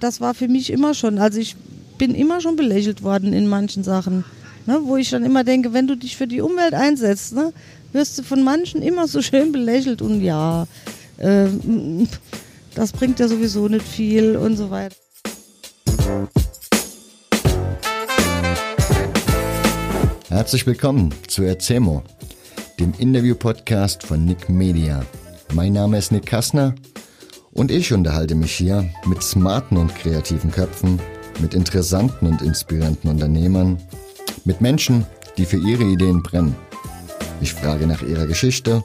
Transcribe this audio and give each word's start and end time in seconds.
Das 0.00 0.18
war 0.18 0.32
für 0.32 0.48
mich 0.48 0.70
immer 0.70 0.94
schon, 0.94 1.18
also 1.18 1.38
ich 1.38 1.56
bin 1.98 2.14
immer 2.14 2.40
schon 2.40 2.56
belächelt 2.56 3.02
worden 3.02 3.34
in 3.34 3.46
manchen 3.46 3.84
Sachen. 3.84 4.24
Ne, 4.66 4.80
wo 4.84 4.96
ich 4.96 5.10
dann 5.10 5.24
immer 5.24 5.44
denke, 5.44 5.72
wenn 5.72 5.86
du 5.86 5.94
dich 5.94 6.16
für 6.16 6.26
die 6.26 6.40
Umwelt 6.40 6.74
einsetzt, 6.74 7.34
ne, 7.34 7.52
wirst 7.92 8.18
du 8.18 8.22
von 8.22 8.42
manchen 8.42 8.82
immer 8.82 9.06
so 9.06 9.20
schön 9.22 9.52
belächelt 9.52 10.00
und 10.00 10.22
ja, 10.22 10.66
äh, 11.18 11.46
das 12.74 12.92
bringt 12.92 13.20
ja 13.20 13.28
sowieso 13.28 13.68
nicht 13.68 13.86
viel 13.86 14.36
und 14.36 14.56
so 14.56 14.70
weiter. 14.70 14.96
Herzlich 20.28 20.66
willkommen 20.66 21.12
zu 21.26 21.42
Erzähmo, 21.42 22.02
dem 22.78 22.94
Interview-Podcast 22.98 24.04
von 24.04 24.24
Nick 24.24 24.48
Media. 24.48 25.04
Mein 25.52 25.72
Name 25.74 25.98
ist 25.98 26.12
Nick 26.12 26.26
Kassner 26.26 26.74
und 27.60 27.70
ich 27.70 27.92
unterhalte 27.92 28.34
mich 28.34 28.52
hier 28.52 28.88
mit 29.04 29.22
smarten 29.22 29.76
und 29.76 29.94
kreativen 29.94 30.50
Köpfen, 30.50 30.98
mit 31.40 31.52
interessanten 31.52 32.26
und 32.26 32.40
inspirierenden 32.40 33.10
Unternehmern, 33.10 33.76
mit 34.46 34.62
Menschen, 34.62 35.04
die 35.36 35.44
für 35.44 35.58
ihre 35.58 35.84
Ideen 35.84 36.22
brennen. 36.22 36.56
Ich 37.42 37.52
frage 37.52 37.86
nach 37.86 38.00
ihrer 38.00 38.26
Geschichte, 38.26 38.82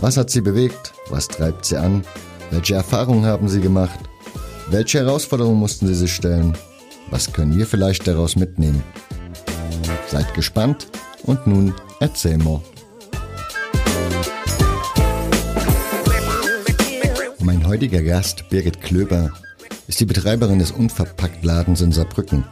was 0.00 0.16
hat 0.16 0.30
sie 0.30 0.40
bewegt, 0.40 0.94
was 1.10 1.28
treibt 1.28 1.66
sie 1.66 1.76
an, 1.76 2.04
welche 2.50 2.76
Erfahrungen 2.76 3.26
haben 3.26 3.50
sie 3.50 3.60
gemacht, 3.60 4.00
welche 4.70 5.00
Herausforderungen 5.00 5.58
mussten 5.58 5.86
sie 5.86 5.94
sich 5.94 6.14
stellen, 6.14 6.56
was 7.10 7.30
können 7.34 7.54
wir 7.54 7.66
vielleicht 7.66 8.08
daraus 8.08 8.34
mitnehmen. 8.34 8.82
Seid 10.08 10.32
gespannt 10.32 10.86
und 11.24 11.46
nun 11.46 11.74
erzähl 12.00 12.38
mal. 12.38 12.62
Mein 17.66 17.80
heutiger 17.80 18.00
Gast, 18.00 18.48
Birgit 18.48 18.80
Klöber, 18.80 19.32
ist 19.88 19.98
die 19.98 20.04
Betreiberin 20.04 20.60
des 20.60 20.70
Unverpacktladens 20.70 21.80
in 21.80 21.90
Saarbrücken. 21.90 22.44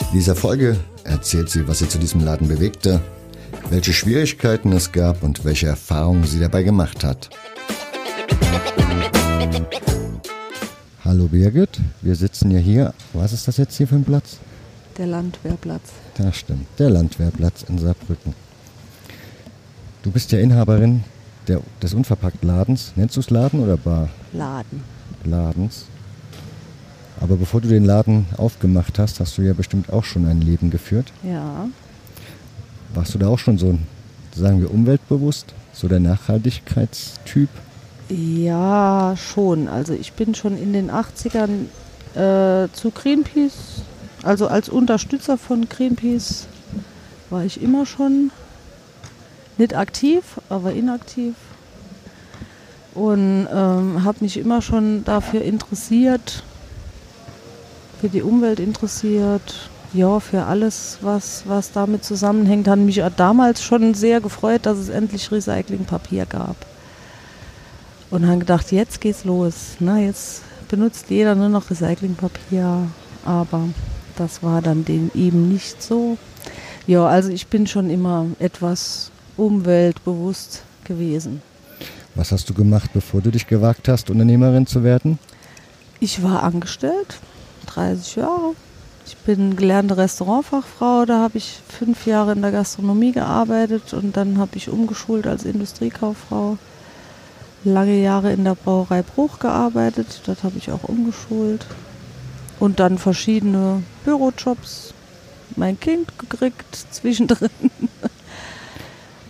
In 0.00 0.06
dieser 0.14 0.34
Folge 0.34 0.80
erzählt 1.04 1.50
sie, 1.50 1.68
was 1.68 1.80
sie 1.80 1.88
zu 1.90 1.98
diesem 1.98 2.24
Laden 2.24 2.48
bewegte, 2.48 3.02
welche 3.68 3.92
Schwierigkeiten 3.92 4.72
es 4.72 4.92
gab 4.92 5.22
und 5.22 5.44
welche 5.44 5.66
Erfahrungen 5.66 6.24
sie 6.24 6.40
dabei 6.40 6.62
gemacht 6.62 7.04
hat. 7.04 7.28
Hallo 11.04 11.26
Birgit, 11.26 11.78
wir 12.00 12.16
sitzen 12.16 12.50
ja 12.50 12.60
hier. 12.60 12.94
Was 13.12 13.34
ist 13.34 13.46
das 13.46 13.58
jetzt 13.58 13.76
hier 13.76 13.86
für 13.86 13.96
ein 13.96 14.04
Platz? 14.04 14.38
Der 14.96 15.06
Landwehrplatz. 15.06 15.92
Das 16.16 16.34
stimmt, 16.38 16.66
der 16.78 16.88
Landwehrplatz 16.88 17.66
in 17.68 17.78
Saarbrücken. 17.78 18.32
Du 20.02 20.10
bist 20.10 20.32
ja 20.32 20.38
Inhaberin 20.38 21.04
der, 21.48 21.60
des 21.82 21.94
Unverpacktladens. 21.94 22.92
Nennst 22.96 23.16
du 23.16 23.20
es 23.20 23.30
Laden 23.30 23.60
oder 23.60 23.76
Bar? 23.76 24.08
Laden. 24.32 24.82
Ladens. 25.24 25.86
Aber 27.20 27.36
bevor 27.36 27.60
du 27.60 27.68
den 27.68 27.84
Laden 27.84 28.26
aufgemacht 28.36 28.98
hast, 28.98 29.20
hast 29.20 29.38
du 29.38 29.42
ja 29.42 29.52
bestimmt 29.52 29.92
auch 29.92 30.04
schon 30.04 30.26
ein 30.26 30.40
Leben 30.40 30.70
geführt. 30.70 31.12
Ja. 31.22 31.68
Warst 32.94 33.14
du 33.14 33.18
da 33.18 33.28
auch 33.28 33.38
schon 33.38 33.58
so, 33.58 33.78
sagen 34.34 34.60
wir, 34.60 34.72
umweltbewusst? 34.72 35.54
So 35.72 35.88
der 35.88 36.00
Nachhaltigkeitstyp? 36.00 37.48
Ja, 38.08 39.14
schon. 39.16 39.68
Also 39.68 39.94
ich 39.94 40.12
bin 40.12 40.34
schon 40.34 40.58
in 40.58 40.72
den 40.72 40.90
80ern 40.90 41.66
äh, 42.14 42.68
zu 42.72 42.90
Greenpeace, 42.90 43.82
also 44.22 44.48
als 44.48 44.68
Unterstützer 44.68 45.38
von 45.38 45.68
Greenpeace, 45.68 46.46
war 47.30 47.44
ich 47.44 47.62
immer 47.62 47.86
schon 47.86 48.30
nicht 49.58 49.76
aktiv, 49.76 50.22
aber 50.48 50.72
inaktiv. 50.72 51.34
Und 52.94 53.48
ähm, 53.50 54.04
habe 54.04 54.18
mich 54.20 54.36
immer 54.36 54.60
schon 54.60 55.04
dafür 55.04 55.42
interessiert, 55.42 56.42
für 58.00 58.08
die 58.08 58.22
Umwelt 58.22 58.60
interessiert, 58.60 59.70
ja, 59.94 60.20
für 60.20 60.44
alles, 60.44 60.98
was, 61.02 61.44
was 61.46 61.72
damit 61.72 62.04
zusammenhängt. 62.04 62.66
Hat 62.68 62.78
mich 62.78 63.02
damals 63.16 63.62
schon 63.62 63.94
sehr 63.94 64.20
gefreut, 64.20 64.66
dass 64.66 64.78
es 64.78 64.88
endlich 64.88 65.30
Recyclingpapier 65.30 66.26
gab. 66.26 66.56
Und 68.10 68.26
haben 68.26 68.40
gedacht, 68.40 68.72
jetzt 68.72 69.00
geht's 69.00 69.24
los. 69.24 69.76
Ne? 69.80 70.06
Jetzt 70.06 70.42
benutzt 70.68 71.06
jeder 71.10 71.34
nur 71.34 71.48
noch 71.48 71.70
Recyclingpapier. 71.70 72.88
Aber 73.24 73.68
das 74.16 74.42
war 74.42 74.60
dann 74.62 74.84
eben 75.14 75.48
nicht 75.48 75.82
so. 75.82 76.18
Ja, 76.86 77.06
also 77.06 77.30
ich 77.30 77.46
bin 77.46 77.66
schon 77.66 77.88
immer 77.88 78.26
etwas 78.38 79.11
umweltbewusst 79.36 80.62
gewesen. 80.84 81.42
Was 82.14 82.32
hast 82.32 82.48
du 82.50 82.54
gemacht, 82.54 82.90
bevor 82.92 83.20
du 83.20 83.30
dich 83.30 83.46
gewagt 83.46 83.88
hast, 83.88 84.10
Unternehmerin 84.10 84.66
zu 84.66 84.84
werden? 84.84 85.18
Ich 86.00 86.22
war 86.22 86.42
angestellt, 86.42 87.18
30 87.66 88.16
Jahre. 88.16 88.54
Ich 89.06 89.16
bin 89.16 89.56
gelernte 89.56 89.96
Restaurantfachfrau, 89.96 91.06
da 91.06 91.20
habe 91.20 91.38
ich 91.38 91.60
fünf 91.68 92.06
Jahre 92.06 92.32
in 92.32 92.42
der 92.42 92.52
Gastronomie 92.52 93.12
gearbeitet 93.12 93.94
und 93.94 94.16
dann 94.16 94.38
habe 94.38 94.56
ich 94.56 94.68
umgeschult 94.68 95.26
als 95.26 95.44
Industriekauffrau. 95.44 96.58
Lange 97.64 98.00
Jahre 98.00 98.32
in 98.32 98.44
der 98.44 98.54
Brauerei 98.54 99.02
Bruch 99.02 99.38
gearbeitet, 99.38 100.22
dort 100.26 100.42
habe 100.42 100.58
ich 100.58 100.70
auch 100.70 100.84
umgeschult. 100.84 101.66
Und 102.58 102.80
dann 102.80 102.98
verschiedene 102.98 103.82
Bürojobs, 104.04 104.92
mein 105.56 105.78
Kind 105.80 106.18
gekriegt 106.18 106.86
zwischendrin. 106.90 107.50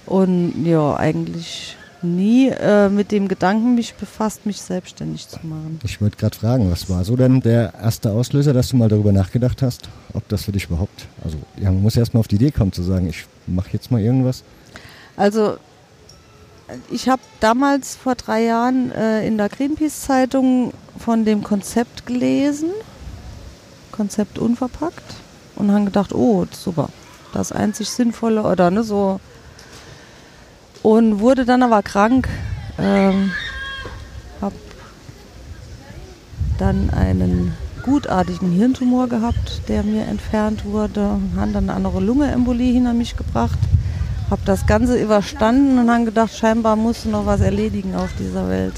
Und 0.06 0.64
ja, 0.64 0.96
eigentlich 0.96 1.76
nie 2.02 2.48
äh, 2.48 2.88
mit 2.88 3.12
dem 3.12 3.28
Gedanken 3.28 3.74
mich 3.74 3.94
befasst, 3.94 4.44
mich 4.44 4.60
selbstständig 4.60 5.28
zu 5.28 5.38
machen. 5.44 5.80
Ich 5.84 6.00
wollte 6.00 6.16
gerade 6.16 6.36
fragen, 6.36 6.70
was 6.70 6.90
war 6.90 7.04
so 7.04 7.16
denn 7.16 7.40
der 7.40 7.74
erste 7.80 8.10
Auslöser, 8.10 8.52
dass 8.52 8.68
du 8.68 8.76
mal 8.76 8.88
darüber 8.88 9.12
nachgedacht 9.12 9.62
hast, 9.62 9.88
ob 10.12 10.28
das 10.28 10.44
für 10.44 10.52
dich 10.52 10.64
überhaupt, 10.64 11.06
also 11.24 11.38
ja, 11.56 11.70
man 11.70 11.82
muss 11.82 11.96
erst 11.96 12.14
mal 12.14 12.20
auf 12.20 12.28
die 12.28 12.36
Idee 12.36 12.50
kommen 12.50 12.72
zu 12.72 12.82
sagen, 12.82 13.08
ich 13.08 13.24
mache 13.46 13.70
jetzt 13.72 13.90
mal 13.90 14.00
irgendwas. 14.00 14.42
Also 15.16 15.56
ich 16.90 17.08
habe 17.08 17.22
damals 17.40 17.94
vor 17.96 18.14
drei 18.14 18.44
Jahren 18.44 18.90
äh, 18.92 19.26
in 19.26 19.36
der 19.36 19.48
Greenpeace-Zeitung 19.48 20.72
von 20.98 21.24
dem 21.24 21.42
Konzept 21.42 22.06
gelesen, 22.06 22.70
Konzept 23.92 24.38
unverpackt, 24.38 25.14
und 25.54 25.70
haben 25.70 25.84
gedacht, 25.84 26.14
oh, 26.14 26.46
super, 26.50 26.88
das 27.32 27.52
einzig 27.52 27.90
Sinnvolle 27.90 28.42
oder 28.42 28.70
ne, 28.70 28.82
so 28.82 29.20
und 30.82 31.20
wurde 31.20 31.44
dann 31.44 31.62
aber 31.62 31.82
krank. 31.82 32.28
Ähm, 32.78 33.32
hab 34.40 34.52
dann 36.58 36.90
einen 36.90 37.54
gutartigen 37.82 38.52
Hirntumor 38.52 39.08
gehabt, 39.08 39.62
der 39.68 39.82
mir 39.82 40.06
entfernt 40.06 40.64
wurde. 40.64 41.18
Haben 41.36 41.52
dann 41.52 41.68
eine 41.68 41.74
andere 41.74 42.00
Lungeembolie 42.00 42.72
hinter 42.72 42.94
mich 42.94 43.16
gebracht. 43.16 43.58
Hab 44.30 44.44
das 44.44 44.66
Ganze 44.66 45.00
überstanden 45.00 45.78
und 45.78 45.90
haben 45.90 46.04
gedacht, 46.04 46.34
scheinbar 46.34 46.76
musst 46.76 47.04
du 47.04 47.10
noch 47.10 47.26
was 47.26 47.40
erledigen 47.40 47.94
auf 47.94 48.10
dieser 48.18 48.48
Welt. 48.48 48.74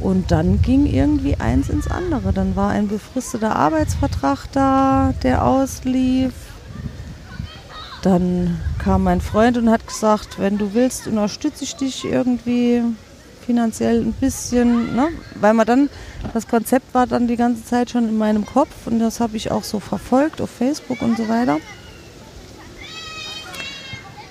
Und 0.00 0.30
dann 0.30 0.62
ging 0.62 0.86
irgendwie 0.86 1.36
eins 1.36 1.68
ins 1.68 1.90
andere. 1.90 2.32
Dann 2.32 2.56
war 2.56 2.70
ein 2.70 2.88
befristeter 2.88 3.56
Arbeitsvertrag 3.56 4.46
da, 4.52 5.12
der 5.22 5.44
auslief. 5.44 6.32
Dann 8.06 8.60
kam 8.78 9.02
mein 9.02 9.20
Freund 9.20 9.58
und 9.58 9.68
hat 9.68 9.84
gesagt, 9.84 10.38
wenn 10.38 10.58
du 10.58 10.74
willst, 10.74 11.08
unterstütze 11.08 11.64
ich 11.64 11.74
dich 11.74 12.04
irgendwie 12.04 12.80
finanziell 13.44 14.00
ein 14.00 14.12
bisschen, 14.12 14.94
ne? 14.94 15.08
weil 15.40 15.54
man 15.54 15.66
dann, 15.66 15.90
das 16.32 16.46
Konzept 16.46 16.94
war 16.94 17.08
dann 17.08 17.26
die 17.26 17.34
ganze 17.34 17.64
Zeit 17.64 17.90
schon 17.90 18.08
in 18.08 18.16
meinem 18.16 18.46
Kopf 18.46 18.86
und 18.86 19.00
das 19.00 19.18
habe 19.18 19.36
ich 19.36 19.50
auch 19.50 19.64
so 19.64 19.80
verfolgt 19.80 20.40
auf 20.40 20.50
Facebook 20.50 21.02
und 21.02 21.16
so 21.16 21.28
weiter. 21.28 21.58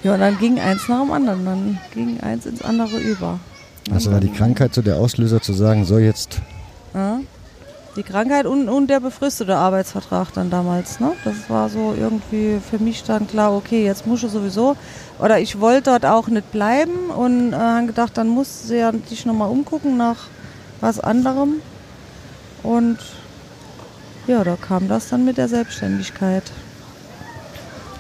Ja, 0.04 0.14
und 0.14 0.22
dann 0.22 0.38
ging 0.38 0.58
eins 0.58 0.88
nach 0.88 1.02
dem 1.02 1.12
anderen, 1.12 1.44
dann 1.44 1.78
ging 1.94 2.22
eins 2.22 2.46
ins 2.46 2.62
andere 2.62 2.98
über. 2.98 3.42
Also 3.92 4.10
war 4.10 4.22
die 4.22 4.32
Krankheit 4.32 4.74
so 4.74 4.84
der 4.84 4.96
Auslöser 4.96 5.42
zu 5.42 5.52
sagen, 5.52 5.84
so 5.84 6.00
jetzt. 6.00 6.40
Ja, 6.94 7.20
die 7.96 8.04
Krankheit 8.04 8.46
und, 8.46 8.68
und 8.68 8.88
der 8.88 9.00
befristete 9.00 9.56
Arbeitsvertrag 9.56 10.34
dann 10.34 10.50
damals. 10.50 11.00
Ne? 11.00 11.14
Das 11.24 11.50
war 11.50 11.70
so 11.70 11.94
irgendwie 11.98 12.60
für 12.60 12.78
mich 12.78 13.04
dann 13.04 13.28
klar, 13.28 13.56
okay, 13.56 13.86
jetzt 13.86 14.06
muss 14.06 14.24
ich 14.24 14.32
sowieso. 14.32 14.76
Oder 15.20 15.40
ich 15.40 15.60
wollte 15.60 15.92
dort 15.92 16.06
auch 16.06 16.28
nicht 16.28 16.52
bleiben 16.52 17.10
und 17.10 17.54
äh, 17.54 17.56
habe 17.56 17.88
gedacht, 17.88 18.18
dann 18.18 18.28
musst 18.28 18.70
du 18.70 18.78
ja 18.78 18.92
dich 18.92 19.26
nochmal 19.26 19.50
umgucken 19.50 19.98
nach 19.98 20.28
was 20.82 21.00
anderem. 21.00 21.62
Und 22.64 22.98
ja, 24.28 24.44
da 24.44 24.56
kam 24.56 24.88
das 24.88 25.10
dann 25.10 25.24
mit 25.24 25.38
der 25.38 25.48
Selbstständigkeit. 25.48 26.44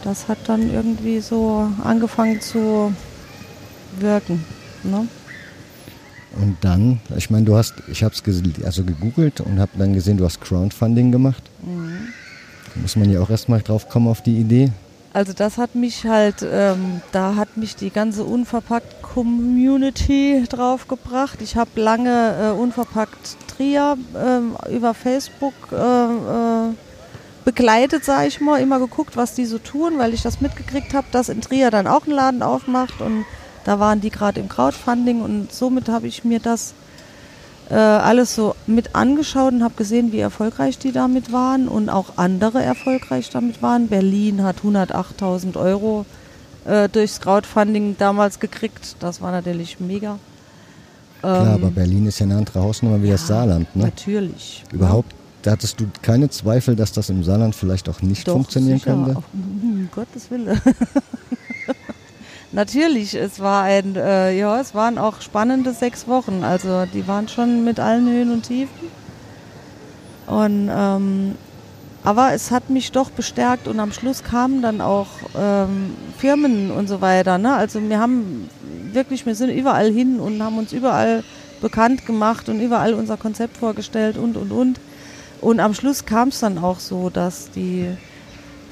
Das 0.03 0.27
hat 0.27 0.37
dann 0.47 0.71
irgendwie 0.71 1.19
so 1.19 1.69
angefangen 1.83 2.41
zu 2.41 2.93
wirken. 3.97 4.43
Ne? 4.83 5.07
Und 6.41 6.57
dann, 6.61 6.99
ich 7.15 7.29
meine, 7.29 7.45
du 7.45 7.55
hast, 7.55 7.75
ich 7.87 8.03
habe 8.03 8.13
es 8.13 8.65
also 8.65 8.83
gegoogelt 8.83 9.41
und 9.41 9.59
habe 9.59 9.71
dann 9.77 9.93
gesehen, 9.93 10.17
du 10.17 10.25
hast 10.25 10.41
Crowdfunding 10.41 11.11
gemacht. 11.11 11.43
Mhm. 11.63 12.09
Da 12.73 12.81
muss 12.81 12.95
man 12.95 13.09
ja 13.09 13.21
auch 13.21 13.29
erstmal 13.29 13.61
drauf 13.61 13.87
kommen 13.89 14.07
auf 14.07 14.21
die 14.21 14.37
Idee. 14.37 14.71
Also 15.13 15.31
das 15.31 15.57
hat 15.57 15.75
mich 15.75 16.05
halt, 16.05 16.45
ähm, 16.45 17.01
da 17.13 17.35
hat 17.35 17.55
mich 17.55 17.77
die 17.77 17.89
ganze 17.89 18.25
unverpackt 18.25 19.01
Community 19.01 20.43
draufgebracht. 20.49 21.41
Ich 21.41 21.55
habe 21.55 21.69
lange 21.79 22.35
äh, 22.37 22.51
unverpackt 22.51 23.37
Trier 23.47 23.97
äh, 24.13 24.75
über 24.75 24.93
Facebook 24.93 25.53
äh, 25.71 25.75
äh, 25.75 26.73
begleitet, 27.45 28.03
sage 28.03 28.27
ich 28.27 28.41
mal, 28.41 28.59
immer 28.59 28.77
geguckt, 28.79 29.15
was 29.15 29.35
die 29.35 29.45
so 29.45 29.57
tun, 29.57 29.93
weil 29.97 30.13
ich 30.13 30.21
das 30.21 30.41
mitgekriegt 30.41 30.93
habe, 30.93 31.07
dass 31.11 31.29
in 31.29 31.39
Trier 31.39 31.71
dann 31.71 31.87
auch 31.87 32.05
ein 32.05 32.11
Laden 32.11 32.43
aufmacht 32.43 32.99
und 32.99 33.23
da 33.65 33.79
waren 33.79 33.99
die 33.99 34.11
gerade 34.11 34.39
im 34.39 34.47
Crowdfunding 34.47 35.21
und 35.21 35.51
somit 35.51 35.89
habe 35.89 36.07
ich 36.07 36.23
mir 36.23 36.39
das 36.39 36.73
äh, 37.69 37.73
alles 37.73 38.35
so 38.35 38.55
mit 38.67 38.95
angeschaut 38.95 39.53
und 39.53 39.63
habe 39.63 39.73
gesehen, 39.75 40.11
wie 40.11 40.19
erfolgreich 40.19 40.77
die 40.77 40.91
damit 40.91 41.33
waren 41.33 41.67
und 41.67 41.89
auch 41.89 42.17
andere 42.17 42.63
erfolgreich 42.63 43.31
damit 43.31 43.61
waren. 43.61 43.87
Berlin 43.87 44.43
hat 44.43 44.57
108.000 44.63 45.57
Euro 45.57 46.05
äh, 46.65 46.87
durchs 46.89 47.19
Crowdfunding 47.19 47.95
damals 47.97 48.39
gekriegt. 48.39 48.97
Das 48.99 49.19
war 49.19 49.31
natürlich 49.31 49.79
mega. 49.79 50.19
Klar, 51.21 51.47
aber 51.47 51.67
ähm, 51.67 51.73
Berlin 51.73 52.05
ist 52.05 52.19
ja 52.19 52.27
eine 52.27 52.37
andere 52.37 52.61
Hausnummer 52.61 53.01
wie 53.01 53.07
ja, 53.07 53.13
das 53.13 53.25
Saarland, 53.25 53.75
ne? 53.75 53.85
Natürlich. 53.85 54.63
Überhaupt, 54.71 55.11
da 55.41 55.51
hattest 55.51 55.79
du 55.79 55.85
keine 56.03 56.29
Zweifel, 56.29 56.75
dass 56.75 56.91
das 56.91 57.09
im 57.09 57.23
Saarland 57.23 57.55
vielleicht 57.55 57.89
auch 57.89 58.03
nicht 58.03 58.27
Doch, 58.27 58.33
funktionieren 58.33 58.77
sicher. 58.77 58.91
könnte? 58.93 59.17
Auf, 59.17 59.23
um 59.33 59.89
Gottes 59.91 60.29
Willen. 60.29 60.61
Natürlich, 62.55 63.15
es 63.15 63.41
war 63.41 63.63
ein, 63.63 63.97
äh, 63.97 64.31
ja, 64.31 64.61
es 64.61 64.73
waren 64.73 64.97
auch 64.97 65.19
spannende 65.19 65.73
sechs 65.73 66.07
Wochen. 66.07 66.45
Also 66.45 66.85
die 66.85 67.05
waren 67.05 67.27
schon 67.27 67.65
mit 67.65 67.81
allen 67.81 68.07
Höhen 68.07 68.31
und 68.31 68.43
Tiefen. 68.43 68.87
Und 70.25 70.69
ähm, 70.71 71.35
aber 72.05 72.31
es 72.31 72.51
hat 72.51 72.69
mich 72.69 72.93
doch 72.93 73.09
bestärkt 73.09 73.67
und 73.67 73.79
am 73.81 73.91
Schluss 73.91 74.23
kamen 74.23 74.61
dann 74.61 74.79
auch 74.79 75.07
ähm, 75.37 75.95
Firmen 76.17 76.71
und 76.71 76.87
so 76.87 77.01
weiter. 77.01 77.37
Ne? 77.37 77.53
Also 77.53 77.81
wir 77.81 77.99
haben 77.99 78.49
wirklich, 78.93 79.25
wir 79.25 79.35
sind 79.35 79.49
überall 79.49 79.91
hin 79.91 80.21
und 80.21 80.41
haben 80.41 80.57
uns 80.57 80.71
überall 80.71 81.25
bekannt 81.59 82.05
gemacht 82.05 82.47
und 82.47 82.61
überall 82.61 82.93
unser 82.93 83.17
Konzept 83.17 83.57
vorgestellt 83.57 84.17
und 84.17 84.37
und 84.37 84.51
und. 84.51 84.79
Und 85.41 85.59
am 85.59 85.73
Schluss 85.73 86.05
kam 86.05 86.29
es 86.29 86.39
dann 86.39 86.57
auch 86.57 86.79
so, 86.79 87.09
dass 87.09 87.51
die 87.51 87.89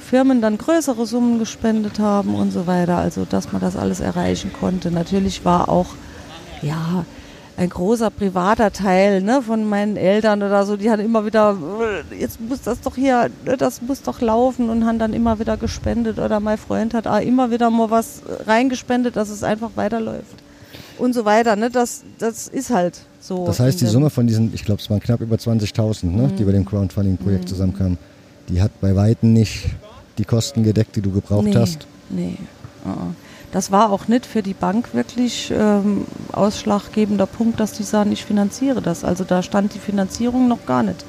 Firmen 0.04 0.42
dann 0.42 0.58
größere 0.58 1.06
Summen 1.06 1.40
gespendet 1.40 2.00
haben 2.00 2.36
und 2.36 2.52
so 2.52 2.68
weiter, 2.68 2.98
also 2.98 3.26
dass 3.26 3.52
man 3.52 3.62
das 3.62 3.76
alles 3.76 4.00
erreichen 4.00 4.52
konnte. 4.54 4.92
Natürlich 4.92 5.44
war 5.46 5.70
auch, 5.70 5.88
ja, 6.62 7.06
ein 7.56 7.70
großer 7.70 8.10
privater 8.10 8.72
Teil 8.72 9.22
ne, 9.22 9.42
von 9.42 9.68
meinen 9.68 9.96
Eltern 9.96 10.42
oder 10.42 10.66
so, 10.66 10.76
die 10.76 10.90
haben 10.90 11.02
immer 11.02 11.26
wieder, 11.26 11.56
jetzt 12.18 12.42
muss 12.42 12.62
das 12.62 12.82
doch 12.82 12.96
hier, 12.96 13.30
ne, 13.46 13.58
das 13.58 13.82
muss 13.82 14.02
doch 14.02 14.22
laufen 14.22 14.70
und 14.70 14.86
haben 14.86 14.98
dann 14.98 15.14
immer 15.14 15.40
wieder 15.40 15.56
gespendet 15.58 16.18
oder 16.18 16.40
mein 16.40 16.58
Freund 16.58 16.94
hat 16.94 17.06
auch 17.06 17.20
immer 17.20 17.52
wieder 17.52 17.70
mal 17.70 17.92
was 17.92 18.22
reingespendet, 18.48 19.16
dass 19.16 19.30
es 19.30 19.44
einfach 19.44 19.72
weiterläuft 19.76 20.36
und 20.98 21.14
so 21.14 21.26
weiter. 21.26 21.56
Ne, 21.56 21.70
das, 21.70 22.04
das 22.18 22.48
ist 22.48 22.72
halt 22.72 23.00
so. 23.20 23.46
Das 23.46 23.60
heißt, 23.60 23.80
die 23.82 23.86
Summe 23.86 24.10
von 24.10 24.26
diesen, 24.26 24.54
ich 24.54 24.66
glaube, 24.66 24.82
es 24.82 24.90
waren 24.90 25.00
knapp 25.00 25.22
über 25.22 25.36
20.000, 25.36 26.08
ne, 26.08 26.24
mhm. 26.24 26.36
die 26.36 26.44
bei 26.44 26.52
dem 26.52 26.66
Crowdfunding-Projekt 26.66 27.44
mhm. 27.44 27.48
zusammenkamen, 27.48 27.98
die 28.50 28.62
hat 28.62 28.72
bei 28.82 28.96
Weitem 28.96 29.34
nicht 29.34 29.68
die 30.18 30.25
Kosten 30.25 30.63
gedeckt, 30.63 30.95
die 30.95 31.01
du 31.01 31.12
gebraucht 31.12 31.45
nee, 31.45 31.56
hast? 31.56 31.88
Nee. 32.10 32.38
Uh-uh. 32.86 33.13
Das 33.51 33.71
war 33.71 33.92
auch 33.92 34.07
nicht 34.07 34.25
für 34.25 34.42
die 34.42 34.56
Bank 34.56 34.94
wirklich 34.94 35.54
ähm, 35.56 36.06
ausschlaggebender 36.31 37.27
Punkt, 37.27 37.60
dass 37.60 37.74
die 37.74 37.83
sagen, 37.83 38.12
ich 38.12 38.25
finanziere 38.25 38.81
das. 38.81 39.04
Also 39.04 39.24
da 39.24 39.44
stand 39.44 39.75
die 39.75 39.80
Finanzierung 39.80 40.48
noch 40.48 40.65
gar 40.65 40.81
nicht. 40.81 41.06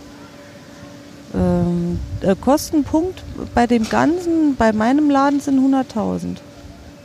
Ähm, 1.34 1.98
der 2.22 2.36
Kostenpunkt 2.36 3.22
bei 3.54 3.66
dem 3.66 3.88
Ganzen, 3.88 4.56
bei 4.56 4.72
meinem 4.72 5.08
Laden 5.08 5.40
sind 5.40 5.58
100.000. 5.58 6.36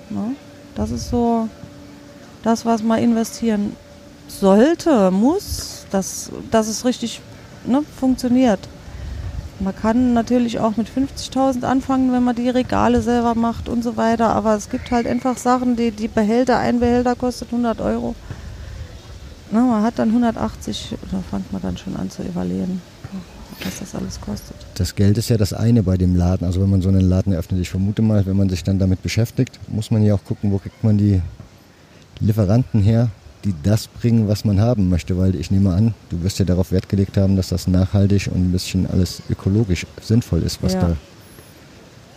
Ne? 0.09 0.35
Das 0.75 0.91
ist 0.91 1.09
so 1.09 1.47
das, 2.43 2.65
was 2.65 2.83
man 2.83 2.99
investieren 2.99 3.75
sollte, 4.27 5.09
muss, 5.09 5.85
dass, 5.89 6.31
dass 6.51 6.67
es 6.67 6.85
richtig 6.85 7.21
ne, 7.65 7.83
funktioniert. 7.97 8.59
Man 9.59 9.75
kann 9.75 10.13
natürlich 10.13 10.59
auch 10.59 10.77
mit 10.77 10.87
50.000 10.87 11.63
anfangen, 11.63 12.13
wenn 12.13 12.23
man 12.23 12.35
die 12.35 12.49
Regale 12.49 13.01
selber 13.01 13.35
macht 13.35 13.67
und 13.67 13.83
so 13.83 13.97
weiter, 13.97 14.29
aber 14.29 14.55
es 14.55 14.69
gibt 14.69 14.89
halt 14.89 15.05
einfach 15.05 15.37
Sachen, 15.37 15.75
die, 15.75 15.91
die 15.91 16.07
Behälter, 16.07 16.59
ein 16.59 16.79
Behälter 16.79 17.15
kostet 17.15 17.49
100 17.49 17.81
Euro. 17.81 18.15
Na, 19.51 19.61
man 19.61 19.83
hat 19.83 19.99
dann 19.99 20.09
180, 20.09 20.95
da 21.11 21.21
fängt 21.29 21.51
man 21.51 21.61
dann 21.61 21.75
schon 21.75 21.95
an 21.97 22.09
zu 22.09 22.21
überlegen, 22.23 22.81
was 23.63 23.79
das 23.79 23.95
alles 23.95 24.21
kostet. 24.21 24.55
Das 24.75 24.95
Geld 24.95 25.17
ist 25.17 25.29
ja 25.29 25.35
das 25.35 25.51
eine 25.51 25.83
bei 25.83 25.97
dem 25.97 26.15
Laden, 26.15 26.45
also 26.45 26.61
wenn 26.61 26.69
man 26.69 26.81
so 26.81 26.87
einen 26.87 27.01
Laden 27.01 27.33
eröffnet, 27.33 27.59
ich 27.59 27.69
vermute 27.69 28.01
mal, 28.01 28.25
wenn 28.25 28.37
man 28.37 28.47
sich 28.47 28.63
dann 28.63 28.79
damit 28.79 29.01
beschäftigt, 29.01 29.59
muss 29.67 29.91
man 29.91 30.03
ja 30.03 30.13
auch 30.13 30.23
gucken, 30.23 30.51
wo 30.53 30.59
kriegt 30.59 30.83
man 30.85 30.97
die 30.97 31.21
Lieferanten 32.21 32.81
her, 32.81 33.09
die 33.43 33.53
das 33.63 33.87
bringen, 33.87 34.27
was 34.27 34.45
man 34.45 34.59
haben 34.59 34.89
möchte, 34.89 35.17
weil 35.17 35.35
ich 35.35 35.51
nehme 35.51 35.73
an, 35.73 35.93
du 36.09 36.21
wirst 36.23 36.39
ja 36.39 36.45
darauf 36.45 36.71
Wert 36.71 36.89
gelegt 36.89 37.17
haben, 37.17 37.35
dass 37.35 37.49
das 37.49 37.67
nachhaltig 37.67 38.27
und 38.27 38.49
ein 38.49 38.51
bisschen 38.51 38.89
alles 38.89 39.21
ökologisch 39.29 39.85
sinnvoll 40.01 40.43
ist, 40.43 40.61
was 40.61 40.73
ja. 40.73 40.81
da, 40.81 40.97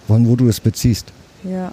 von 0.06 0.26
wo 0.26 0.36
du 0.36 0.48
es 0.48 0.60
beziehst. 0.60 1.12
Ja. 1.44 1.72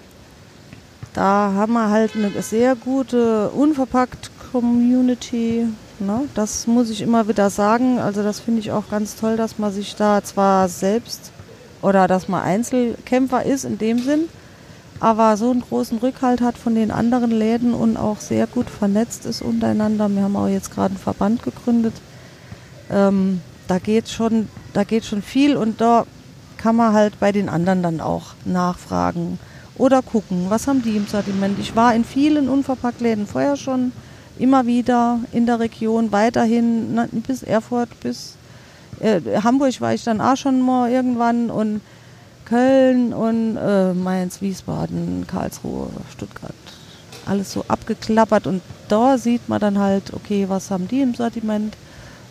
Da 1.13 1.53
haben 1.55 1.73
wir 1.73 1.89
halt 1.89 2.15
eine 2.15 2.41
sehr 2.41 2.75
gute 2.75 3.49
unverpackt 3.49 4.29
Community. 4.51 5.65
Ne? 5.99 6.21
Das 6.35 6.67
muss 6.67 6.89
ich 6.89 7.01
immer 7.01 7.27
wieder 7.27 7.49
sagen. 7.49 7.99
Also 7.99 8.23
das 8.23 8.39
finde 8.39 8.59
ich 8.61 8.71
auch 8.71 8.89
ganz 8.89 9.15
toll, 9.15 9.35
dass 9.35 9.57
man 9.57 9.73
sich 9.73 9.95
da 9.95 10.23
zwar 10.23 10.69
selbst 10.69 11.31
oder 11.81 12.07
dass 12.07 12.27
man 12.27 12.43
Einzelkämpfer 12.43 13.45
ist 13.45 13.65
in 13.65 13.77
dem 13.77 13.99
Sinn, 13.99 14.25
aber 14.99 15.37
so 15.37 15.51
einen 15.51 15.61
großen 15.61 15.99
Rückhalt 15.99 16.41
hat 16.41 16.57
von 16.57 16.75
den 16.75 16.91
anderen 16.91 17.31
Läden 17.31 17.73
und 17.73 17.97
auch 17.97 18.19
sehr 18.19 18.47
gut 18.47 18.69
vernetzt 18.69 19.25
ist 19.25 19.41
untereinander. 19.41 20.09
Wir 20.09 20.23
haben 20.23 20.35
auch 20.35 20.47
jetzt 20.47 20.73
gerade 20.73 20.91
einen 20.91 20.97
Verband 20.97 21.43
gegründet. 21.43 21.93
Ähm, 22.91 23.41
da 23.67 23.79
geht 23.79 24.09
schon, 24.09 24.49
da 24.73 24.83
geht 24.83 25.05
schon 25.05 25.21
viel 25.21 25.55
und 25.55 25.79
da 25.79 26.05
kann 26.57 26.75
man 26.75 26.93
halt 26.93 27.19
bei 27.19 27.31
den 27.31 27.47
anderen 27.47 27.81
dann 27.83 28.01
auch 28.01 28.33
nachfragen 28.43 29.39
oder 29.77 30.01
gucken, 30.01 30.47
was 30.49 30.67
haben 30.67 30.81
die 30.81 30.97
im 30.97 31.07
Sortiment. 31.07 31.57
Ich 31.59 31.75
war 31.75 31.95
in 31.95 32.03
vielen 32.03 32.49
Unverpacktläden 32.49 33.27
vorher 33.27 33.55
schon, 33.55 33.93
immer 34.37 34.65
wieder 34.65 35.19
in 35.31 35.45
der 35.45 35.59
Region, 35.59 36.11
weiterhin 36.11 36.93
ne, 36.95 37.09
bis 37.11 37.43
Erfurt, 37.43 37.89
bis 38.01 38.35
äh, 38.99 39.21
Hamburg 39.43 39.79
war 39.79 39.93
ich 39.93 40.03
dann 40.03 40.19
auch 40.19 40.35
schon 40.35 40.61
mal 40.61 40.91
irgendwann 40.91 41.49
und 41.49 41.81
Köln 42.49 43.13
und 43.13 43.57
äh, 43.57 43.93
Mainz, 43.93 44.41
Wiesbaden, 44.41 45.25
Karlsruhe, 45.27 45.87
Stuttgart. 46.11 46.53
Alles 47.25 47.53
so 47.53 47.63
abgeklappert 47.67 48.47
und 48.47 48.61
da 48.87 49.17
sieht 49.17 49.47
man 49.47 49.59
dann 49.59 49.77
halt, 49.77 50.13
okay, 50.13 50.45
was 50.47 50.71
haben 50.71 50.87
die 50.87 51.01
im 51.01 51.13
Sortiment 51.13 51.75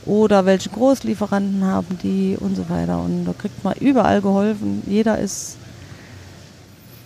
oder 0.05 0.45
welche 0.45 0.71
Großlieferanten 0.71 1.65
haben 1.65 1.99
die 2.03 2.37
und 2.39 2.57
so 2.57 2.69
weiter. 2.69 3.01
Und 3.01 3.27
da 3.27 3.33
kriegt 3.33 3.63
man 3.63 3.75
überall 3.75 4.21
geholfen. 4.21 4.83
Jeder 4.87 5.19
ist, 5.19 5.57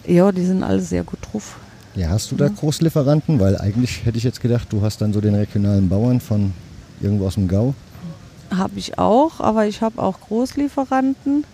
ja, 0.07 0.33
die 0.33 0.45
sind 0.45 0.63
alle 0.63 0.81
sehr 0.81 1.05
gut 1.05 1.19
drauf. 1.31 1.57
Ja, 1.95 2.09
hast 2.09 2.31
du 2.31 2.37
da 2.37 2.49
Großlieferanten? 2.49 3.39
Weil 3.39 3.59
eigentlich 3.59 4.07
hätte 4.07 4.17
ich 4.17 4.25
jetzt 4.25 4.41
gedacht, 4.41 4.69
du 4.71 4.81
hast 4.81 5.03
dann 5.03 5.13
so 5.13 5.21
den 5.21 5.35
regionalen 5.35 5.89
Bauern 5.89 6.21
von 6.21 6.55
irgendwo 7.01 7.27
aus 7.27 7.35
dem 7.35 7.49
Gau. 7.49 7.75
Habe 8.51 8.79
ich 8.79 8.99
auch, 8.99 9.41
aber 9.41 9.67
ich 9.67 9.83
habe 9.83 10.01
auch 10.01 10.21
Großlieferanten. 10.21 11.45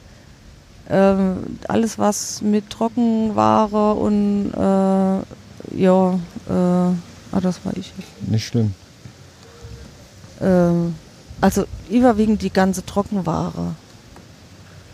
Ähm, 0.90 1.59
alles 1.68 1.99
was 1.99 2.40
mit 2.40 2.71
Trockenware 2.71 3.95
und 3.95 4.52
äh, 4.54 5.78
ja, 5.78 6.14
äh, 6.49 6.52
ah, 6.52 7.40
das 7.42 7.64
war 7.64 7.76
ich. 7.76 7.92
Nicht 8.26 8.47
schlimm. 8.47 8.73
Ähm, 10.40 10.95
also 11.40 11.64
überwiegend 11.90 12.42
die 12.42 12.52
ganze 12.52 12.85
Trockenware 12.87 13.75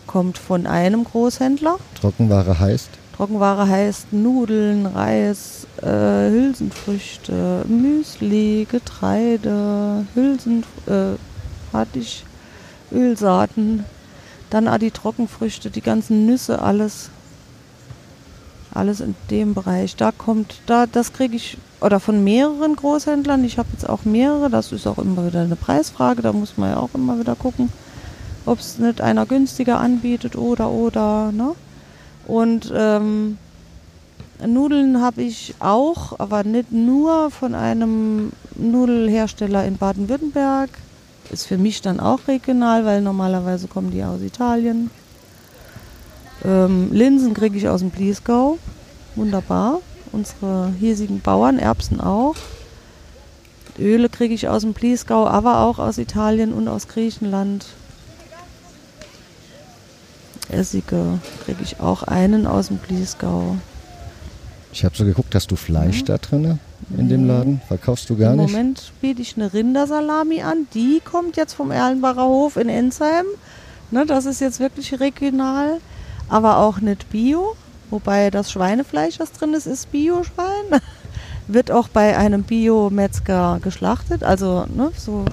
kommt 0.06 0.38
von 0.38 0.66
einem 0.66 1.04
Großhändler. 1.04 1.78
Trockenware 2.00 2.58
heißt? 2.58 2.90
Trockenware 3.16 3.68
heißt 3.68 4.12
Nudeln, 4.12 4.86
Reis, 4.86 5.66
äh, 5.80 6.30
Hülsenfrüchte, 6.30 7.64
Müsli, 7.68 8.66
Getreide, 8.68 10.04
Hülsen, 10.14 10.64
äh, 10.86 11.16
Fertig, 11.70 12.24
Ölsaaten, 12.92 13.84
dann 14.54 14.68
auch 14.68 14.78
die 14.78 14.92
Trockenfrüchte, 14.92 15.68
die 15.68 15.80
ganzen 15.80 16.26
Nüsse, 16.26 16.62
alles. 16.62 17.11
Alles 18.73 19.00
in 19.00 19.14
dem 19.30 19.54
Bereich. 19.54 19.96
Da 19.96 20.11
kommt, 20.11 20.61
da, 20.66 20.87
das 20.87 21.12
kriege 21.12 21.37
ich, 21.37 21.58
oder 21.80 22.00
von 22.00 22.25
mehreren 22.25 22.75
Großhändlern. 22.75 23.44
Ich 23.44 23.58
habe 23.58 23.68
jetzt 23.73 23.88
auch 23.88 24.04
mehrere, 24.04 24.50
das 24.50 24.73
ist 24.73 24.87
auch 24.87 24.99
immer 24.99 25.26
wieder 25.26 25.42
eine 25.42 25.56
Preisfrage, 25.56 26.23
da 26.23 26.32
muss 26.32 26.56
man 26.56 26.70
ja 26.70 26.76
auch 26.78 26.90
immer 26.94 27.18
wieder 27.20 27.37
gucken, 27.37 27.70
ob 28.46 28.58
es 28.58 28.78
nicht 28.78 29.00
einer 29.00 29.26
günstiger 29.26 29.78
anbietet 29.78 30.37
oder 30.37 30.70
oder, 30.70 31.30
ne? 31.30 31.52
Und 32.26 32.73
ähm, 32.75 33.38
Nudeln 34.44 35.00
habe 35.00 35.23
ich 35.23 35.54
auch, 35.61 36.18
aber 36.18 36.42
nicht 36.42 36.73
nur 36.73 37.30
von 37.30 37.54
einem 37.54 38.32
Nudelhersteller 38.56 39.64
in 39.64 39.76
Baden-Württemberg, 39.76 40.70
ist 41.31 41.47
für 41.47 41.59
mich 41.59 41.81
dann 41.81 42.00
auch 42.00 42.21
regional, 42.28 42.85
weil 42.85 43.00
normalerweise 43.00 43.69
kommen 43.69 43.90
die 43.90 44.04
aus 44.04 44.21
Italien. 44.21 44.90
Ähm, 46.45 46.93
Linsen 46.93 47.35
kriege 47.35 47.57
ich 47.57 47.69
aus 47.69 47.81
dem 47.81 47.90
Bliesgau. 47.90 48.59
Wunderbar. 49.16 49.81
Unsere 50.12 50.73
hiesigen 50.78 51.21
Bauern, 51.21 51.59
Erbsen 51.59 52.00
auch. 52.00 52.37
Öle 53.78 54.09
kriege 54.09 54.35
ich 54.35 54.49
aus 54.49 54.62
dem 54.62 54.73
Bliesgau, 54.73 55.26
aber 55.26 55.61
auch 55.61 55.78
aus 55.78 55.99
Italien 55.99 56.52
und 56.52 56.69
aus 56.69 56.87
Griechenland. 56.87 57.66
Essige 60.49 61.19
kriege 61.45 61.62
ich 61.62 61.81
auch 61.81 62.04
einen 62.04 62.47
aus 62.47 62.69
dem 62.69 62.76
Bliesgau. 62.76 63.57
Ich 64.73 64.85
habe 64.85 64.97
so 64.97 65.04
geguckt, 65.04 65.35
hast 65.35 65.50
du 65.50 65.57
Fleisch 65.57 65.99
ja. 66.00 66.04
da 66.04 66.19
drin 66.19 66.59
in 66.96 67.08
dem 67.08 67.26
Laden? 67.26 67.60
Verkaufst 67.66 68.08
du 68.10 68.16
gar 68.16 68.32
Im 68.32 68.40
nicht? 68.40 68.50
Im 68.50 68.52
Moment 68.52 68.92
biete 69.00 69.22
ich 69.22 69.36
eine 69.36 69.52
Rindersalami 69.52 70.42
an. 70.42 70.66
Die 70.74 71.00
kommt 71.04 71.36
jetzt 71.36 71.54
vom 71.54 71.70
Erlenbacher 71.70 72.24
Hof 72.24 72.56
in 72.56 72.68
Ensheim. 72.68 73.26
Ne, 73.90 74.06
das 74.06 74.26
ist 74.26 74.40
jetzt 74.40 74.60
wirklich 74.60 74.98
regional, 75.00 75.78
aber 76.28 76.58
auch 76.58 76.80
nicht 76.80 77.10
bio. 77.10 77.56
Wobei 77.90 78.30
das 78.30 78.50
Schweinefleisch, 78.50 79.18
das 79.18 79.32
drin 79.32 79.54
ist, 79.54 79.66
ist 79.66 79.92
Bio-Schwein. 79.92 80.80
Wird 81.46 81.70
auch 81.70 81.88
bei 81.88 82.16
einem 82.16 82.42
Bio-Metzger 82.42 83.60
geschlachtet, 83.62 84.24
also 84.24 84.64
ne, 84.74 84.90
so 84.96 85.26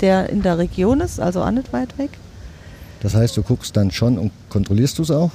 der 0.00 0.30
in 0.30 0.42
der 0.42 0.58
Region 0.58 1.00
ist, 1.00 1.20
also 1.20 1.42
auch 1.42 1.50
nicht 1.50 1.72
weit 1.72 1.96
weg. 1.98 2.10
Das 3.00 3.14
heißt, 3.14 3.36
du 3.36 3.42
guckst 3.42 3.76
dann 3.76 3.90
schon 3.90 4.18
und 4.18 4.32
kontrollierst 4.48 4.98
du 4.98 5.02
es 5.02 5.10
auch? 5.10 5.30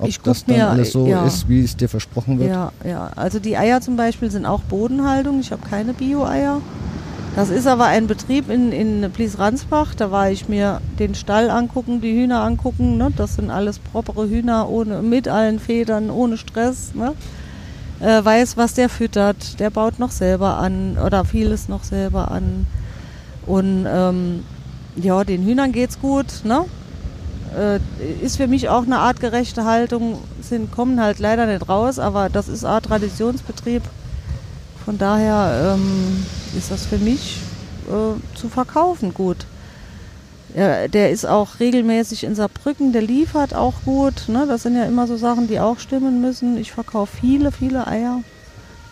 Ob 0.00 0.08
ich 0.08 0.20
das 0.20 0.44
dann 0.44 0.56
mir, 0.56 0.68
alles 0.68 0.92
so 0.92 1.06
ja. 1.06 1.26
ist, 1.26 1.48
wie 1.48 1.62
es 1.62 1.76
dir 1.76 1.88
versprochen 1.88 2.38
wird? 2.38 2.50
Ja, 2.50 2.72
ja. 2.84 3.10
Also 3.16 3.38
die 3.38 3.56
Eier 3.56 3.80
zum 3.80 3.96
Beispiel 3.96 4.30
sind 4.30 4.44
auch 4.46 4.60
Bodenhaltung. 4.62 5.40
Ich 5.40 5.52
habe 5.52 5.62
keine 5.68 5.94
Bio-Eier. 5.94 6.60
Das 7.34 7.50
ist 7.50 7.66
aber 7.66 7.84
ein 7.84 8.06
Betrieb 8.06 8.50
in, 8.50 8.72
in 8.72 9.10
Blies-Ransbach. 9.10 9.94
Da 9.94 10.10
war 10.10 10.30
ich 10.30 10.48
mir 10.48 10.80
den 10.98 11.14
Stall 11.14 11.50
angucken, 11.50 12.00
die 12.00 12.14
Hühner 12.14 12.42
angucken. 12.42 12.96
Ne? 12.96 13.12
Das 13.14 13.36
sind 13.36 13.50
alles 13.50 13.78
propere 13.78 14.28
Hühner 14.28 14.70
ohne, 14.70 15.02
mit 15.02 15.28
allen 15.28 15.58
Federn, 15.58 16.10
ohne 16.10 16.38
Stress. 16.38 16.94
Ne? 16.94 17.12
Äh, 18.00 18.24
weiß, 18.24 18.56
was 18.56 18.72
der 18.72 18.88
füttert. 18.88 19.60
Der 19.60 19.68
baut 19.68 19.98
noch 19.98 20.12
selber 20.12 20.56
an 20.56 20.96
oder 20.96 21.24
vieles 21.26 21.68
noch 21.68 21.84
selber 21.84 22.30
an. 22.30 22.66
Und 23.46 23.86
ähm, 23.86 24.44
ja, 24.96 25.22
den 25.22 25.44
Hühnern 25.44 25.72
geht's 25.72 26.00
gut. 26.00 26.26
Ne? 26.44 26.64
Äh, 27.56 27.80
ist 28.22 28.36
für 28.36 28.46
mich 28.46 28.68
auch 28.68 28.82
eine 28.82 28.98
artgerechte 28.98 29.64
Haltung. 29.64 30.18
Sind, 30.42 30.70
kommen 30.72 31.00
halt 31.00 31.18
leider 31.18 31.46
nicht 31.46 31.68
raus, 31.68 31.98
aber 31.98 32.28
das 32.28 32.48
ist 32.48 32.64
Art 32.64 32.86
Traditionsbetrieb. 32.86 33.82
Von 34.84 34.98
daher 34.98 35.74
ähm, 35.74 36.24
ist 36.56 36.70
das 36.70 36.86
für 36.86 36.98
mich 36.98 37.38
äh, 37.88 38.36
zu 38.36 38.48
verkaufen 38.48 39.14
gut. 39.14 39.46
Ja, 40.54 40.88
der 40.88 41.10
ist 41.10 41.26
auch 41.26 41.60
regelmäßig 41.60 42.24
in 42.24 42.34
Saarbrücken, 42.34 42.92
der 42.92 43.02
liefert 43.02 43.52
auch 43.54 43.74
gut. 43.84 44.28
Ne? 44.28 44.46
Das 44.46 44.62
sind 44.62 44.76
ja 44.76 44.84
immer 44.84 45.06
so 45.06 45.16
Sachen, 45.16 45.48
die 45.48 45.60
auch 45.60 45.78
stimmen 45.78 46.20
müssen. 46.20 46.56
Ich 46.56 46.72
verkaufe 46.72 47.16
viele, 47.20 47.52
viele 47.52 47.86
Eier. 47.86 48.22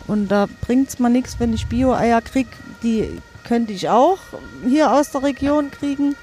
Und 0.06 0.28
da 0.28 0.46
bringt 0.60 0.88
es 0.88 0.98
mal 0.98 1.08
nichts, 1.08 1.38
wenn 1.38 1.54
ich 1.54 1.66
Bio-Eier 1.66 2.20
kriege. 2.20 2.50
Die 2.82 3.08
könnte 3.46 3.72
ich 3.72 3.88
auch 3.88 4.18
hier 4.66 4.92
aus 4.92 5.10
der 5.10 5.22
Region 5.22 5.70
kriegen. 5.70 6.16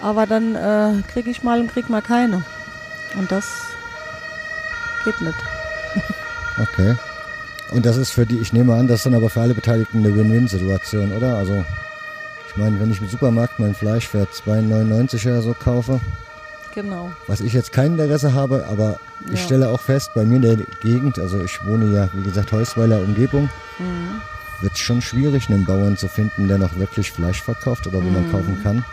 Aber 0.00 0.26
dann 0.26 0.54
äh, 0.54 1.02
kriege 1.12 1.30
ich 1.30 1.42
mal 1.42 1.60
und 1.60 1.72
kriege 1.72 1.90
mal 1.90 2.02
keine. 2.02 2.42
Und 3.18 3.30
das 3.32 3.44
geht 5.04 5.20
nicht. 5.20 5.34
Okay. 6.60 6.96
Und 7.70 7.86
das 7.86 7.96
ist 7.96 8.10
für 8.10 8.26
die, 8.26 8.38
ich 8.40 8.52
nehme 8.52 8.74
an, 8.74 8.88
das 8.88 8.96
ist 9.00 9.06
dann 9.06 9.14
aber 9.14 9.30
für 9.30 9.40
alle 9.40 9.54
Beteiligten 9.54 9.98
eine 9.98 10.12
Win-Win-Situation, 10.16 11.12
oder? 11.12 11.36
Also, 11.36 11.64
ich 12.48 12.56
meine, 12.56 12.80
wenn 12.80 12.90
ich 12.90 13.00
im 13.00 13.08
Supermarkt 13.08 13.60
mein 13.60 13.76
Fleisch 13.76 14.08
für 14.08 14.24
2,99 14.24 15.24
oder 15.28 15.40
so 15.42 15.54
kaufe, 15.54 16.00
Genau. 16.74 17.12
was 17.28 17.40
ich 17.42 17.52
jetzt 17.52 17.70
kein 17.72 17.92
Interesse 17.92 18.34
habe, 18.34 18.66
aber 18.68 18.98
ich 19.26 19.38
Ja. 19.38 19.44
stelle 19.46 19.68
auch 19.68 19.80
fest, 19.80 20.10
bei 20.16 20.24
mir 20.24 20.36
in 20.36 20.42
der 20.42 20.56
Gegend, 20.82 21.20
also 21.20 21.40
ich 21.44 21.64
wohne 21.64 21.94
ja, 21.94 22.08
wie 22.12 22.22
gesagt, 22.24 22.50
Heusweiler 22.50 22.98
Umgebung, 22.98 23.48
Mhm. 23.78 24.20
wird 24.60 24.72
es 24.72 24.80
schon 24.80 25.00
schwierig, 25.00 25.48
einen 25.48 25.64
Bauern 25.64 25.96
zu 25.96 26.08
finden, 26.08 26.48
der 26.48 26.58
noch 26.58 26.76
wirklich 26.76 27.12
Fleisch 27.12 27.40
verkauft 27.40 27.86
oder 27.86 27.98
wo 28.02 28.08
man 28.10 28.26
Mhm. 28.26 28.32
kaufen 28.32 28.60
kann. 28.64 28.84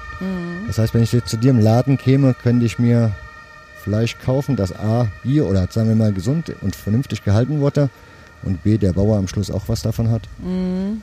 Mhm. 0.65 0.67
Das 0.67 0.77
heißt, 0.77 0.93
wenn 0.93 1.03
ich 1.03 1.11
jetzt 1.11 1.29
zu 1.29 1.37
dir 1.37 1.51
im 1.51 1.59
Laden 1.59 1.97
käme, 1.97 2.33
könnte 2.33 2.65
ich 2.65 2.79
mir 2.79 3.11
Fleisch 3.83 4.17
kaufen, 4.17 4.55
das 4.55 4.73
A, 4.73 5.07
Bio 5.23 5.47
oder 5.47 5.67
sagen 5.69 5.89
wir 5.89 5.95
mal 5.95 6.11
gesund 6.11 6.51
und 6.61 6.75
vernünftig 6.75 7.23
gehalten 7.23 7.59
wurde 7.59 7.89
und 8.43 8.63
B, 8.63 8.77
der 8.77 8.93
Bauer 8.93 9.17
am 9.17 9.27
Schluss 9.27 9.51
auch 9.51 9.63
was 9.67 9.83
davon 9.83 10.09
hat. 10.09 10.23
Mhm. 10.39 11.01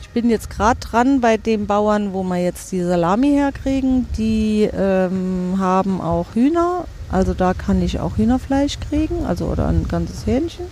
Ich 0.00 0.10
bin 0.10 0.30
jetzt 0.30 0.48
gerade 0.48 0.80
dran 0.80 1.20
bei 1.20 1.36
den 1.36 1.66
Bauern, 1.66 2.12
wo 2.12 2.22
wir 2.22 2.38
jetzt 2.38 2.72
die 2.72 2.80
Salami 2.80 3.32
herkriegen. 3.32 4.06
Die 4.16 4.70
ähm, 4.72 5.56
haben 5.58 6.00
auch 6.00 6.34
Hühner. 6.34 6.84
Also 7.10 7.34
da 7.34 7.54
kann 7.54 7.82
ich 7.82 8.00
auch 8.00 8.16
Hühnerfleisch 8.16 8.78
kriegen, 8.88 9.26
also 9.26 9.46
oder 9.46 9.68
ein 9.68 9.86
ganzes 9.88 10.26
Hähnchen. 10.26 10.66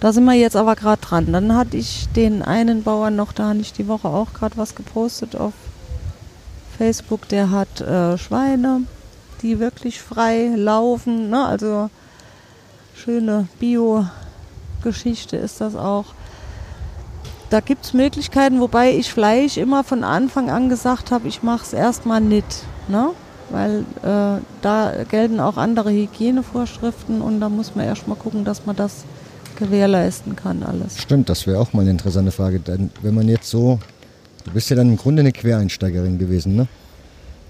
Da 0.00 0.12
sind 0.12 0.24
wir 0.24 0.34
jetzt 0.34 0.56
aber 0.56 0.74
gerade 0.74 1.02
dran. 1.02 1.32
Dann 1.32 1.54
hatte 1.54 1.76
ich 1.76 2.08
den 2.16 2.42
einen 2.42 2.82
Bauern 2.82 3.14
noch, 3.14 3.32
da 3.32 3.48
hatte 3.50 3.60
ich 3.60 3.72
die 3.72 3.88
Woche 3.88 4.08
auch 4.08 4.32
gerade 4.32 4.56
was 4.56 4.74
gepostet 4.74 5.36
auf 5.36 5.52
Facebook. 6.80 7.28
Der 7.28 7.50
hat 7.50 7.82
äh, 7.82 8.16
Schweine, 8.16 8.84
die 9.42 9.60
wirklich 9.60 10.00
frei 10.00 10.50
laufen. 10.56 11.28
Ne? 11.28 11.44
Also 11.44 11.90
schöne 12.94 13.48
Bio-Geschichte 13.58 15.36
ist 15.36 15.60
das 15.60 15.76
auch. 15.76 16.06
Da 17.50 17.60
gibt 17.60 17.84
es 17.84 17.92
Möglichkeiten, 17.92 18.60
wobei 18.60 18.92
ich 18.92 19.12
Fleisch 19.12 19.58
immer 19.58 19.84
von 19.84 20.04
Anfang 20.04 20.48
an 20.48 20.70
gesagt 20.70 21.10
habe, 21.10 21.28
ich 21.28 21.42
mache 21.42 21.64
es 21.66 21.74
erstmal 21.74 22.22
nicht. 22.22 22.64
Ne? 22.88 23.10
Weil 23.50 23.80
äh, 24.02 24.40
da 24.62 24.92
gelten 25.10 25.38
auch 25.38 25.58
andere 25.58 25.90
Hygienevorschriften 25.90 27.20
und 27.20 27.40
da 27.40 27.50
muss 27.50 27.74
man 27.74 27.84
erstmal 27.84 28.16
gucken, 28.16 28.46
dass 28.46 28.64
man 28.64 28.76
das 28.76 29.04
gewährleisten 29.56 30.34
kann 30.34 30.62
alles. 30.62 30.98
Stimmt, 30.98 31.28
das 31.28 31.46
wäre 31.46 31.58
auch 31.58 31.74
mal 31.74 31.82
eine 31.82 31.90
interessante 31.90 32.30
Frage. 32.30 32.58
Denn 32.58 32.88
wenn 33.02 33.14
man 33.14 33.28
jetzt 33.28 33.50
so, 33.50 33.80
du 34.50 34.54
bist 34.54 34.68
ja 34.68 34.74
dann 34.76 34.88
im 34.88 34.96
Grunde 34.96 35.20
eine 35.20 35.30
Quereinsteigerin 35.30 36.18
gewesen, 36.18 36.56
ne? 36.56 36.66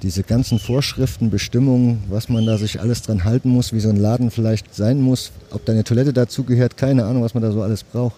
Diese 0.02 0.22
ganzen 0.22 0.58
Vorschriften, 0.58 1.30
Bestimmungen, 1.30 2.04
was 2.08 2.28
man 2.28 2.46
da 2.46 2.56
sich 2.56 2.80
alles 2.80 3.02
dran 3.02 3.24
halten 3.24 3.50
muss, 3.50 3.72
wie 3.72 3.80
so 3.80 3.88
ein 3.88 3.96
Laden 3.96 4.30
vielleicht 4.30 4.74
sein 4.74 5.00
muss, 5.00 5.32
ob 5.50 5.64
deine 5.64 5.84
Toilette 5.84 6.12
dazugehört, 6.12 6.76
keine 6.76 7.04
Ahnung, 7.04 7.22
was 7.22 7.34
man 7.34 7.42
da 7.42 7.52
so 7.52 7.62
alles 7.62 7.84
braucht. 7.84 8.16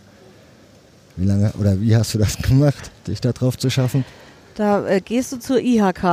Wie 1.16 1.26
lange 1.26 1.52
oder 1.60 1.80
wie 1.80 1.94
hast 1.94 2.14
du 2.14 2.18
das 2.18 2.36
gemacht, 2.42 2.90
dich 3.06 3.20
da 3.20 3.32
drauf 3.32 3.56
zu 3.56 3.70
schaffen? 3.70 4.04
Da 4.56 4.86
äh, 4.86 5.00
gehst 5.00 5.32
du 5.32 5.38
zur 5.38 5.60
IHK 5.60 6.04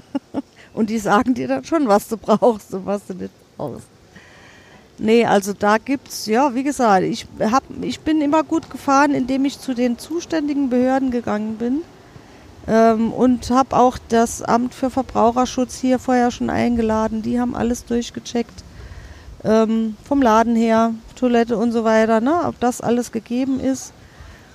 und 0.74 0.88
die 0.88 0.98
sagen 0.98 1.34
dir 1.34 1.48
dann 1.48 1.64
schon, 1.64 1.86
was 1.88 2.08
du 2.08 2.16
brauchst 2.16 2.72
und 2.72 2.86
was 2.86 3.06
du 3.06 3.14
nicht 3.14 3.32
brauchst. 3.56 3.86
Nee, 5.02 5.24
also 5.24 5.54
da 5.54 5.78
gibt's, 5.78 6.26
ja, 6.26 6.54
wie 6.54 6.62
gesagt, 6.62 7.04
ich, 7.04 7.26
hab, 7.40 7.62
ich 7.80 8.00
bin 8.00 8.20
immer 8.20 8.44
gut 8.44 8.68
gefahren, 8.68 9.14
indem 9.14 9.46
ich 9.46 9.58
zu 9.58 9.72
den 9.72 9.96
zuständigen 9.96 10.68
Behörden 10.68 11.10
gegangen 11.10 11.56
bin 11.56 11.80
ähm, 12.68 13.10
und 13.10 13.48
habe 13.48 13.78
auch 13.78 13.96
das 14.10 14.42
Amt 14.42 14.74
für 14.74 14.90
Verbraucherschutz 14.90 15.78
hier 15.78 15.98
vorher 15.98 16.30
schon 16.30 16.50
eingeladen. 16.50 17.22
Die 17.22 17.40
haben 17.40 17.54
alles 17.54 17.86
durchgecheckt, 17.86 18.62
ähm, 19.42 19.96
vom 20.04 20.20
Laden 20.20 20.54
her, 20.54 20.92
Toilette 21.16 21.56
und 21.56 21.72
so 21.72 21.82
weiter, 21.82 22.20
ne, 22.20 22.42
ob 22.44 22.60
das 22.60 22.82
alles 22.82 23.10
gegeben 23.10 23.58
ist. 23.58 23.94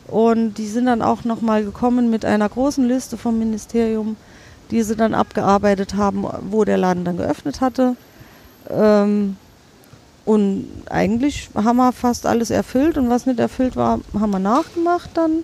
Und 0.08 0.60
die 0.60 0.68
sind 0.68 0.86
dann 0.86 1.02
auch 1.02 1.24
nochmal 1.24 1.64
gekommen 1.66 2.12
mit 2.12 2.24
einer 2.24 2.48
großen 2.48 2.88
Liste 2.88 3.18
vom 3.18 3.40
Ministerium, 3.40 4.16
die 4.70 4.84
sie 4.84 4.96
dann 4.96 5.16
abgearbeitet 5.16 5.96
haben, 5.96 6.24
wo 6.52 6.66
der 6.66 6.78
Laden 6.78 7.04
dann 7.04 7.18
geöffnet 7.18 7.62
hatte. 7.62 7.96
Ähm, 8.70 9.38
und 10.26 10.68
eigentlich 10.90 11.50
haben 11.54 11.78
wir 11.78 11.92
fast 11.92 12.26
alles 12.26 12.50
erfüllt 12.50 12.98
und 12.98 13.10
was 13.10 13.28
nicht 13.28 13.40
erfüllt 13.40 13.76
war, 13.76 14.00
haben 14.20 14.32
wir 14.32 14.40
nachgemacht 14.40 15.12
dann. 15.14 15.44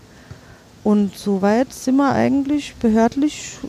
Und 0.84 1.16
soweit 1.16 1.72
sind 1.72 1.98
wir 1.98 2.12
eigentlich 2.12 2.76
behördlich 2.76 3.60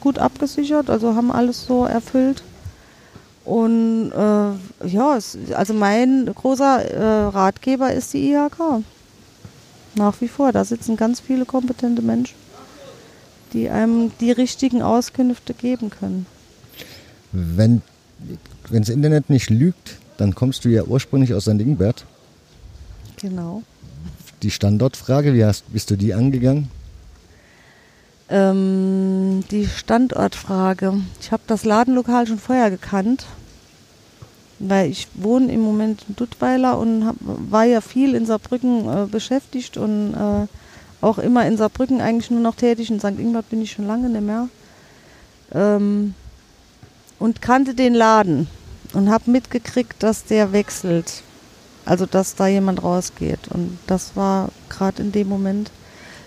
gut 0.00 0.18
abgesichert, 0.18 0.90
also 0.90 1.14
haben 1.14 1.30
alles 1.30 1.64
so 1.66 1.84
erfüllt. 1.84 2.42
Und 3.44 4.10
äh, 4.10 4.88
ja, 4.88 5.16
es, 5.16 5.38
also 5.54 5.72
mein 5.72 6.26
großer 6.34 6.84
äh, 6.84 7.24
Ratgeber 7.28 7.92
ist 7.92 8.12
die 8.12 8.32
IHK. 8.32 8.82
Nach 9.94 10.20
wie 10.20 10.26
vor, 10.26 10.50
da 10.50 10.64
sitzen 10.64 10.96
ganz 10.96 11.20
viele 11.20 11.44
kompetente 11.44 12.02
Menschen, 12.02 12.34
die 13.52 13.70
einem 13.70 14.10
die 14.18 14.32
richtigen 14.32 14.82
Auskünfte 14.82 15.54
geben 15.54 15.90
können. 15.90 16.26
Wenn 17.30 17.82
wenn 18.70 18.82
das 18.82 18.88
Internet 18.88 19.30
nicht 19.30 19.50
lügt, 19.50 19.98
dann 20.16 20.34
kommst 20.34 20.64
du 20.64 20.68
ja 20.68 20.84
ursprünglich 20.84 21.34
aus 21.34 21.44
St. 21.44 21.60
Ingbert. 21.60 22.04
Genau. 23.16 23.62
Die 24.42 24.50
Standortfrage, 24.50 25.34
wie 25.34 25.44
hast, 25.44 25.72
bist 25.72 25.90
du 25.90 25.96
die 25.96 26.14
angegangen? 26.14 26.68
Ähm, 28.28 29.44
die 29.50 29.66
Standortfrage. 29.66 30.94
Ich 31.20 31.32
habe 31.32 31.42
das 31.46 31.64
Ladenlokal 31.64 32.26
schon 32.26 32.38
vorher 32.38 32.70
gekannt, 32.70 33.24
weil 34.58 34.90
ich 34.90 35.08
wohne 35.14 35.52
im 35.52 35.60
Moment 35.60 36.04
in 36.08 36.16
Duttweiler 36.16 36.78
und 36.78 37.06
hab, 37.06 37.16
war 37.20 37.64
ja 37.64 37.80
viel 37.80 38.14
in 38.14 38.26
Saarbrücken 38.26 38.88
äh, 38.88 39.06
beschäftigt 39.06 39.76
und 39.76 40.14
äh, 40.14 40.46
auch 41.00 41.18
immer 41.18 41.46
in 41.46 41.56
Saarbrücken 41.56 42.00
eigentlich 42.00 42.30
nur 42.30 42.40
noch 42.40 42.56
tätig. 42.56 42.90
In 42.90 42.98
St. 42.98 43.18
Ingbert 43.18 43.48
bin 43.48 43.62
ich 43.62 43.72
schon 43.72 43.86
lange 43.86 44.08
nicht 44.08 44.24
mehr. 44.24 44.48
Ähm, 45.52 46.14
und 47.18 47.40
kannte 47.40 47.74
den 47.74 47.94
Laden 47.94 48.48
und 48.94 49.10
habe 49.10 49.30
mitgekriegt, 49.30 50.02
dass 50.02 50.24
der 50.24 50.52
wechselt. 50.52 51.22
Also 51.84 52.04
dass 52.04 52.34
da 52.34 52.48
jemand 52.48 52.82
rausgeht. 52.82 53.48
Und 53.48 53.78
das 53.86 54.16
war 54.16 54.48
gerade 54.68 55.02
in 55.02 55.12
dem 55.12 55.28
Moment, 55.28 55.70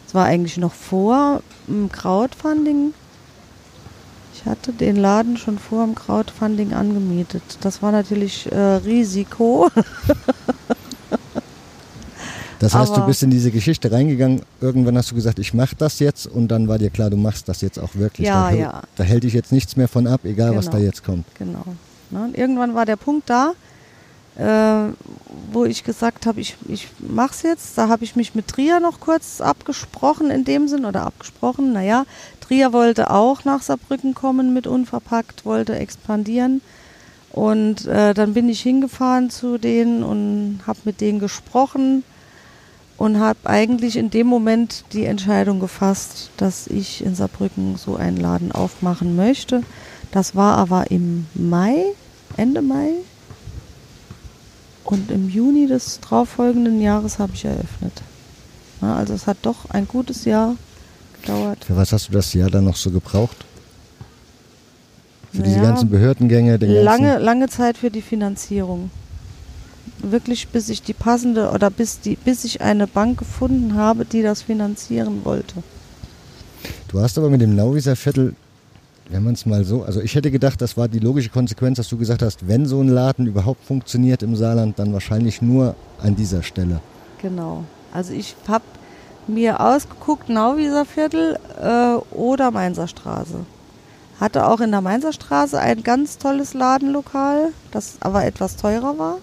es 0.07 0.15
war 0.15 0.25
eigentlich 0.25 0.57
noch 0.57 0.73
vor 0.73 1.43
dem 1.67 1.91
Crowdfunding. 1.91 2.93
Ich 4.33 4.45
hatte 4.45 4.71
den 4.71 4.95
Laden 4.95 5.37
schon 5.37 5.59
vor 5.59 5.85
dem 5.85 5.95
Crowdfunding 5.95 6.73
angemietet. 6.73 7.43
Das 7.61 7.81
war 7.81 7.91
natürlich 7.91 8.49
äh, 8.51 8.57
Risiko. 8.57 9.69
Das 12.59 12.75
heißt, 12.75 12.91
Aber 12.91 13.01
du 13.01 13.07
bist 13.07 13.23
in 13.23 13.29
diese 13.29 13.51
Geschichte 13.51 13.89
reingegangen, 13.89 14.41
irgendwann 14.59 14.97
hast 14.97 15.11
du 15.11 15.15
gesagt, 15.15 15.39
ich 15.39 15.53
mache 15.53 15.75
das 15.77 15.99
jetzt 15.99 16.27
und 16.27 16.49
dann 16.49 16.67
war 16.67 16.77
dir 16.77 16.89
klar, 16.89 17.09
du 17.09 17.15
machst 17.15 17.47
das 17.47 17.61
jetzt 17.61 17.79
auch 17.79 17.95
wirklich. 17.95 18.27
Ja, 18.27 18.51
da, 18.51 18.55
ja. 18.55 18.81
Da 18.97 19.03
hält 19.05 19.23
dich 19.23 19.33
jetzt 19.33 19.53
nichts 19.53 19.77
mehr 19.77 19.87
von 19.87 20.07
ab, 20.07 20.21
egal 20.25 20.49
genau. 20.49 20.59
was 20.59 20.69
da 20.69 20.77
jetzt 20.77 21.03
kommt. 21.03 21.25
Genau. 21.37 21.63
Ne? 22.11 22.31
Irgendwann 22.33 22.75
war 22.75 22.85
der 22.85 22.95
Punkt 22.95 23.29
da, 23.29 23.53
äh, 24.37 24.93
wo 25.51 25.65
ich 25.65 25.83
gesagt 25.83 26.25
habe, 26.25 26.39
ich, 26.39 26.55
ich 26.67 26.87
mache 26.99 27.33
es 27.33 27.41
jetzt. 27.41 27.77
Da 27.77 27.89
habe 27.89 28.03
ich 28.03 28.15
mich 28.15 28.35
mit 28.35 28.47
Trier 28.47 28.79
noch 28.79 28.99
kurz 28.99 29.41
abgesprochen 29.41 30.31
in 30.31 30.45
dem 30.45 30.67
Sinn 30.67 30.85
oder 30.85 31.05
abgesprochen. 31.05 31.73
Naja, 31.73 32.05
Trier 32.41 32.73
wollte 32.73 33.11
auch 33.11 33.45
nach 33.45 33.61
Saarbrücken 33.61 34.13
kommen 34.13 34.53
mit 34.53 34.67
Unverpackt, 34.67 35.45
wollte 35.45 35.75
expandieren. 35.75 36.61
Und 37.31 37.85
äh, 37.85 38.13
dann 38.13 38.33
bin 38.33 38.49
ich 38.49 38.61
hingefahren 38.61 39.29
zu 39.29 39.57
denen 39.57 40.03
und 40.03 40.61
habe 40.65 40.79
mit 40.85 40.99
denen 40.99 41.19
gesprochen 41.19 42.03
und 42.97 43.19
habe 43.19 43.39
eigentlich 43.43 43.95
in 43.95 44.09
dem 44.09 44.27
Moment 44.27 44.83
die 44.93 45.05
Entscheidung 45.05 45.59
gefasst, 45.59 46.31
dass 46.37 46.67
ich 46.67 47.03
in 47.03 47.15
Saarbrücken 47.15 47.77
so 47.77 47.95
einen 47.95 48.17
Laden 48.17 48.51
aufmachen 48.51 49.15
möchte. 49.15 49.63
Das 50.11 50.35
war 50.35 50.57
aber 50.57 50.89
im 50.91 51.27
Mai, 51.33 51.83
Ende 52.37 52.61
Mai. 52.61 52.91
Und 54.83 55.11
im 55.11 55.29
Juni 55.29 55.67
des 55.67 55.99
darauffolgenden 56.01 56.81
Jahres 56.81 57.19
habe 57.19 57.33
ich 57.35 57.45
eröffnet. 57.45 58.01
Ja, 58.81 58.95
also 58.95 59.13
es 59.13 59.27
hat 59.27 59.37
doch 59.43 59.69
ein 59.69 59.87
gutes 59.87 60.25
Jahr 60.25 60.55
gedauert. 61.21 61.63
Für 61.65 61.75
was 61.75 61.93
hast 61.93 62.07
du 62.07 62.13
das 62.13 62.33
Jahr 62.33 62.49
dann 62.49 62.65
noch 62.65 62.75
so 62.75 62.89
gebraucht? 62.89 63.45
Für 65.31 65.39
naja, 65.39 65.49
diese 65.49 65.61
ganzen 65.61 65.89
Behördengänge? 65.89 66.57
Den 66.57 66.71
lange, 66.83 67.19
lange 67.19 67.49
Zeit 67.49 67.77
für 67.77 67.91
die 67.91 68.01
Finanzierung 68.01 68.89
wirklich 70.01 70.47
bis 70.49 70.69
ich 70.69 70.81
die 70.81 70.93
passende 70.93 71.51
oder 71.51 71.69
bis 71.69 71.99
die 71.99 72.15
bis 72.15 72.43
ich 72.45 72.61
eine 72.61 72.87
Bank 72.87 73.19
gefunden 73.19 73.75
habe, 73.75 74.05
die 74.05 74.21
das 74.21 74.41
finanzieren 74.41 75.25
wollte. 75.25 75.55
Du 76.87 76.99
hast 76.99 77.17
aber 77.17 77.29
mit 77.29 77.41
dem 77.41 77.55
Lauwieser 77.55 77.95
Viertel, 77.95 78.35
wenn 79.09 79.23
man 79.23 79.33
es 79.33 79.45
mal 79.45 79.63
so, 79.65 79.83
also 79.83 80.01
ich 80.01 80.15
hätte 80.15 80.31
gedacht, 80.31 80.61
das 80.61 80.77
war 80.77 80.87
die 80.87 80.99
logische 80.99 81.29
Konsequenz, 81.29 81.77
dass 81.77 81.89
du 81.89 81.97
gesagt 81.97 82.21
hast, 82.21 82.47
wenn 82.47 82.65
so 82.65 82.79
ein 82.79 82.87
Laden 82.87 83.25
überhaupt 83.25 83.63
funktioniert 83.65 84.23
im 84.23 84.35
Saarland, 84.35 84.77
dann 84.77 84.93
wahrscheinlich 84.93 85.41
nur 85.41 85.75
an 86.01 86.15
dieser 86.15 86.43
Stelle. 86.43 86.79
Genau. 87.21 87.63
Also 87.91 88.13
ich 88.13 88.35
habe 88.47 88.63
mir 89.27 89.59
ausgeguckt, 89.59 90.29
Nauwieser 90.29 90.85
Viertel 90.85 91.39
äh, 91.59 91.95
oder 92.15 92.51
Mainzer 92.51 92.87
Straße. 92.87 93.45
Hatte 94.19 94.45
auch 94.45 94.59
in 94.59 94.71
der 94.71 94.81
Mainzer 94.81 95.13
Straße 95.13 95.59
ein 95.59 95.81
ganz 95.81 96.17
tolles 96.17 96.53
Ladenlokal, 96.53 97.51
das 97.71 97.97
aber 98.01 98.25
etwas 98.25 98.57
teurer 98.57 98.97
war. 98.99 99.17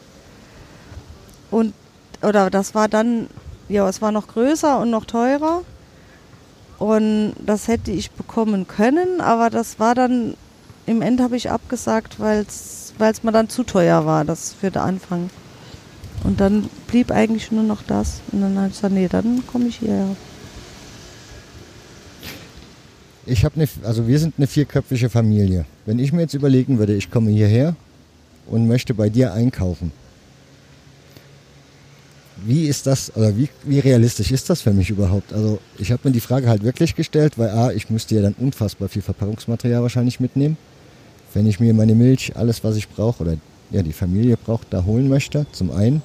Und, 1.51 1.75
oder 2.23 2.51
das 2.51 2.75
war 2.75 2.89
dann, 2.89 3.29
ja, 3.69 3.89
es 3.89 4.03
war 4.03 4.11
noch 4.11 4.27
größer 4.27 4.81
und 4.81 4.91
noch 4.91 5.05
teurer. 5.05 5.63
Und 6.79 7.35
das 7.45 7.69
hätte 7.69 7.91
ich 7.91 8.11
bekommen 8.11 8.67
können, 8.67 9.21
aber 9.21 9.51
das 9.51 9.79
war 9.79 9.95
dann, 9.95 10.35
im 10.87 11.03
Ende 11.03 11.23
habe 11.23 11.37
ich 11.37 11.51
abgesagt, 11.51 12.21
weil 12.21 12.45
es 12.47 13.23
mir 13.23 13.33
dann 13.33 13.49
zu 13.49 13.63
teuer 13.63 14.05
war, 14.05 14.25
das 14.25 14.53
für 14.53 14.71
den 14.71 14.83
Anfang. 14.83 15.31
Und 16.25 16.41
dann 16.41 16.69
blieb 16.89 17.11
eigentlich 17.11 17.53
nur 17.53 17.63
noch 17.63 17.83
das. 17.83 18.21
Und 18.33 18.41
dann 18.43 18.57
habe 18.57 18.69
ich 18.69 18.75
gesagt, 18.75 18.95
nee, 18.95 19.09
dann 19.09 19.43
komme 19.47 19.69
ich 19.69 19.77
hierher. 19.77 20.17
Ich 23.27 23.45
habe 23.45 23.57
eine, 23.57 23.69
also 23.83 24.07
wir 24.07 24.19
sind 24.19 24.35
eine 24.37 24.47
vierköpfige 24.47 25.09
Familie. 25.09 25.67
Wenn 25.85 25.99
ich 25.99 26.13
mir 26.13 26.23
jetzt 26.23 26.35
überlegen 26.35 26.79
würde, 26.79 26.95
ich 26.95 27.11
komme 27.11 27.31
hierher 27.31 27.75
und 28.47 28.69
möchte 28.69 28.95
bei 28.95 29.09
dir 29.09 29.33
einkaufen, 29.33 29.93
wie 32.45 32.67
ist 32.67 32.87
das 32.87 33.15
oder 33.17 33.37
wie, 33.37 33.49
wie 33.65 33.79
realistisch 33.79 34.31
ist 34.31 34.51
das 34.51 34.61
für 34.61 34.73
mich 34.73 34.91
überhaupt? 34.91 35.33
Also 35.33 35.59
ich 35.79 35.91
habe 35.91 36.03
mir 36.05 36.13
die 36.13 36.21
Frage 36.21 36.49
halt 36.49 36.63
wirklich 36.63 36.95
gestellt, 36.95 37.39
weil 37.39 37.51
A, 37.51 37.73
ich 37.73 37.89
müsste 37.89 38.15
ja 38.15 38.23
dann 38.23 38.35
unfassbar 38.39 38.89
viel 38.89 39.03
Verpackungsmaterial 39.03 39.83
wahrscheinlich 39.83 40.21
mitnehmen. 40.21 40.57
Wenn 41.33 41.47
ich 41.47 41.61
mir 41.61 41.73
meine 41.73 41.95
Milch, 41.95 42.37
alles 42.37 42.63
was 42.63 42.77
ich 42.77 42.89
brauche 42.89 43.23
oder 43.23 43.37
ja 43.71 43.83
die 43.83 43.93
Familie 43.93 44.37
braucht, 44.37 44.69
da 44.71 44.85
holen 44.85 45.09
möchte, 45.09 45.47
zum 45.53 45.71
einen. 45.71 46.03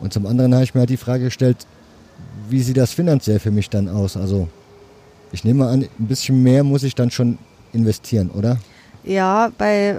Und 0.00 0.12
zum 0.12 0.26
anderen 0.26 0.54
habe 0.54 0.64
ich 0.64 0.74
mir 0.74 0.80
halt 0.80 0.90
die 0.90 0.96
Frage 0.96 1.24
gestellt, 1.24 1.66
wie 2.50 2.62
sieht 2.62 2.76
das 2.76 2.92
finanziell 2.92 3.38
für 3.38 3.50
mich 3.50 3.70
dann 3.70 3.88
aus? 3.88 4.16
Also 4.16 4.48
ich 5.32 5.44
nehme 5.44 5.66
an, 5.66 5.82
ein 5.82 6.06
bisschen 6.06 6.42
mehr 6.42 6.62
muss 6.62 6.82
ich 6.82 6.94
dann 6.94 7.10
schon 7.10 7.38
investieren, 7.72 8.30
oder? 8.30 8.58
Ja, 9.04 9.50
bei, 9.58 9.96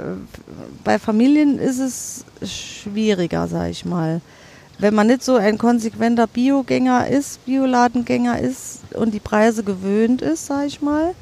bei 0.84 0.98
Familien 0.98 1.60
ist 1.60 1.80
es 1.80 2.26
schwieriger, 2.44 3.48
sag 3.48 3.70
ich 3.70 3.86
mal 3.86 4.22
wenn 4.78 4.94
man 4.94 5.08
nicht 5.08 5.24
so 5.24 5.36
ein 5.36 5.58
konsequenter 5.58 6.28
Biogänger 6.28 7.08
ist, 7.08 7.46
Bioladengänger 7.46 8.40
ist 8.40 8.82
und 8.94 9.14
die 9.14 9.20
Preise 9.20 9.64
gewöhnt 9.64 10.22
ist, 10.22 10.48
sage 10.48 10.68
ich 10.68 10.82
mal, 10.82 11.14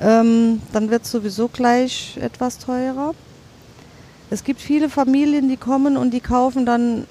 ähm, 0.00 0.62
dann 0.72 0.90
wird 0.90 1.04
es 1.04 1.10
sowieso 1.10 1.48
gleich 1.48 2.18
etwas 2.20 2.58
teurer. 2.58 3.14
Es 4.30 4.44
gibt 4.44 4.60
viele 4.60 4.88
Familien, 4.88 5.48
die 5.48 5.56
kommen 5.56 5.96
und 5.96 6.12
die 6.12 6.20
kaufen 6.20 6.66
dann 6.66 7.06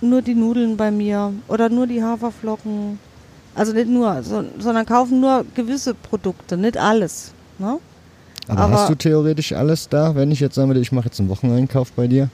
nur 0.00 0.22
die 0.22 0.34
Nudeln 0.34 0.76
bei 0.76 0.90
mir 0.90 1.32
oder 1.48 1.68
nur 1.68 1.86
die 1.86 2.02
Haferflocken. 2.02 2.98
Also 3.54 3.72
nicht 3.72 3.88
nur, 3.88 4.22
so, 4.22 4.44
sondern 4.58 4.86
kaufen 4.86 5.20
nur 5.20 5.44
gewisse 5.54 5.92
Produkte, 5.94 6.56
nicht 6.56 6.78
alles. 6.78 7.32
Ne? 7.58 7.78
Aber, 8.48 8.60
Aber, 8.60 8.74
hast 8.74 8.90
du 8.90 8.94
theoretisch 8.94 9.52
alles 9.52 9.88
da, 9.88 10.14
wenn 10.14 10.30
ich 10.30 10.40
jetzt 10.40 10.54
sagen 10.54 10.68
würde, 10.68 10.80
ich 10.80 10.92
mache 10.92 11.06
jetzt 11.06 11.20
einen 11.20 11.28
Wocheneinkauf 11.28 11.92
bei 11.92 12.06
dir? 12.06 12.30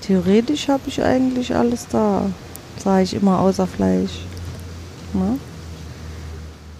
Theoretisch 0.00 0.68
habe 0.68 0.82
ich 0.86 1.02
eigentlich 1.02 1.54
alles 1.54 1.86
da, 1.88 2.22
sage 2.78 3.02
ich 3.02 3.14
immer, 3.14 3.40
außer 3.40 3.66
Fleisch. 3.66 4.20
Ne? 5.12 5.38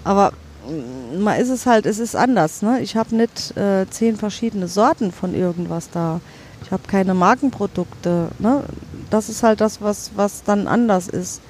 Aber 0.04 0.32
mm, 0.68 1.22
mal 1.22 1.34
ist 1.34 1.48
es 1.48 1.66
halt, 1.66 1.86
es 1.86 1.98
ist 1.98 2.14
anders. 2.14 2.62
Ne? 2.62 2.80
Ich 2.80 2.96
habe 2.96 3.16
nicht 3.16 3.56
äh, 3.56 3.86
zehn 3.90 4.16
verschiedene 4.16 4.68
Sorten 4.68 5.12
von 5.12 5.34
irgendwas 5.34 5.90
da. 5.90 6.20
Ich 6.62 6.70
habe 6.70 6.82
keine 6.86 7.14
Markenprodukte. 7.14 8.28
Ne? 8.38 8.62
Das 9.10 9.28
ist 9.28 9.42
halt 9.42 9.60
das, 9.60 9.80
was, 9.80 10.12
was 10.14 10.42
dann 10.44 10.66
anders 10.68 11.08
ist. 11.08 11.40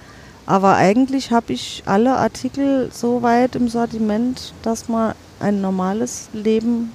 Aber 0.47 0.77
eigentlich 0.77 1.33
habe 1.33 1.53
ich 1.53 1.83
alle 1.87 2.17
Artikel 2.17 2.91
so 2.93 3.23
weit 3.23 3.57
im 3.57 3.69
Sortiment, 3.69 4.55
dass 4.63 4.89
man 4.89 5.15
ein 5.41 5.61
normales 5.61 6.29
Leben 6.33 6.93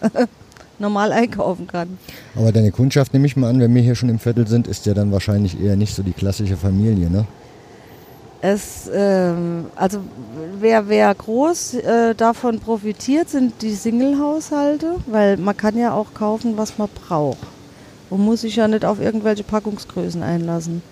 normal 0.78 1.12
einkaufen 1.12 1.66
kann. 1.66 1.98
Aber 2.34 2.52
deine 2.52 2.70
Kundschaft, 2.70 3.12
nehme 3.12 3.26
ich 3.26 3.36
mal 3.36 3.48
an, 3.48 3.60
wenn 3.60 3.74
wir 3.74 3.82
hier 3.82 3.94
schon 3.94 4.08
im 4.08 4.18
Viertel 4.18 4.46
sind, 4.46 4.66
ist 4.66 4.86
ja 4.86 4.94
dann 4.94 5.12
wahrscheinlich 5.12 5.60
eher 5.60 5.76
nicht 5.76 5.94
so 5.94 6.02
die 6.02 6.12
klassische 6.12 6.56
Familie, 6.56 7.10
ne? 7.10 7.26
Es, 8.42 8.88
ähm, 8.94 9.66
also 9.74 9.98
wer, 10.60 10.88
wer 10.88 11.14
groß 11.14 11.74
äh, 11.74 12.14
davon 12.14 12.60
profitiert, 12.60 13.30
sind 13.30 13.62
die 13.62 13.74
Single-Haushalte, 13.74 14.96
weil 15.06 15.36
man 15.38 15.56
kann 15.56 15.76
ja 15.76 15.92
auch 15.94 16.12
kaufen, 16.14 16.56
was 16.56 16.76
man 16.78 16.88
braucht. 16.88 17.38
Und 18.10 18.20
muss 18.20 18.42
sich 18.42 18.56
ja 18.56 18.68
nicht 18.68 18.84
auf 18.84 19.00
irgendwelche 19.00 19.42
Packungsgrößen 19.42 20.22
einlassen. 20.22 20.82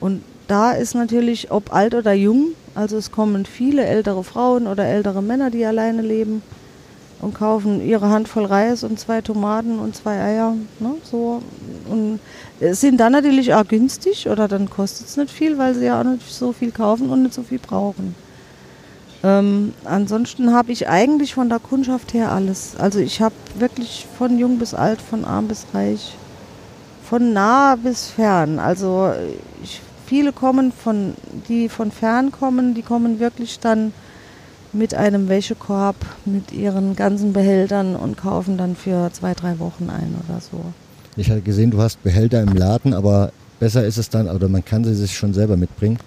Und 0.00 0.22
da 0.48 0.72
ist 0.72 0.94
natürlich, 0.94 1.50
ob 1.50 1.72
alt 1.72 1.94
oder 1.94 2.12
jung, 2.12 2.48
also 2.74 2.98
es 2.98 3.10
kommen 3.10 3.46
viele 3.46 3.86
ältere 3.86 4.24
Frauen 4.24 4.66
oder 4.66 4.84
ältere 4.84 5.22
Männer, 5.22 5.50
die 5.50 5.64
alleine 5.64 6.02
leben 6.02 6.42
und 7.24 7.34
kaufen 7.34 7.84
ihre 7.84 8.10
Handvoll 8.10 8.44
Reis 8.44 8.84
und 8.84 9.00
zwei 9.00 9.22
Tomaten 9.22 9.78
und 9.78 9.96
zwei 9.96 10.20
Eier. 10.20 10.54
Ne, 10.78 10.94
so. 11.02 11.42
Und 11.88 12.20
sind 12.60 12.98
dann 13.00 13.12
natürlich 13.12 13.54
auch 13.54 13.66
günstig 13.66 14.28
oder 14.28 14.46
dann 14.46 14.68
kostet 14.68 15.06
es 15.06 15.16
nicht 15.16 15.30
viel, 15.30 15.58
weil 15.58 15.74
sie 15.74 15.86
ja 15.86 16.00
auch 16.00 16.04
nicht 16.04 16.30
so 16.30 16.52
viel 16.52 16.70
kaufen 16.70 17.08
und 17.08 17.22
nicht 17.22 17.34
so 17.34 17.42
viel 17.42 17.58
brauchen. 17.58 18.14
Ähm, 19.22 19.72
ansonsten 19.84 20.52
habe 20.52 20.70
ich 20.70 20.86
eigentlich 20.86 21.34
von 21.34 21.48
der 21.48 21.58
Kundschaft 21.58 22.12
her 22.12 22.30
alles. 22.30 22.76
Also 22.78 22.98
ich 22.98 23.22
habe 23.22 23.34
wirklich 23.58 24.06
von 24.18 24.38
jung 24.38 24.58
bis 24.58 24.74
alt, 24.74 25.00
von 25.00 25.24
arm 25.24 25.48
bis 25.48 25.64
reich, 25.72 26.14
von 27.02 27.32
nah 27.32 27.76
bis 27.76 28.08
fern. 28.08 28.58
Also 28.58 29.12
ich, 29.62 29.80
viele 30.06 30.32
kommen 30.32 30.72
von, 30.72 31.14
die 31.48 31.70
von 31.70 31.90
fern 31.90 32.32
kommen, 32.32 32.74
die 32.74 32.82
kommen 32.82 33.18
wirklich 33.18 33.60
dann 33.60 33.94
mit 34.74 34.94
einem 34.94 35.28
Wäschekorb 35.28 35.96
mit 36.24 36.52
ihren 36.52 36.96
ganzen 36.96 37.32
Behältern 37.32 37.96
und 37.96 38.16
kaufen 38.16 38.58
dann 38.58 38.76
für 38.76 39.10
zwei, 39.12 39.34
drei 39.34 39.58
Wochen 39.58 39.88
ein 39.90 40.14
oder 40.26 40.40
so. 40.40 40.60
Ich 41.16 41.30
habe 41.30 41.40
gesehen, 41.40 41.70
du 41.70 41.80
hast 41.80 42.02
Behälter 42.02 42.42
im 42.42 42.54
Laden, 42.54 42.92
aber 42.92 43.32
besser 43.60 43.84
ist 43.84 43.98
es 43.98 44.10
dann, 44.10 44.28
oder 44.28 44.48
man 44.48 44.64
kann 44.64 44.84
sie 44.84 44.94
sich 44.94 45.16
schon 45.16 45.32
selber 45.32 45.56
mitbringen. 45.56 45.98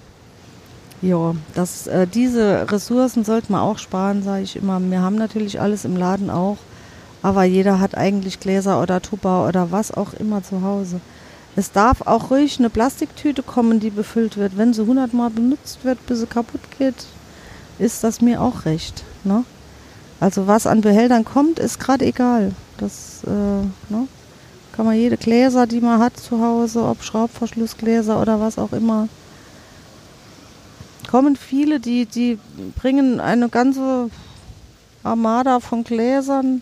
Ja, 1.02 1.36
das, 1.54 1.88
äh, 1.88 2.08
diese 2.08 2.72
Ressourcen 2.72 3.24
sollte 3.24 3.52
man 3.52 3.62
auch 3.62 3.78
sparen, 3.78 4.24
sage 4.24 4.44
ich 4.44 4.56
immer. 4.56 4.80
Wir 4.82 5.02
haben 5.02 5.16
natürlich 5.16 5.62
alles 5.62 5.86
im 5.86 5.96
Laden 5.96 6.30
auch, 6.30 6.58
Aber 7.22 7.44
jeder 7.44 7.80
hat 7.80 7.98
eigentlich 7.98 8.40
Gläser 8.40 8.82
oder 8.82 9.02
Tupper 9.02 9.48
oder 9.48 9.72
was 9.72 9.92
auch 9.92 10.14
immer 10.14 10.44
zu 10.44 10.62
Hause. 10.62 11.02
Es 11.56 11.72
darf 11.72 12.02
auch 12.04 12.30
ruhig 12.30 12.60
eine 12.60 12.70
Plastiktüte 12.70 13.42
kommen, 13.42 13.80
die 13.80 13.90
befüllt 13.90 14.38
wird. 14.38 14.58
Wenn 14.58 14.74
sie 14.74 14.86
hundertmal 14.86 15.32
benutzt 15.32 15.84
wird, 15.84 16.06
bis 16.06 16.20
sie 16.20 16.28
kaputt 16.28 16.62
geht, 16.78 17.08
ist 17.80 18.04
das 18.04 18.22
mir 18.22 18.42
auch 18.42 18.66
recht. 18.66 19.04
Ne? 19.24 19.44
Also 20.20 20.48
was 20.48 20.68
an 20.68 20.82
Behältern 20.82 21.26
kommt, 21.26 21.60
ist 21.60 21.80
gerade 21.80 22.06
egal. 22.06 22.54
Das 22.78 23.24
äh, 23.26 23.30
ne? 23.30 24.08
kann 24.74 24.86
man 24.86 24.96
jede 24.96 25.18
Gläser, 25.18 25.68
die 25.68 25.82
man 25.82 26.00
hat 26.00 26.18
zu 26.18 26.42
Hause, 26.42 26.84
ob 26.84 27.04
Schraubverschlussgläser 27.04 28.22
oder 28.22 28.40
was 28.40 28.58
auch 28.58 28.74
immer, 28.74 29.08
kommen 31.08 31.36
viele, 31.36 31.80
die, 31.80 32.06
die 32.06 32.38
bringen 32.76 33.20
eine 33.20 33.50
ganze 33.50 34.10
Armada 35.04 35.60
von 35.60 35.84
Gläsern 35.84 36.62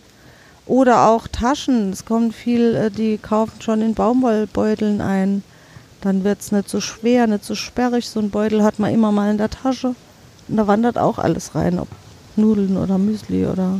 oder 0.66 1.08
auch 1.08 1.28
Taschen. 1.28 1.92
Es 1.92 2.04
kommen 2.04 2.32
viel, 2.32 2.74
äh, 2.74 2.90
die 2.90 3.18
kaufen 3.18 3.60
schon 3.60 3.82
in 3.82 3.94
Baumwollbeuteln 3.94 5.00
ein. 5.00 5.42
Dann 6.00 6.24
wird 6.24 6.40
es 6.40 6.52
nicht 6.52 6.68
so 6.68 6.80
schwer, 6.80 7.26
nicht 7.26 7.44
so 7.44 7.54
sperrig. 7.54 8.08
So 8.08 8.20
ein 8.20 8.30
Beutel 8.30 8.62
hat 8.62 8.78
man 8.78 8.94
immer 8.94 9.12
mal 9.12 9.30
in 9.30 9.38
der 9.38 9.50
Tasche. 9.50 9.94
Und 10.48 10.56
da 10.56 10.66
wandert 10.66 10.98
auch 10.98 11.18
alles 11.18 11.54
rein, 11.54 11.78
ob 11.78 11.88
Nudeln 12.36 12.76
oder 12.76 12.98
Müsli 12.98 13.46
oder 13.46 13.78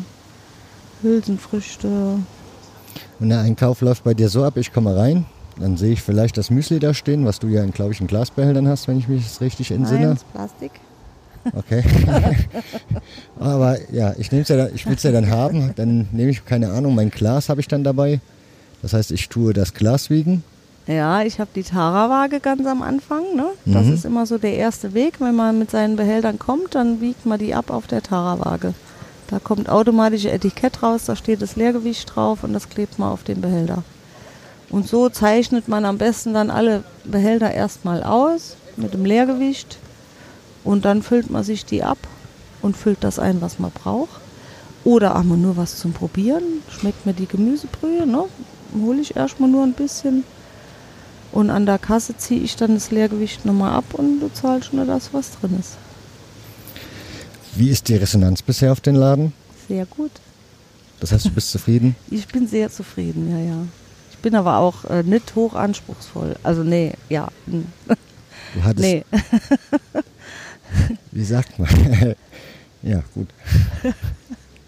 Hülsenfrüchte. 1.03 2.19
Und 3.21 3.29
der 3.29 3.41
Einkauf 3.41 3.81
läuft 3.81 4.05
bei 4.05 4.15
dir 4.15 4.29
so 4.29 4.45
ab, 4.45 4.57
ich 4.57 4.73
komme 4.73 4.97
rein, 4.97 5.27
dann 5.59 5.77
sehe 5.77 5.93
ich 5.93 6.03
vielleicht 6.03 6.37
das 6.37 6.51
Müsli 6.51 6.79
da 6.79 6.95
stehen, 6.95 7.25
was 7.25 7.39
du 7.39 7.49
ja, 7.49 7.65
glaube 7.67 7.93
ich, 7.93 8.01
in 8.01 8.07
Glasbehältern 8.07 8.69
hast, 8.69 8.89
wenn 8.89 8.99
ich 8.99 9.09
mich 9.09 9.41
richtig 9.41 9.71
entsinne. 9.71 10.09
Nein, 10.09 10.19
Plastik. 10.33 10.73
Okay. 11.55 11.85
Aber 13.39 13.79
ja, 13.93 14.15
ich 14.19 14.33
nehme 14.33 14.45
ja, 14.47 14.67
ich 14.75 14.87
will 14.87 14.95
es 14.95 15.03
ja 15.03 15.13
dann 15.13 15.31
haben. 15.31 15.73
Dann 15.77 16.09
nehme 16.13 16.31
ich, 16.31 16.45
keine 16.45 16.73
Ahnung, 16.73 16.95
mein 16.95 17.11
Glas 17.11 17.49
habe 17.49 17.61
ich 17.61 17.69
dann 17.69 17.85
dabei. 17.85 18.21
Das 18.83 18.93
heißt, 18.93 19.13
ich 19.13 19.29
tue 19.29 19.53
das 19.53 19.73
Glas 19.73 20.11
wiegen. 20.11 20.43
Ja, 20.87 21.23
ich 21.23 21.41
habe 21.41 21.51
die 21.55 21.65
Tara-Waage 21.65 22.39
ganz 22.41 22.65
am 22.67 22.81
Anfang. 22.83 23.35
Ne? 23.35 23.47
Das 23.65 23.87
mhm. 23.87 23.95
ist 23.95 24.05
immer 24.05 24.25
so 24.27 24.39
der 24.39 24.55
erste 24.55 24.95
Weg. 24.95 25.21
Wenn 25.21 25.35
man 25.35 25.59
mit 25.59 25.71
seinen 25.71 25.97
Behältern 25.97 26.39
kommt, 26.39 26.75
dann 26.75 27.01
wiegt 27.01 27.27
man 27.27 27.39
die 27.39 27.55
ab 27.55 27.71
auf 27.71 27.87
der 27.87 28.03
Tara-Waage. 28.03 28.73
Da 29.29 29.41
kommt 29.41 29.69
automatisch 29.69 30.25
Etikett 30.25 30.85
raus, 30.85 31.07
da 31.07 31.17
steht 31.17 31.43
das 31.43 31.57
Leergewicht 31.57 32.15
drauf 32.15 32.45
und 32.45 32.53
das 32.53 32.69
klebt 32.69 32.99
man 32.99 33.11
auf 33.11 33.25
den 33.25 33.41
Behälter. 33.41 33.83
Und 34.71 34.87
so 34.87 35.09
zeichnet 35.09 35.67
man 35.67 35.85
am 35.85 35.99
besten 35.99 36.33
dann 36.35 36.51
alle 36.51 36.85
Behälter 37.05 37.51
erstmal 37.51 38.05
aus 38.05 38.57
mit 38.77 38.95
dem 38.95 39.05
Leergewicht 39.05 39.79
und 40.63 40.85
dann 40.85 41.03
füllt 41.03 41.31
man 41.31 41.43
sich 41.43 41.65
die 41.65 41.83
ab 41.83 41.99
und 42.63 42.77
füllt 42.77 42.99
das 43.03 43.19
ein, 43.19 43.41
was 43.41 43.59
man 43.59 43.73
braucht. 43.73 44.21
Oder 44.85 45.15
haben 45.15 45.29
wir 45.31 45.37
nur 45.37 45.57
was 45.57 45.79
zum 45.79 45.93
Probieren. 45.93 46.63
Schmeckt 46.71 47.07
mir 47.07 47.13
die 47.13 47.27
Gemüsebrühe, 47.27 48.07
ne? 48.07 48.25
Hole 48.81 49.01
ich 49.01 49.17
erstmal 49.17 49.51
nur 49.51 49.65
ein 49.65 49.73
bisschen. 49.73 50.23
Und 51.37 51.51
an 51.51 51.67
der 51.67 51.79
Kasse 51.79 52.17
ziehe 52.17 52.41
ich 52.41 52.57
dann 52.57 52.73
das 52.73 52.91
Leergewicht 52.91 53.45
nochmal 53.45 53.75
ab 53.75 53.93
und 53.93 54.21
du 54.21 54.33
zahlst 54.33 54.73
nur 54.73 54.87
das, 54.87 55.13
was 55.13 55.33
drin 55.33 55.55
ist. 55.61 55.77
Wie 57.55 57.69
ist 57.69 57.89
die 57.89 57.97
Resonanz 57.97 58.41
bisher 58.41 58.73
auf 58.73 58.81
den 58.81 58.95
Laden? 58.95 59.35
Sehr 59.69 59.85
gut. 59.85 60.13
Das 60.99 61.13
heißt, 61.13 61.27
du 61.27 61.31
bist 61.31 61.51
zufrieden? 61.51 61.95
Ich 62.11 62.27
bin 62.27 62.49
sehr 62.49 62.71
zufrieden, 62.71 63.31
ja, 63.31 63.39
ja. 63.39 63.67
Ich 64.13 64.19
bin 64.21 64.35
aber 64.35 64.57
auch 64.57 64.87
äh, 64.87 65.03
nicht 65.03 65.35
hoch 65.35 65.53
anspruchsvoll. 65.53 66.37
Also 66.43 66.65
nee, 66.65 66.95
ja. 67.11 67.29
Du 68.55 68.65
hattest, 68.65 68.89
nee. 68.89 69.05
Wie 71.13 71.25
sagt 71.25 71.59
man? 71.59 71.69
ja, 72.83 73.03
gut. 73.13 73.29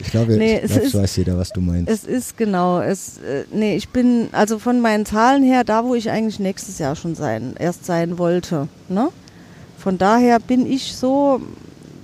Ich 0.00 0.10
glaube, 0.10 0.36
nee, 0.36 0.60
ich 0.64 0.72
glaub, 0.72 0.94
weiß 0.94 1.16
jeder, 1.16 1.36
was 1.36 1.50
du 1.50 1.60
meinst. 1.60 1.90
Es 1.90 2.04
ist 2.04 2.36
genau, 2.36 2.80
es, 2.80 3.18
äh, 3.18 3.44
nee, 3.52 3.76
ich 3.76 3.88
bin, 3.88 4.28
also 4.32 4.58
von 4.58 4.80
meinen 4.80 5.04
Zahlen 5.06 5.42
her, 5.42 5.64
da 5.64 5.84
wo 5.84 5.94
ich 5.94 6.10
eigentlich 6.10 6.38
nächstes 6.38 6.78
Jahr 6.78 6.94
schon 6.94 7.14
sein, 7.14 7.54
erst 7.58 7.84
sein 7.84 8.18
wollte, 8.18 8.68
ne? 8.88 9.08
Von 9.76 9.98
daher 9.98 10.40
bin 10.40 10.70
ich 10.70 10.94
so 10.96 11.40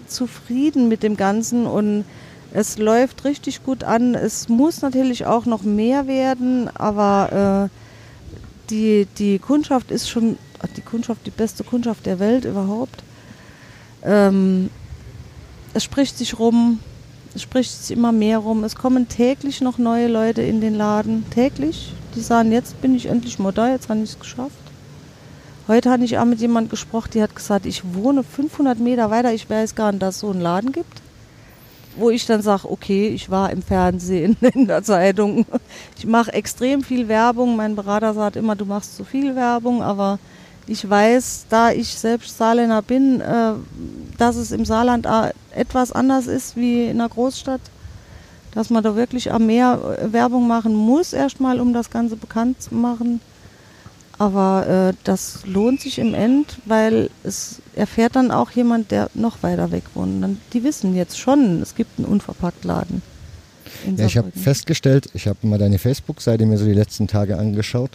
zufrieden 0.06 0.88
mit 0.88 1.02
dem 1.02 1.16
Ganzen 1.16 1.66
und 1.66 2.04
es 2.52 2.78
läuft 2.78 3.24
richtig 3.24 3.64
gut 3.64 3.82
an. 3.82 4.14
Es 4.14 4.48
muss 4.48 4.80
natürlich 4.80 5.26
auch 5.26 5.44
noch 5.44 5.62
mehr 5.62 6.06
werden, 6.06 6.70
aber 6.74 7.68
äh, 7.70 8.70
die, 8.70 9.06
die 9.18 9.38
Kundschaft 9.38 9.90
ist 9.90 10.08
schon, 10.08 10.38
die 10.76 10.80
Kundschaft, 10.80 11.26
die 11.26 11.30
beste 11.30 11.64
Kundschaft 11.64 12.06
der 12.06 12.18
Welt 12.20 12.44
überhaupt. 12.44 13.02
Ähm, 14.04 14.70
es 15.74 15.82
spricht 15.82 16.16
sich 16.16 16.38
rum, 16.38 16.78
es 17.34 17.42
spricht 17.42 17.70
sich 17.72 17.96
immer 17.96 18.12
mehr 18.12 18.38
rum. 18.38 18.62
Es 18.64 18.76
kommen 18.76 19.08
täglich 19.08 19.60
noch 19.60 19.78
neue 19.78 20.06
Leute 20.06 20.42
in 20.42 20.60
den 20.60 20.74
Laden. 20.74 21.24
Täglich. 21.30 21.92
Die 22.14 22.20
sagen, 22.20 22.52
jetzt 22.52 22.80
bin 22.80 22.94
ich 22.94 23.06
endlich 23.06 23.36
da, 23.54 23.70
jetzt 23.70 23.88
habe 23.88 24.00
ich 24.00 24.10
es 24.10 24.20
geschafft. 24.20 24.52
Heute 25.66 25.90
hatte 25.90 26.04
ich 26.04 26.18
auch 26.18 26.26
mit 26.26 26.40
jemand 26.40 26.70
gesprochen, 26.70 27.10
die 27.14 27.22
hat 27.22 27.34
gesagt, 27.34 27.66
ich 27.66 27.82
wohne 27.94 28.22
500 28.22 28.78
Meter 28.78 29.10
weiter, 29.10 29.32
ich 29.32 29.48
weiß 29.48 29.74
gar 29.74 29.90
nicht, 29.90 30.02
dass 30.02 30.16
es 30.16 30.20
so 30.20 30.30
einen 30.30 30.42
Laden 30.42 30.72
gibt. 30.72 31.00
Wo 31.96 32.10
ich 32.10 32.26
dann 32.26 32.42
sage, 32.42 32.70
okay, 32.70 33.08
ich 33.08 33.30
war 33.30 33.50
im 33.50 33.62
Fernsehen, 33.62 34.36
in 34.54 34.66
der 34.68 34.82
Zeitung. 34.82 35.46
Ich 35.96 36.06
mache 36.06 36.32
extrem 36.32 36.82
viel 36.82 37.08
Werbung. 37.08 37.56
Mein 37.56 37.74
Berater 37.74 38.14
sagt 38.14 38.36
immer, 38.36 38.54
du 38.54 38.64
machst 38.64 38.96
zu 38.96 39.04
viel 39.04 39.34
Werbung, 39.34 39.82
aber 39.82 40.18
ich 40.66 40.88
weiß, 40.88 41.46
da 41.48 41.72
ich 41.72 41.88
selbst 41.88 42.36
Saarländer 42.38 42.82
bin, 42.82 43.20
äh, 43.20 43.52
dass 44.18 44.36
es 44.36 44.52
im 44.52 44.64
Saarland 44.64 45.06
etwas 45.50 45.92
anders 45.92 46.26
ist 46.26 46.56
wie 46.56 46.84
in 46.84 47.00
einer 47.00 47.08
Großstadt. 47.08 47.60
Dass 48.52 48.70
man 48.70 48.84
da 48.84 48.94
wirklich 48.94 49.30
mehr 49.38 49.98
äh, 50.00 50.12
Werbung 50.12 50.46
machen 50.46 50.74
muss, 50.74 51.12
erstmal, 51.12 51.60
um 51.60 51.72
das 51.72 51.90
Ganze 51.90 52.16
bekannt 52.16 52.62
zu 52.62 52.74
machen. 52.74 53.20
Aber 54.16 54.92
äh, 54.92 54.96
das 55.02 55.40
lohnt 55.44 55.80
sich 55.80 55.98
im 55.98 56.14
End, 56.14 56.58
weil 56.64 57.10
es 57.24 57.60
erfährt 57.74 58.14
dann 58.14 58.30
auch 58.30 58.52
jemand, 58.52 58.92
der 58.92 59.10
noch 59.14 59.42
weiter 59.42 59.72
weg 59.72 59.82
wohnt. 59.94 60.22
Dann, 60.22 60.40
die 60.52 60.62
wissen 60.62 60.94
jetzt 60.94 61.18
schon, 61.18 61.60
es 61.60 61.74
gibt 61.74 61.98
einen 61.98 62.06
Unverpacktladen. 62.06 63.02
Ja, 63.96 64.06
ich 64.06 64.16
habe 64.16 64.30
festgestellt, 64.30 65.08
ich 65.14 65.26
habe 65.26 65.44
mal 65.46 65.58
deine 65.58 65.78
Facebook-Seite 65.78 66.46
mir 66.46 66.58
so 66.58 66.64
die 66.64 66.72
letzten 66.72 67.08
Tage 67.08 67.36
angeschaut. 67.38 67.90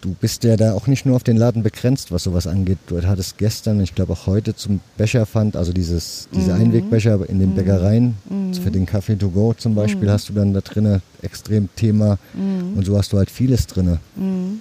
Du 0.00 0.14
bist 0.20 0.44
ja 0.44 0.56
da 0.56 0.74
auch 0.74 0.86
nicht 0.86 1.06
nur 1.06 1.16
auf 1.16 1.24
den 1.24 1.36
Laden 1.36 1.64
begrenzt, 1.64 2.12
was 2.12 2.22
sowas 2.22 2.46
angeht. 2.46 2.78
Du 2.86 3.02
hattest 3.02 3.36
gestern, 3.36 3.80
ich 3.80 3.96
glaube 3.96 4.12
auch 4.12 4.26
heute 4.26 4.54
zum 4.54 4.80
Becherpfand, 4.96 5.56
also 5.56 5.72
dieses, 5.72 6.28
diese 6.32 6.54
mhm. 6.54 6.60
Einwegbecher 6.60 7.28
in 7.28 7.40
den 7.40 7.50
mhm. 7.50 7.54
Bäckereien, 7.56 8.14
mhm. 8.30 8.54
für 8.54 8.70
den 8.70 8.86
Kaffee 8.86 9.16
to 9.16 9.28
go 9.28 9.54
zum 9.54 9.74
Beispiel, 9.74 10.06
mhm. 10.06 10.12
hast 10.12 10.28
du 10.28 10.34
dann 10.34 10.54
da 10.54 10.60
drinnen 10.60 11.02
extrem 11.22 11.68
Thema 11.74 12.18
mhm. 12.34 12.76
und 12.76 12.86
so 12.86 12.96
hast 12.96 13.12
du 13.12 13.18
halt 13.18 13.30
vieles 13.30 13.66
drinne. 13.66 13.98
Mhm. 14.14 14.60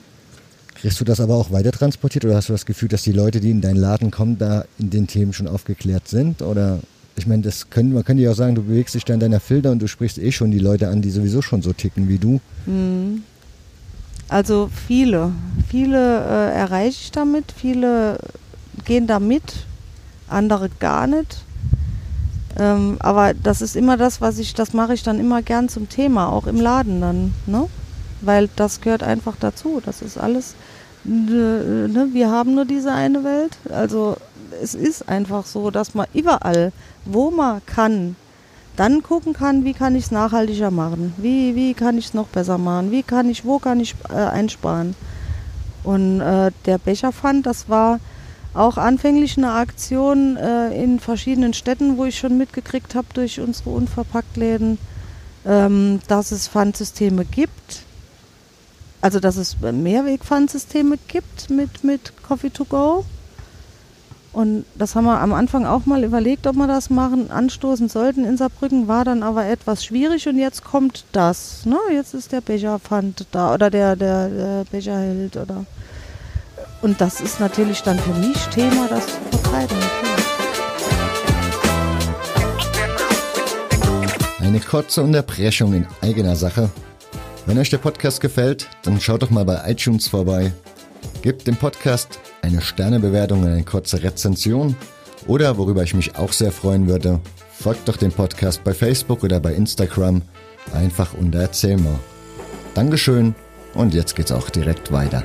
Kriegst 0.74 1.00
du 1.00 1.06
das 1.06 1.20
aber 1.20 1.36
auch 1.36 1.52
weiter 1.52 1.72
transportiert 1.72 2.26
oder 2.26 2.36
hast 2.36 2.50
du 2.50 2.54
das 2.54 2.66
Gefühl, 2.66 2.90
dass 2.90 3.04
die 3.04 3.12
Leute, 3.12 3.40
die 3.40 3.52
in 3.52 3.62
deinen 3.62 3.78
Laden 3.78 4.12
kommen, 4.12 4.38
da 4.38 4.66
in 4.80 4.90
den 4.90 5.08
Themen 5.08 5.34
schon 5.34 5.48
aufgeklärt 5.48 6.08
sind? 6.08 6.42
Oder 6.42 6.80
ich 7.16 7.26
meine, 7.26 7.42
das 7.42 7.70
können, 7.70 7.94
man 7.94 8.06
könnte 8.06 8.22
ja 8.22 8.32
auch 8.32 8.36
sagen, 8.36 8.54
du 8.54 8.64
bewegst 8.64 8.94
dich 8.94 9.04
da 9.04 9.14
in 9.16 9.20
deiner 9.20 9.40
Filter 9.40 9.72
und 9.72 9.82
du 9.82 9.88
sprichst 9.88 10.20
eh 10.20 10.32
schon 10.32 10.52
die 10.52 10.60
Leute 10.60 10.88
an, 10.90 11.02
die 11.02 11.10
sowieso 11.10 11.42
schon 11.42 11.64
so 11.64 11.74
ticken 11.74 12.10
wie 12.10 12.20
du. 12.20 12.40
Mhm. 12.68 13.24
Also 14.30 14.70
viele, 14.88 15.32
viele 15.70 15.98
äh, 15.98 16.54
erreiche 16.56 17.02
ich 17.02 17.12
damit, 17.12 17.54
viele 17.56 18.18
gehen 18.86 19.08
da 19.08 19.20
mit, 19.20 19.66
andere 20.28 20.70
gar 20.80 21.08
nicht. 21.08 21.44
Ähm, 22.60 22.98
aber 23.00 23.34
das 23.34 23.62
ist 23.62 23.76
immer 23.76 23.98
das, 23.98 24.20
was 24.20 24.40
ich, 24.40 24.54
das 24.54 24.74
mache 24.74 24.94
ich 24.94 25.04
dann 25.04 25.20
immer 25.20 25.42
gern 25.42 25.70
zum 25.70 25.90
Thema, 25.90 26.30
auch 26.30 26.48
im 26.48 26.60
Laden 26.60 27.02
dann, 27.02 27.34
ne? 27.46 27.68
Weil 28.22 28.50
das 28.56 28.82
gehört 28.82 29.04
einfach 29.04 29.36
dazu. 29.40 29.82
Das 29.86 30.02
ist 30.02 30.18
alles, 30.18 30.56
ne, 31.04 32.10
wir 32.12 32.32
haben 32.32 32.56
nur 32.56 32.66
diese 32.66 32.92
eine 32.92 33.24
Welt. 33.24 33.58
Also 33.70 34.18
es 34.62 34.74
ist 34.74 35.08
einfach 35.08 35.46
so, 35.46 35.70
dass 35.70 35.94
man 35.94 36.08
überall, 36.14 36.72
wo 37.06 37.30
man 37.30 37.62
kann, 37.66 38.16
dann 38.78 39.04
gucken 39.04 39.34
kann, 39.34 39.66
wie 39.66 39.74
kann 39.74 39.96
ich 39.96 40.06
es 40.06 40.12
nachhaltiger 40.12 40.72
machen, 40.72 41.14
wie, 41.18 41.56
wie 41.56 41.74
kann 41.74 41.98
ich 41.98 42.06
es 42.06 42.14
noch 42.14 42.28
besser 42.28 42.58
machen, 42.58 42.92
wie 42.92 43.04
kann 43.04 43.30
ich, 43.30 43.44
wo 43.44 43.60
kann 43.60 43.80
ich 43.80 43.96
äh, 44.10 44.14
einsparen. 44.14 44.96
Und 45.84 46.22
äh, 46.22 46.52
der 46.66 46.78
Becherpfand, 46.78 47.46
das 47.46 47.68
war 47.70 48.00
auch 48.54 48.78
anfänglich 48.78 49.38
eine 49.38 49.52
Aktion 49.52 50.38
äh, 50.38 50.82
in 50.82 51.00
verschiedenen 51.00 51.54
Städten, 51.54 51.98
wo 51.98 52.06
ich 52.06 52.18
schon 52.18 52.38
mitgekriegt 52.38 52.96
habe 52.96 53.08
durch 53.14 53.40
unsere 53.40 53.72
Unverpacktläden, 53.72 54.78
ähm, 55.46 56.00
dass 56.08 56.32
es 56.32 56.48
Pfandsysteme 56.48 57.26
gibt. 57.26 57.84
Also 59.02 59.20
dass 59.20 59.38
es 59.38 59.58
Mehrwegpfandsysteme 59.60 60.98
gibt 61.08 61.50
mit, 61.50 61.84
mit 61.84 62.14
Coffee 62.24 62.50
to 62.50 62.66
go. 62.66 63.06
Und 64.38 64.66
das 64.76 64.94
haben 64.94 65.06
wir 65.06 65.20
am 65.20 65.34
Anfang 65.34 65.66
auch 65.66 65.88
mal 65.88 66.04
überlegt, 66.04 66.46
ob 66.46 66.58
wir 66.58 66.68
das 66.68 66.92
machen, 66.92 67.32
anstoßen 67.32 67.90
sollten 67.90 68.24
in 68.24 68.38
Saarbrücken, 68.38 68.88
war 68.88 69.04
dann 69.04 69.24
aber 69.24 69.48
etwas 69.48 69.84
schwierig 69.84 70.28
und 70.28 70.38
jetzt 70.38 70.64
kommt 70.64 71.06
das. 71.12 71.66
Ne? 71.66 71.76
Jetzt 71.92 72.14
ist 72.14 72.32
der 72.32 72.42
Becherpfand 72.42 73.26
da 73.32 73.56
oder 73.56 73.72
der, 73.72 73.96
der, 73.96 74.30
der 74.30 74.66
Becherheld 74.70 75.38
oder. 75.38 75.66
Und 76.84 77.02
das 77.02 77.20
ist 77.20 77.40
natürlich 77.40 77.82
dann 77.82 77.98
für 77.98 78.14
mich 78.14 78.38
Thema, 78.50 78.88
das 78.88 79.08
zu 79.08 79.40
verbreiten. 79.40 79.78
Eine 84.38 84.50
Eine 84.50 84.60
kurze 84.60 85.02
Unterbrechung 85.02 85.74
in 85.74 85.88
eigener 86.04 86.36
Sache. 86.36 86.70
Wenn 87.48 87.58
euch 87.58 87.72
der 87.72 87.80
Podcast 87.80 88.22
gefällt, 88.22 88.70
dann 88.84 89.02
schaut 89.02 89.24
doch 89.24 89.32
mal 89.32 89.46
bei 89.46 89.64
iTunes 89.66 90.08
vorbei. 90.08 90.54
Gebt 91.24 91.48
dem 91.48 91.56
Podcast 91.56 92.20
eine 92.48 92.62
Sternebewertung 92.62 93.44
und 93.44 93.50
eine 93.50 93.64
kurze 93.64 94.02
Rezension. 94.02 94.76
Oder, 95.28 95.58
worüber 95.58 95.84
ich 95.84 95.94
mich 95.94 96.16
auch 96.16 96.32
sehr 96.32 96.52
freuen 96.52 96.88
würde, 96.88 97.20
folgt 97.52 97.88
doch 97.90 97.98
dem 97.98 98.12
Podcast 98.12 98.64
bei 98.64 98.74
Facebook 98.74 99.24
oder 99.24 99.40
bei 99.40 99.54
Instagram. 99.54 100.22
Einfach 100.74 101.14
unter 101.14 101.40
Erzähl 101.40 101.78
mal. 101.78 102.00
Dankeschön 102.74 103.36
und 103.74 103.94
jetzt 103.94 104.16
geht's 104.16 104.32
auch 104.32 104.50
direkt 104.50 104.92
weiter. 104.92 105.24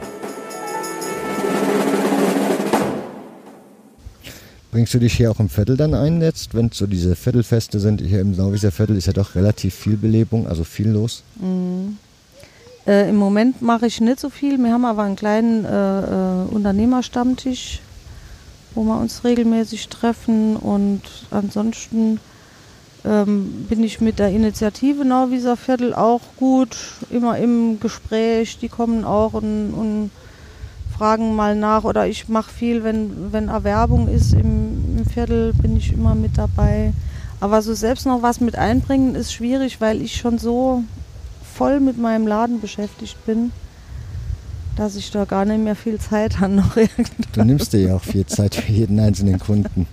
Bringst 4.72 4.94
du 4.94 4.98
dich 4.98 5.12
hier 5.14 5.30
auch 5.30 5.38
im 5.38 5.50
Viertel 5.50 5.76
dann 5.76 5.94
ein 5.94 6.22
jetzt, 6.22 6.54
wenn 6.54 6.70
so 6.72 6.86
diese 6.86 7.14
Viertelfeste 7.14 7.78
sind? 7.78 8.00
Hier 8.00 8.20
im 8.20 8.34
Sauwieser 8.34 8.72
Viertel 8.72 8.96
ist 8.96 9.06
ja 9.06 9.12
doch 9.12 9.34
relativ 9.34 9.74
viel 9.74 9.96
Belebung, 9.96 10.48
also 10.48 10.64
viel 10.64 10.88
los. 10.88 11.22
Mhm. 11.36 11.98
Äh, 12.86 13.10
Im 13.10 13.16
Moment 13.16 13.62
mache 13.62 13.86
ich 13.86 14.00
nicht 14.00 14.18
so 14.18 14.28
viel. 14.28 14.58
Wir 14.58 14.72
haben 14.72 14.84
aber 14.84 15.02
einen 15.02 15.16
kleinen 15.16 15.64
äh, 15.64 16.00
äh, 16.00 16.44
Unternehmerstammtisch, 16.50 17.80
wo 18.74 18.82
wir 18.82 18.98
uns 18.98 19.22
regelmäßig 19.24 19.88
treffen. 19.88 20.56
Und 20.56 21.02
ansonsten 21.30 22.18
ähm, 23.04 23.66
bin 23.68 23.84
ich 23.84 24.00
mit 24.00 24.18
der 24.18 24.30
Initiative 24.30 25.04
Nauwieser 25.04 25.56
Viertel 25.56 25.94
auch 25.94 26.22
gut, 26.36 26.76
immer 27.10 27.38
im 27.38 27.78
Gespräch. 27.78 28.58
Die 28.58 28.68
kommen 28.68 29.04
auch 29.04 29.34
und, 29.34 29.72
und 29.74 30.10
fragen 30.96 31.36
mal 31.36 31.54
nach 31.54 31.84
oder 31.84 32.08
ich 32.08 32.28
mache 32.28 32.52
viel, 32.52 32.82
wenn, 32.82 33.32
wenn 33.32 33.48
Erwerbung 33.48 34.08
ist 34.08 34.32
im, 34.32 34.98
im 34.98 35.06
Viertel, 35.06 35.52
bin 35.54 35.76
ich 35.76 35.92
immer 35.92 36.16
mit 36.16 36.36
dabei. 36.36 36.92
Aber 37.38 37.62
so 37.62 37.74
selbst 37.74 38.06
noch 38.06 38.22
was 38.22 38.40
mit 38.40 38.56
einbringen 38.56 39.14
ist 39.14 39.32
schwierig, 39.32 39.80
weil 39.80 40.00
ich 40.02 40.16
schon 40.16 40.38
so 40.38 40.84
voll 41.62 41.78
mit 41.78 41.96
meinem 41.96 42.26
Laden 42.26 42.60
beschäftigt 42.60 43.24
bin, 43.24 43.52
dass 44.76 44.96
ich 44.96 45.12
da 45.12 45.24
gar 45.24 45.44
nicht 45.44 45.62
mehr 45.62 45.76
viel 45.76 46.00
Zeit 46.00 46.40
habe 46.40 46.54
noch 46.54 46.76
Du 47.32 47.44
nimmst 47.44 47.72
dir 47.72 47.80
ja 47.80 47.94
auch 47.94 48.02
viel 48.02 48.26
Zeit 48.26 48.56
für 48.56 48.72
jeden 48.72 48.98
einzelnen 48.98 49.38
Kunden. 49.38 49.86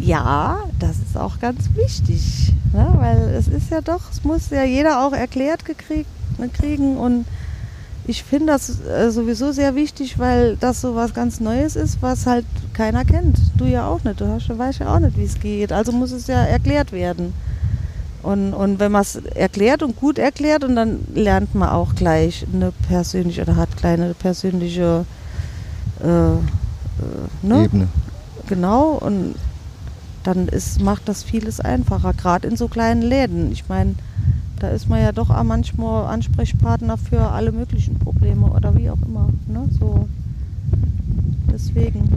Ja, 0.00 0.58
das 0.80 0.96
ist 0.98 1.16
auch 1.16 1.38
ganz 1.38 1.70
wichtig, 1.76 2.52
ne? 2.72 2.94
weil 2.96 3.32
es 3.38 3.46
ist 3.46 3.70
ja 3.70 3.80
doch, 3.80 4.10
es 4.10 4.24
muss 4.24 4.50
ja 4.50 4.64
jeder 4.64 5.06
auch 5.06 5.12
erklärt 5.12 5.64
gekriegt, 5.64 6.10
ne, 6.36 6.48
kriegen 6.48 6.96
und 6.96 7.26
ich 8.08 8.24
finde 8.24 8.46
das 8.46 8.80
äh, 8.84 9.12
sowieso 9.12 9.52
sehr 9.52 9.76
wichtig, 9.76 10.18
weil 10.18 10.56
das 10.56 10.80
so 10.80 10.96
was 10.96 11.14
ganz 11.14 11.38
Neues 11.38 11.76
ist, 11.76 12.02
was 12.02 12.26
halt 12.26 12.46
keiner 12.72 13.04
kennt. 13.04 13.38
Du 13.56 13.66
ja 13.66 13.86
auch 13.86 14.02
nicht. 14.02 14.20
Du 14.20 14.26
hast, 14.26 14.48
weißt 14.48 14.80
ja 14.80 14.94
auch 14.94 14.98
nicht, 14.98 15.16
wie 15.16 15.24
es 15.24 15.38
geht. 15.38 15.72
Also 15.72 15.92
muss 15.92 16.10
es 16.10 16.26
ja 16.26 16.42
erklärt 16.42 16.90
werden. 16.90 17.34
Und, 18.28 18.52
und 18.52 18.78
wenn 18.78 18.92
man 18.92 19.00
es 19.00 19.16
erklärt 19.16 19.82
und 19.82 19.96
gut 19.96 20.18
erklärt, 20.18 20.62
und 20.62 20.76
dann 20.76 20.98
lernt 21.14 21.54
man 21.54 21.70
auch 21.70 21.94
gleich 21.94 22.44
eine 22.52 22.72
persönliche 22.86 23.40
oder 23.40 23.56
hat 23.56 23.74
kleine 23.78 24.12
persönliche 24.12 25.06
äh, 26.02 26.32
äh, 26.32 26.36
ne? 27.42 27.64
Ebene. 27.64 27.88
Genau, 28.46 28.98
und 29.00 29.34
dann 30.24 30.46
ist, 30.48 30.82
macht 30.82 31.08
das 31.08 31.22
vieles 31.22 31.60
einfacher, 31.60 32.12
gerade 32.12 32.48
in 32.48 32.56
so 32.58 32.68
kleinen 32.68 33.00
Läden. 33.00 33.50
Ich 33.50 33.66
meine, 33.68 33.94
da 34.58 34.68
ist 34.68 34.90
man 34.90 35.00
ja 35.00 35.12
doch 35.12 35.30
auch 35.30 35.42
manchmal 35.42 36.12
Ansprechpartner 36.12 36.98
für 36.98 37.30
alle 37.30 37.50
möglichen 37.50 37.98
Probleme 37.98 38.50
oder 38.50 38.76
wie 38.76 38.90
auch 38.90 39.00
immer. 39.06 39.28
Ne? 39.46 39.64
So. 39.80 40.06
Deswegen. 41.50 42.08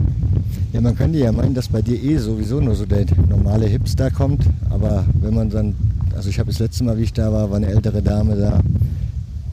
Ja, 0.72 0.80
man 0.80 0.96
könnte 0.96 1.18
ja 1.18 1.32
meinen, 1.32 1.54
dass 1.54 1.68
bei 1.68 1.82
dir 1.82 2.02
eh 2.02 2.18
sowieso 2.18 2.60
nur 2.60 2.74
so 2.74 2.86
der 2.86 3.06
normale 3.28 3.66
Hipster 3.66 4.10
kommt. 4.10 4.44
Aber 4.70 5.04
wenn 5.20 5.34
man 5.34 5.50
dann, 5.50 5.74
also 6.14 6.28
ich 6.28 6.38
habe 6.38 6.50
das 6.50 6.58
letzte 6.58 6.84
Mal, 6.84 6.98
wie 6.98 7.02
ich 7.02 7.12
da 7.12 7.32
war, 7.32 7.50
war 7.50 7.56
eine 7.56 7.68
ältere 7.68 8.02
Dame 8.02 8.36
da, 8.36 8.60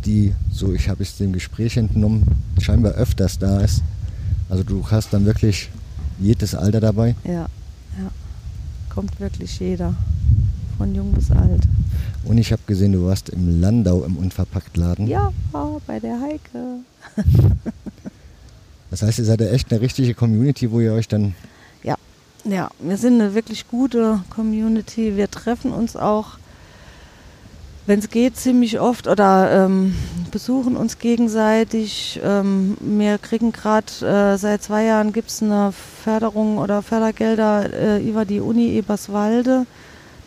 die, 0.06 0.34
so 0.52 0.74
ich 0.74 0.90
habe 0.90 1.04
es 1.04 1.18
dem 1.18 1.34
Gespräch 1.34 1.78
entnommen, 1.78 2.26
scheinbar 2.60 2.94
öfters 2.94 3.40
da 3.40 3.62
ist. 3.62 3.84
Also 4.50 4.64
du 4.64 4.86
hast 4.90 5.14
dann 5.14 5.26
wirklich 5.26 5.70
jedes 6.20 6.56
Alter 6.56 6.80
dabei. 6.80 7.16
Ja, 7.24 7.32
ja. 7.98 8.12
Kommt 8.90 9.20
wirklich 9.20 9.60
jeder. 9.60 9.94
Von 10.78 10.96
jung 10.96 11.12
bis 11.12 11.30
alt. 11.30 11.68
Und 12.24 12.38
ich 12.38 12.52
habe 12.52 12.62
gesehen, 12.66 12.94
du 12.94 13.06
warst 13.06 13.30
im 13.30 13.60
Landau 13.62 14.04
im 14.04 14.18
Unverpacktladen. 14.18 15.08
Ja, 15.08 15.32
bei 15.86 16.00
der 16.00 16.22
Heike. 16.22 16.80
das 18.92 19.02
heißt, 19.02 19.20
ihr 19.20 19.26
seid 19.26 19.42
ja 19.42 19.48
echt 19.48 19.72
eine 19.72 19.82
richtige 19.82 20.14
Community, 20.14 20.72
wo 20.72 20.80
ihr 20.80 20.94
euch 20.94 21.08
dann. 21.08 21.36
Ja, 21.84 21.96
ja, 22.46 22.70
wir 22.80 22.98
sind 22.98 23.16
eine 23.16 23.36
wirklich 23.36 23.68
gute 23.68 24.22
Community. 24.30 25.18
Wir 25.18 25.30
treffen 25.30 25.72
uns 25.72 25.96
auch, 25.96 26.38
wenn 27.90 28.00
es 28.00 28.10
geht, 28.10 28.38
ziemlich 28.38 28.80
oft 28.80 29.08
oder 29.08 29.66
ähm, 29.66 29.96
besuchen 30.32 30.78
uns 30.78 31.00
gegenseitig. 31.00 32.22
Ähm, 32.24 32.78
wir 32.80 33.18
kriegen 33.18 33.52
gerade 33.52 33.88
äh, 34.06 34.38
seit 34.38 34.64
zwei 34.64 34.86
Jahren 34.86 35.12
gibt 35.12 35.30
es 35.30 35.44
eine 35.44 35.74
Förderung 36.04 36.60
oder 36.60 36.82
Fördergelder 36.82 37.74
äh, 37.74 38.08
über 38.08 38.24
die 38.24 38.40
Uni 38.40 38.70
Eberswalde 38.70 39.66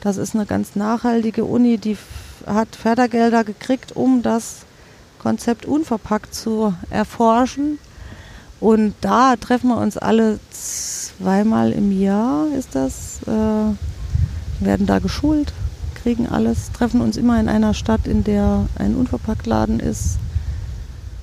das 0.03 0.16
ist 0.16 0.35
eine 0.35 0.46
ganz 0.46 0.75
nachhaltige 0.75 1.44
Uni, 1.44 1.79
die 1.79 1.96
hat 2.44 2.75
Fördergelder 2.75 3.44
gekriegt, 3.44 3.94
um 3.94 4.22
das 4.22 4.66
Konzept 5.20 5.64
unverpackt 5.64 6.35
zu 6.35 6.75
erforschen. 6.90 7.79
Und 8.59 8.94
da 9.01 9.37
treffen 9.37 9.68
wir 9.68 9.77
uns 9.77 9.96
alle 9.96 10.40
zweimal 10.51 11.70
im 11.70 11.92
Jahr, 11.92 12.48
ist 12.59 12.75
das, 12.75 13.20
äh, 13.29 14.64
werden 14.64 14.87
da 14.87 14.98
geschult, 14.98 15.53
kriegen 16.02 16.28
alles, 16.28 16.72
treffen 16.72 17.00
uns 17.00 17.16
immer 17.16 17.38
in 17.40 17.48
einer 17.48 17.74
Stadt, 17.74 18.06
in 18.06 18.24
der 18.24 18.66
ein 18.76 18.94
Unverpacktladen 18.94 19.80
ist 19.80 20.18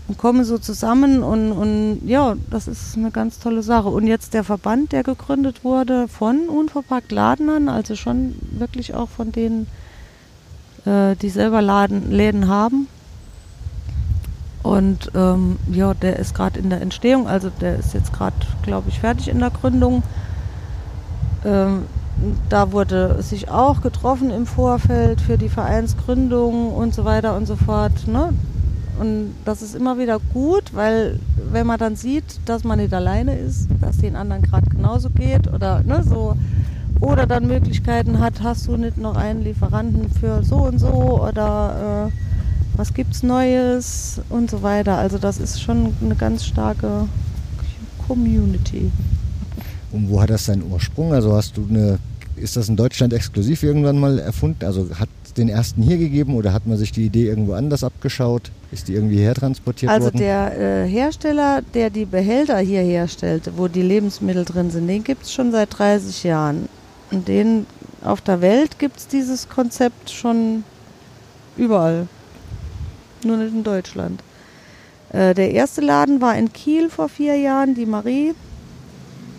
und 0.07 0.17
kommen 0.17 0.43
so 0.43 0.57
zusammen 0.57 1.21
und, 1.21 1.51
und 1.51 2.01
ja, 2.05 2.35
das 2.49 2.67
ist 2.67 2.97
eine 2.97 3.11
ganz 3.11 3.39
tolle 3.39 3.61
Sache. 3.61 3.89
Und 3.89 4.07
jetzt 4.07 4.33
der 4.33 4.43
Verband, 4.43 4.91
der 4.91 5.03
gegründet 5.03 5.63
wurde 5.63 6.07
von 6.07 6.49
Unverpackt 6.49 7.11
Ladenern, 7.11 7.69
also 7.69 7.95
schon 7.95 8.35
wirklich 8.51 8.95
auch 8.95 9.09
von 9.09 9.31
denen, 9.31 9.67
äh, 10.85 11.15
die 11.15 11.29
selber 11.29 11.61
Laden, 11.61 12.09
Läden 12.09 12.47
haben. 12.47 12.87
Und 14.63 15.11
ähm, 15.13 15.57
ja, 15.71 15.93
der 15.93 16.17
ist 16.17 16.33
gerade 16.33 16.59
in 16.59 16.71
der 16.71 16.81
Entstehung, 16.81 17.27
also 17.27 17.51
der 17.61 17.77
ist 17.77 17.93
jetzt 17.93 18.11
gerade, 18.11 18.35
glaube 18.63 18.89
ich, 18.89 18.99
fertig 18.99 19.27
in 19.27 19.39
der 19.39 19.51
Gründung. 19.51 20.01
Ähm, 21.45 21.83
da 22.49 22.71
wurde 22.71 23.21
sich 23.21 23.49
auch 23.49 23.81
getroffen 23.81 24.29
im 24.29 24.45
Vorfeld 24.45 25.21
für 25.21 25.37
die 25.37 25.49
Vereinsgründung 25.49 26.73
und 26.73 26.93
so 26.93 27.05
weiter 27.05 27.35
und 27.35 27.45
so 27.45 27.55
fort. 27.55 28.07
Ne? 28.07 28.33
Und 28.99 29.33
das 29.45 29.61
ist 29.61 29.75
immer 29.75 29.97
wieder 29.97 30.19
gut, 30.33 30.73
weil 30.73 31.19
wenn 31.51 31.65
man 31.65 31.79
dann 31.79 31.95
sieht, 31.95 32.39
dass 32.45 32.63
man 32.63 32.79
nicht 32.79 32.93
alleine 32.93 33.37
ist, 33.37 33.69
dass 33.79 33.97
den 33.97 34.15
anderen 34.15 34.41
gerade 34.41 34.69
genauso 34.69 35.09
geht 35.09 35.47
oder 35.47 35.81
ne, 35.83 36.03
so 36.03 36.35
oder 36.99 37.25
dann 37.25 37.47
Möglichkeiten 37.47 38.19
hat, 38.19 38.43
hast 38.43 38.67
du 38.67 38.75
nicht 38.75 38.97
noch 38.97 39.15
einen 39.15 39.41
Lieferanten 39.41 40.09
für 40.09 40.43
so 40.43 40.57
und 40.57 40.79
so 40.79 41.25
oder 41.25 42.09
äh, 42.09 42.77
was 42.77 42.93
gibt's 42.93 43.23
Neues 43.23 44.21
und 44.29 44.49
so 44.49 44.63
weiter. 44.63 44.97
Also 44.97 45.17
das 45.17 45.37
ist 45.37 45.61
schon 45.61 45.93
eine 46.01 46.15
ganz 46.15 46.45
starke 46.45 47.07
Community. 48.05 48.91
Und 49.91 50.09
wo 50.09 50.21
hat 50.21 50.29
das 50.29 50.45
seinen 50.45 50.63
Ursprung? 50.69 51.13
Also 51.13 51.35
hast 51.35 51.57
du 51.57 51.65
eine, 51.69 51.99
ist 52.39 52.57
das 52.57 52.69
in 52.69 52.75
Deutschland 52.75 53.13
exklusiv 53.13 53.63
irgendwann 53.63 53.99
mal 53.99 54.19
erfunden? 54.19 54.65
Also 54.65 54.89
hat 54.99 55.09
den 55.37 55.49
ersten 55.49 55.81
hier 55.81 55.97
gegeben 55.97 56.35
oder 56.35 56.53
hat 56.53 56.67
man 56.67 56.77
sich 56.77 56.91
die 56.91 57.05
Idee 57.05 57.27
irgendwo 57.27 57.53
anders 57.53 57.83
abgeschaut? 57.83 58.51
Ist 58.71 58.87
die 58.87 58.93
irgendwie 58.93 59.17
hertransportiert 59.17 59.91
also 59.91 60.05
worden? 60.05 60.17
Also 60.17 60.23
der 60.23 60.83
äh, 60.85 60.87
Hersteller, 60.87 61.61
der 61.73 61.89
die 61.89 62.05
Behälter 62.05 62.59
hier 62.59 62.81
herstellt, 62.81 63.51
wo 63.55 63.67
die 63.67 63.81
Lebensmittel 63.81 64.45
drin 64.45 64.71
sind, 64.71 64.87
den 64.87 65.03
gibt 65.03 65.23
es 65.23 65.33
schon 65.33 65.51
seit 65.51 65.77
30 65.77 66.23
Jahren. 66.23 66.69
Und 67.11 67.27
den 67.27 67.65
auf 68.03 68.21
der 68.21 68.41
Welt 68.41 68.79
gibt 68.79 68.97
es 68.97 69.07
dieses 69.07 69.49
Konzept 69.49 70.09
schon 70.09 70.63
überall. 71.57 72.07
Nur 73.23 73.37
nicht 73.37 73.53
in 73.53 73.63
Deutschland. 73.63 74.21
Äh, 75.11 75.33
der 75.33 75.51
erste 75.51 75.81
Laden 75.81 76.21
war 76.21 76.37
in 76.37 76.53
Kiel 76.53 76.89
vor 76.89 77.09
vier 77.09 77.35
Jahren, 77.35 77.75
die 77.75 77.85
Marie. 77.85 78.33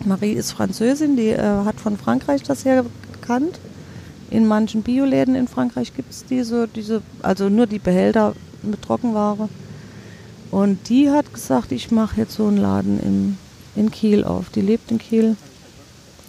Marie 0.05 0.33
ist 0.33 0.51
Französin, 0.51 1.15
die 1.15 1.29
äh, 1.29 1.65
hat 1.65 1.79
von 1.79 1.97
Frankreich 1.97 2.43
das 2.43 2.65
her 2.65 2.85
gekannt 3.11 3.59
in 4.31 4.47
manchen 4.47 4.81
Bioläden 4.81 5.35
in 5.35 5.47
Frankreich 5.47 5.93
gibt 5.93 6.09
es 6.09 6.25
diese, 6.25 6.67
diese, 6.69 7.01
also 7.21 7.49
nur 7.49 7.67
die 7.67 7.79
Behälter 7.79 8.33
mit 8.63 8.81
Trockenware. 8.81 9.49
Und 10.49 10.87
die 10.89 11.11
hat 11.11 11.33
gesagt, 11.33 11.73
ich 11.73 11.91
mache 11.91 12.21
jetzt 12.21 12.35
so 12.35 12.47
einen 12.47 12.57
Laden 12.57 12.99
in, 13.01 13.37
in 13.75 13.91
Kiel 13.91 14.23
auf. 14.23 14.49
Die 14.49 14.61
lebt 14.61 14.89
in 14.89 14.99
Kiel. 14.99 15.35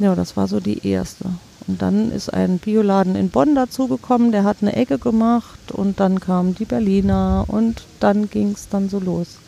Ja, 0.00 0.16
das 0.16 0.36
war 0.36 0.48
so 0.48 0.58
die 0.58 0.86
erste. 0.86 1.26
Und 1.68 1.80
dann 1.80 2.10
ist 2.10 2.34
ein 2.34 2.58
Bioladen 2.58 3.14
in 3.14 3.30
Bonn 3.30 3.54
dazugekommen, 3.54 4.32
der 4.32 4.42
hat 4.42 4.56
eine 4.62 4.74
Ecke 4.74 4.98
gemacht 4.98 5.70
und 5.70 6.00
dann 6.00 6.18
kamen 6.18 6.56
die 6.56 6.64
Berliner 6.64 7.44
und 7.46 7.84
dann 8.00 8.28
ging 8.28 8.50
es 8.50 8.68
dann 8.68 8.88
so 8.88 8.98
los. 8.98 9.38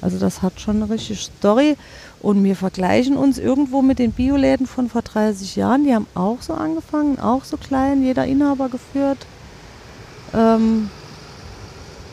Also 0.00 0.18
das 0.18 0.40
hat 0.40 0.60
schon 0.60 0.76
eine 0.76 0.90
richtige 0.90 1.18
Story. 1.18 1.76
Und 2.22 2.44
wir 2.44 2.54
vergleichen 2.54 3.16
uns 3.16 3.36
irgendwo 3.36 3.82
mit 3.82 3.98
den 3.98 4.12
Bioläden 4.12 4.66
von 4.66 4.88
vor 4.88 5.02
30 5.02 5.56
Jahren. 5.56 5.84
Die 5.84 5.92
haben 5.92 6.06
auch 6.14 6.40
so 6.40 6.54
angefangen, 6.54 7.18
auch 7.18 7.42
so 7.42 7.56
klein, 7.56 8.04
jeder 8.04 8.24
Inhaber 8.26 8.68
geführt. 8.68 9.18
ähm, 10.32 10.88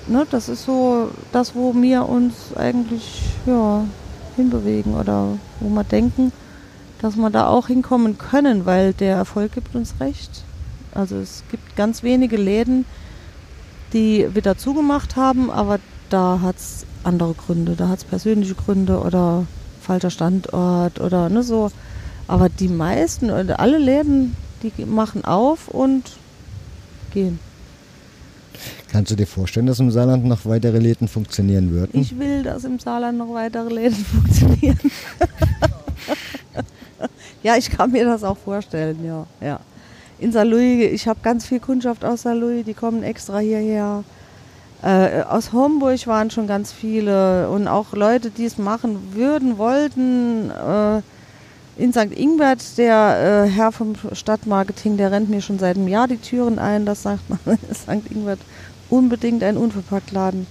ne, 0.08 0.26
das 0.32 0.50
ist 0.50 0.66
so 0.66 1.12
das, 1.32 1.54
wo 1.54 1.76
wir 1.76 2.10
uns 2.10 2.58
eigentlich 2.58 3.22
ja, 3.46 3.84
hinbewegen 4.36 4.96
oder 4.96 5.38
wo 5.60 5.70
wir 5.70 5.84
denken, 5.84 6.32
dass 7.04 7.16
wir 7.16 7.30
da 7.30 7.48
auch 7.48 7.68
hinkommen 7.68 8.18
können, 8.18 8.66
weil 8.66 8.94
der 8.94 9.16
Erfolg 9.16 9.54
gibt 9.54 9.76
uns 9.76 9.94
recht. 10.00 10.44
Also 10.92 11.18
es 11.18 11.44
gibt 11.52 11.76
ganz 11.76 12.02
wenige 12.02 12.36
Läden, 12.36 12.86
die 13.94 14.28
wieder 14.34 14.58
zugemacht 14.58 15.16
haben, 15.16 15.52
aber 15.52 15.80
da 16.10 16.40
hat 16.42 16.58
es 16.58 16.88
andere 17.04 17.36
Gründe. 17.36 17.76
Da 17.76 17.90
hat 17.90 18.00
es 18.00 18.04
persönliche 18.04 18.56
Gründe 18.56 19.00
oder 19.00 19.46
falscher 19.90 20.12
Standort 20.12 21.00
oder 21.02 21.30
ne, 21.30 21.42
so. 21.42 21.72
Aber 22.28 22.48
die 22.48 22.68
meisten 22.68 23.32
oder 23.32 23.60
alle 23.60 23.80
Läden, 23.80 24.36
die 24.62 24.86
machen 24.86 25.26
auf 25.26 25.68
und 25.68 26.04
gehen. 27.12 27.40
Kannst 28.92 29.12
du 29.12 29.16
dir 29.16 29.26
vorstellen, 29.26 29.66
dass 29.66 29.80
im 29.80 29.90
Saarland 29.90 30.26
noch 30.26 30.46
weitere 30.46 30.78
Läden 30.78 31.08
funktionieren 31.08 31.72
würden? 31.72 32.00
Ich 32.00 32.20
will, 32.20 32.44
dass 32.44 32.66
im 32.66 32.78
Saarland 32.78 33.18
noch 33.18 33.34
weitere 33.34 33.74
Läden 33.74 34.06
funktionieren. 34.14 34.80
ja, 37.44 37.56
ich 37.58 37.72
kann 37.72 37.92
mir 37.92 38.06
das 38.06 38.24
auch 38.24 38.38
vorstellen, 38.38 39.04
ja. 39.04 39.26
ja. 39.42 39.60
In 40.20 40.32
Saarlouis, 40.32 40.92
ich 40.92 41.08
habe 41.08 41.20
ganz 41.24 41.48
viel 41.48 41.60
Kundschaft 41.60 42.06
aus 42.06 42.24
Saarlouis, 42.24 42.64
die 42.64 42.76
kommen 42.76 43.02
extra 43.02 43.40
hierher. 43.40 44.04
Äh, 44.82 45.24
aus 45.24 45.52
Homburg 45.52 46.08
waren 46.08 46.32
schon 46.32 46.48
ganz 46.48 46.72
viele 46.72 47.50
und 47.50 47.68
auch 47.68 47.94
Leute, 47.94 48.30
die 48.30 48.46
es 48.46 48.58
machen 48.58 49.14
würden, 49.14 49.58
wollten. 49.58 50.52
Äh, 50.52 51.02
in 51.78 51.94
St. 51.94 52.12
Ingbert, 52.14 52.78
der 52.78 53.46
äh, 53.46 53.50
Herr 53.50 53.72
vom 53.72 53.96
Stadtmarketing, 54.12 54.98
der 54.98 55.12
rennt 55.12 55.30
mir 55.30 55.42
schon 55.42 55.60
seit 55.60 55.78
einem 55.78 55.88
Jahr 55.88 56.08
die 56.08 56.18
Türen 56.18 56.60
ein. 56.60 56.86
Das 56.86 57.04
sagt 57.04 57.30
man, 57.30 57.40
St. 57.74 58.12
Ingbert 58.12 58.40
unbedingt 58.90 59.44
ein 59.44 59.58
Unverpacktladen 59.58 60.46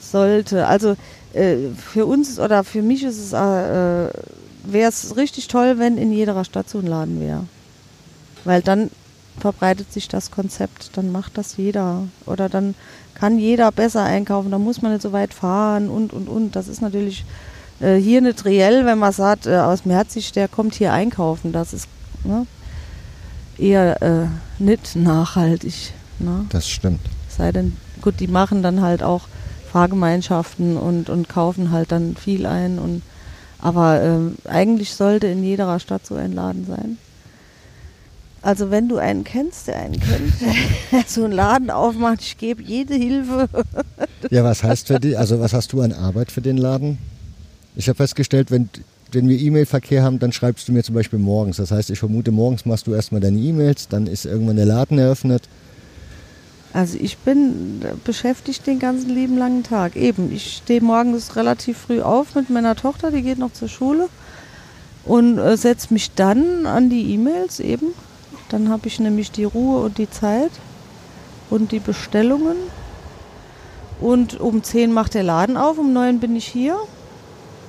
sollte. 0.00 0.66
Also 0.66 0.96
äh, 1.32 1.56
für 1.76 2.06
uns 2.06 2.38
oder 2.38 2.64
für 2.64 2.82
mich 2.82 3.04
ist 3.04 3.18
es, 3.18 3.32
äh, 3.32 3.36
wäre 3.36 4.88
es 4.88 5.16
richtig 5.16 5.48
toll, 5.48 5.78
wenn 5.78 5.98
in 5.98 6.12
jeder 6.12 6.44
Stadt 6.44 6.68
so 6.68 6.78
ein 6.78 6.86
Laden 6.86 7.20
wäre. 7.20 7.44
Weil 8.44 8.62
dann 8.62 8.90
verbreitet 9.38 9.92
sich 9.92 10.08
das 10.08 10.30
Konzept, 10.30 10.96
dann 10.96 11.10
macht 11.12 11.36
das 11.36 11.56
jeder. 11.56 12.04
Oder 12.26 12.48
dann 12.48 12.74
kann 13.14 13.38
jeder 13.38 13.70
besser 13.72 14.02
einkaufen, 14.02 14.50
da 14.50 14.58
muss 14.58 14.82
man 14.82 14.92
nicht 14.92 15.02
so 15.02 15.12
weit 15.12 15.34
fahren 15.34 15.88
und 15.88 16.12
und 16.12 16.28
und. 16.28 16.56
Das 16.56 16.68
ist 16.68 16.82
natürlich 16.82 17.24
äh, 17.80 17.96
hier 17.96 18.20
nicht 18.20 18.44
reell, 18.44 18.86
wenn 18.86 18.98
man 18.98 19.12
sagt, 19.12 19.46
äh, 19.46 19.56
aus 19.56 19.84
Merzig, 19.84 20.32
der 20.32 20.48
kommt 20.48 20.74
hier 20.74 20.92
einkaufen. 20.92 21.52
Das 21.52 21.72
ist 21.72 21.88
ne, 22.24 22.46
eher 23.58 24.02
äh, 24.02 24.26
nicht 24.58 24.96
nachhaltig. 24.96 25.92
Ne? 26.18 26.46
Das 26.50 26.68
stimmt. 26.68 27.00
Sei 27.28 27.52
denn, 27.52 27.76
gut, 28.00 28.20
die 28.20 28.28
machen 28.28 28.62
dann 28.62 28.80
halt 28.80 29.02
auch 29.02 29.22
Fahrgemeinschaften 29.72 30.76
und, 30.76 31.10
und 31.10 31.28
kaufen 31.28 31.72
halt 31.72 31.90
dann 31.92 32.16
viel 32.16 32.46
ein. 32.46 32.78
Und, 32.78 33.02
aber 33.58 34.02
ähm, 34.02 34.36
eigentlich 34.44 34.94
sollte 34.94 35.26
in 35.26 35.42
jeder 35.42 35.78
Stadt 35.80 36.06
so 36.06 36.14
ein 36.14 36.32
Laden 36.32 36.66
sein. 36.66 36.98
Also 38.44 38.70
wenn 38.70 38.90
du 38.90 38.98
einen 38.98 39.24
kennst, 39.24 39.68
der 39.68 39.76
einen 39.76 39.98
kennt, 39.98 40.34
der 40.92 41.04
so 41.06 41.24
einen 41.24 41.32
Laden 41.32 41.70
aufmacht, 41.70 42.20
ich 42.20 42.36
gebe 42.36 42.62
jede 42.62 42.94
Hilfe. 42.94 43.48
ja, 44.30 44.44
was 44.44 44.62
heißt 44.62 44.88
für 44.88 45.00
die, 45.00 45.16
also 45.16 45.40
was 45.40 45.54
hast 45.54 45.72
du 45.72 45.80
an 45.80 45.92
Arbeit 45.94 46.30
für 46.30 46.42
den 46.42 46.58
Laden? 46.58 46.98
Ich 47.74 47.88
habe 47.88 47.96
festgestellt, 47.96 48.50
wenn, 48.50 48.68
wenn 49.12 49.30
wir 49.30 49.40
E-Mail-Verkehr 49.40 50.02
haben, 50.02 50.18
dann 50.18 50.30
schreibst 50.30 50.68
du 50.68 50.72
mir 50.72 50.82
zum 50.82 50.94
Beispiel 50.94 51.18
morgens. 51.18 51.56
Das 51.56 51.70
heißt, 51.70 51.88
ich 51.88 51.98
vermute, 51.98 52.32
morgens 52.32 52.66
machst 52.66 52.86
du 52.86 52.92
erstmal 52.92 53.22
deine 53.22 53.38
E-Mails, 53.38 53.88
dann 53.88 54.06
ist 54.06 54.26
irgendwann 54.26 54.56
der 54.56 54.66
Laden 54.66 54.98
eröffnet. 54.98 55.48
Also 56.74 56.98
ich 57.00 57.16
bin 57.16 57.80
beschäftigt 58.04 58.66
den 58.66 58.78
ganzen 58.78 59.08
lieben 59.08 59.38
langen 59.38 59.62
Tag. 59.62 59.96
Eben, 59.96 60.30
ich 60.30 60.58
stehe 60.58 60.82
morgens 60.82 61.34
relativ 61.36 61.78
früh 61.78 62.02
auf 62.02 62.34
mit 62.34 62.50
meiner 62.50 62.76
Tochter, 62.76 63.10
die 63.10 63.22
geht 63.22 63.38
noch 63.38 63.54
zur 63.54 63.68
Schule 63.68 64.10
und 65.06 65.38
äh, 65.38 65.56
setze 65.56 65.94
mich 65.94 66.10
dann 66.14 66.66
an 66.66 66.90
die 66.90 67.14
E-Mails 67.14 67.58
eben. 67.60 67.94
Dann 68.48 68.68
habe 68.68 68.86
ich 68.88 69.00
nämlich 69.00 69.30
die 69.30 69.44
Ruhe 69.44 69.82
und 69.82 69.98
die 69.98 70.10
Zeit 70.10 70.52
und 71.50 71.72
die 71.72 71.80
Bestellungen. 71.80 72.56
Und 74.00 74.40
um 74.40 74.62
10 74.62 74.92
macht 74.92 75.14
der 75.14 75.22
Laden 75.22 75.56
auf, 75.56 75.78
um 75.78 75.92
9 75.92 76.20
bin 76.20 76.36
ich 76.36 76.46
hier 76.46 76.76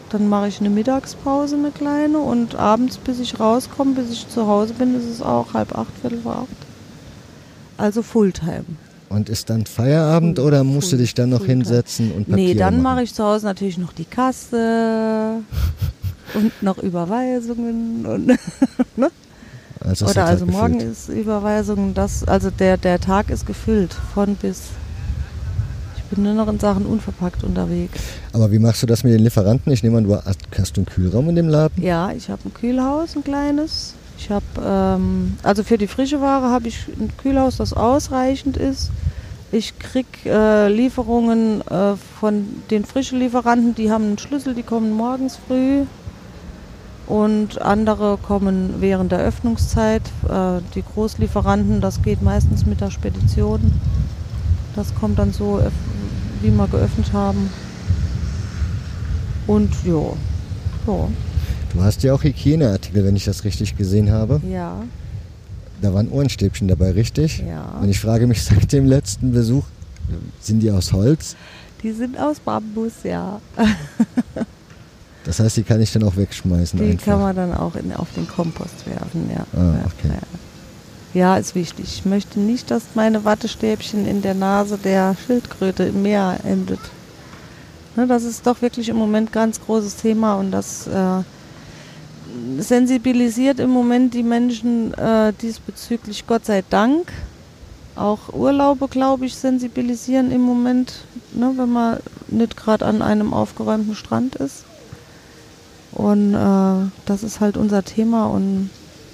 dann 0.10 0.30
mache 0.30 0.48
ich 0.48 0.60
eine 0.60 0.70
Mittagspause, 0.70 1.56
eine 1.56 1.72
kleine 1.72 2.20
und 2.20 2.56
abends, 2.56 2.98
bis 2.98 3.20
ich 3.20 3.40
rauskomme, 3.40 3.96
bis 3.96 4.12
ich 4.12 4.30
zu 4.30 4.48
Hause 4.48 4.74
bin, 4.74 4.96
ist 4.96 5.06
es 5.06 5.22
auch 5.22 5.54
halb 5.54 5.78
acht, 5.78 5.92
viertel 6.00 6.22
vor 6.22 6.38
acht. 6.38 6.68
Also 7.78 8.02
Fulltime. 8.02 8.64
Und 9.10 9.30
ist 9.30 9.50
dann 9.50 9.66
Feierabend 9.66 10.40
oder 10.40 10.64
musst 10.64 10.92
du 10.92 10.98
dich 10.98 11.14
dann 11.14 11.30
noch 11.30 11.40
Fulltime. 11.40 11.64
hinsetzen 11.64 12.12
und 12.12 12.30
Papiere 12.30 12.48
Nee, 12.48 12.54
dann 12.56 12.82
mache 12.82 13.04
ich 13.04 13.14
zu 13.14 13.24
Hause 13.24 13.46
natürlich 13.46 13.78
noch 13.78 13.94
die 13.94 14.06
Kasse 14.06 15.42
und 16.34 16.64
noch 16.64 16.78
Überweisungen 16.78 18.06
und 18.06 18.28
ne? 18.96 19.12
Also 19.88 20.08
Oder 20.08 20.26
also 20.26 20.46
morgen 20.46 20.80
ist 20.80 21.10
Überweisung, 21.10 21.94
das, 21.94 22.24
also 22.28 22.50
der, 22.50 22.78
der 22.78 23.00
Tag 23.00 23.30
ist 23.30 23.46
gefüllt 23.46 23.96
von 24.14 24.36
bis 24.36 24.72
bin 26.16 26.24
nur 26.24 26.34
noch 26.34 26.48
in 26.48 26.60
Sachen 26.60 26.86
unverpackt 26.86 27.44
unterwegs. 27.44 28.00
Aber 28.34 28.52
wie 28.52 28.60
machst 28.60 28.82
du 28.84 28.88
das 28.88 29.04
mit 29.04 29.14
den 29.14 29.22
Lieferanten? 29.22 29.72
Ich 29.72 29.84
nehme 29.84 29.98
an, 29.98 30.04
du 30.06 30.16
hast, 30.16 30.40
hast 30.58 30.78
du 30.78 30.82
einen 30.82 30.86
Kühlraum 30.86 31.30
in 31.30 31.36
dem 31.36 31.48
Laden? 31.48 31.82
Ja, 31.82 32.12
ich 32.12 32.30
habe 32.30 32.42
ein 32.46 32.54
Kühlhaus, 32.54 33.16
ein 33.16 33.24
kleines. 33.24 33.94
Ich 34.18 34.30
habe, 34.30 34.46
ähm, 34.64 35.38
also 35.44 35.64
für 35.64 35.78
die 35.78 35.88
frische 35.88 36.22
Ware 36.22 36.50
habe 36.50 36.68
ich 36.68 36.88
ein 36.88 37.12
Kühlhaus, 37.18 37.58
das 37.58 37.74
ausreichend 37.74 38.58
ist. 38.58 38.92
Ich 39.52 39.78
kriege 39.78 40.08
äh, 40.26 40.70
Lieferungen 40.70 41.62
äh, 41.68 41.96
von 42.20 42.48
den 42.72 42.86
frischen 42.86 43.20
Lieferanten, 43.20 43.76
die 43.76 43.92
haben 43.92 44.06
einen 44.06 44.18
Schlüssel, 44.18 44.54
die 44.54 44.64
kommen 44.64 44.92
morgens 44.92 45.38
früh. 45.48 45.84
Und 47.08 47.62
andere 47.62 48.18
kommen 48.18 48.76
während 48.80 49.12
der 49.12 49.20
Öffnungszeit. 49.20 50.02
Äh, 50.28 50.62
die 50.74 50.84
Großlieferanten, 50.84 51.82
das 51.82 52.02
geht 52.02 52.22
meistens 52.22 52.66
mit 52.66 52.82
der 52.82 52.92
Spedition. 52.92 53.74
Das 54.76 54.94
kommt 54.96 55.20
dann 55.20 55.32
so 55.32 55.62
wie 56.42 56.52
wir 56.52 56.68
geöffnet 56.68 57.14
haben. 57.14 57.50
Und 59.48 59.72
ja, 59.86 60.14
ja. 60.88 61.08
Du 61.74 61.82
hast 61.82 62.04
ja 62.04 62.14
auch 62.14 62.24
Hygieneartikel, 62.24 63.04
wenn 63.04 63.16
ich 63.16 63.26
das 63.26 63.44
richtig 63.44 63.78
gesehen 63.78 64.12
habe. 64.12 64.42
Ja. 64.50 64.84
Da 65.82 65.94
waren 65.94 66.10
Ohrenstäbchen 66.10 66.68
dabei, 66.68 66.92
richtig? 66.92 67.44
Ja. 67.48 67.78
Und 67.82 67.90
ich 67.90 68.00
frage 68.00 68.28
mich 68.28 68.44
seit 68.44 68.72
dem 68.72 68.86
letzten 68.86 69.32
Besuch, 69.32 69.66
sind 70.40 70.62
die 70.62 70.72
aus 70.72 70.94
Holz? 70.94 71.36
Die 71.84 71.92
sind 71.92 72.18
aus 72.18 72.40
Bambus, 72.40 72.94
ja. 73.04 73.42
das 75.26 75.40
heißt, 75.40 75.58
die 75.58 75.64
kann 75.64 75.82
ich 75.82 75.92
dann 75.92 76.04
auch 76.04 76.16
wegschmeißen. 76.16 76.80
Die 76.80 76.92
einfach. 76.92 77.06
kann 77.06 77.20
man 77.20 77.36
dann 77.36 77.54
auch 77.54 77.76
in, 77.76 77.92
auf 77.94 78.08
den 78.16 78.28
Kompost 78.28 78.86
werfen, 78.86 79.30
ja. 79.30 79.46
Ah, 79.60 79.76
okay. 79.86 80.14
Ja. 81.14 81.38
Ist 81.38 81.56
wichtig. 81.56 81.86
Ich 81.86 82.06
möchte 82.06 82.40
nicht, 82.40 82.70
dass 82.70 82.84
meine 82.94 83.26
Wattestäbchen 83.26 84.06
in 84.06 84.22
der 84.22 84.36
Nase 84.36 84.78
der 84.78 85.16
Schildkröte 85.26 85.86
im 85.86 86.04
Meer 86.04 86.38
endet. 86.44 86.80
Ne, 87.96 88.06
das 88.06 88.24
ist 88.24 88.46
doch 88.46 88.62
wirklich 88.62 88.90
im 88.90 88.98
Moment 88.98 89.30
ein 89.30 89.34
ganz 89.34 89.60
großes 89.62 89.96
Thema 89.96 90.36
und 90.36 90.52
das 90.52 90.86
äh, 90.88 91.24
sensibilisiert 92.60 93.60
im 93.60 93.72
Moment 93.72 94.14
die 94.14 94.24
Menschen 94.24 94.94
äh, 94.94 95.34
diesbezüglich, 95.42 96.28
Gott 96.28 96.46
sei 96.46 96.64
Dank. 96.70 97.12
Auch 97.96 98.34
Urlaube, 98.34 98.90
glaube 98.90 99.26
ich, 99.26 99.36
sensibilisieren 99.36 100.32
im 100.32 100.42
Moment, 100.42 101.06
ne, 101.34 101.52
wenn 101.56 101.72
man 101.72 101.98
nicht 102.28 102.58
gerade 102.58 102.86
an 102.86 103.02
einem 103.02 103.34
aufgeräumten 103.34 103.96
Strand 103.96 104.36
ist. 104.36 104.66
Und 105.96 106.36
äh, 106.36 106.90
das 107.06 107.24
ist 107.24 107.40
halt 107.40 107.58
unser 107.58 107.84
Thema 107.84 108.28
und 108.28 108.70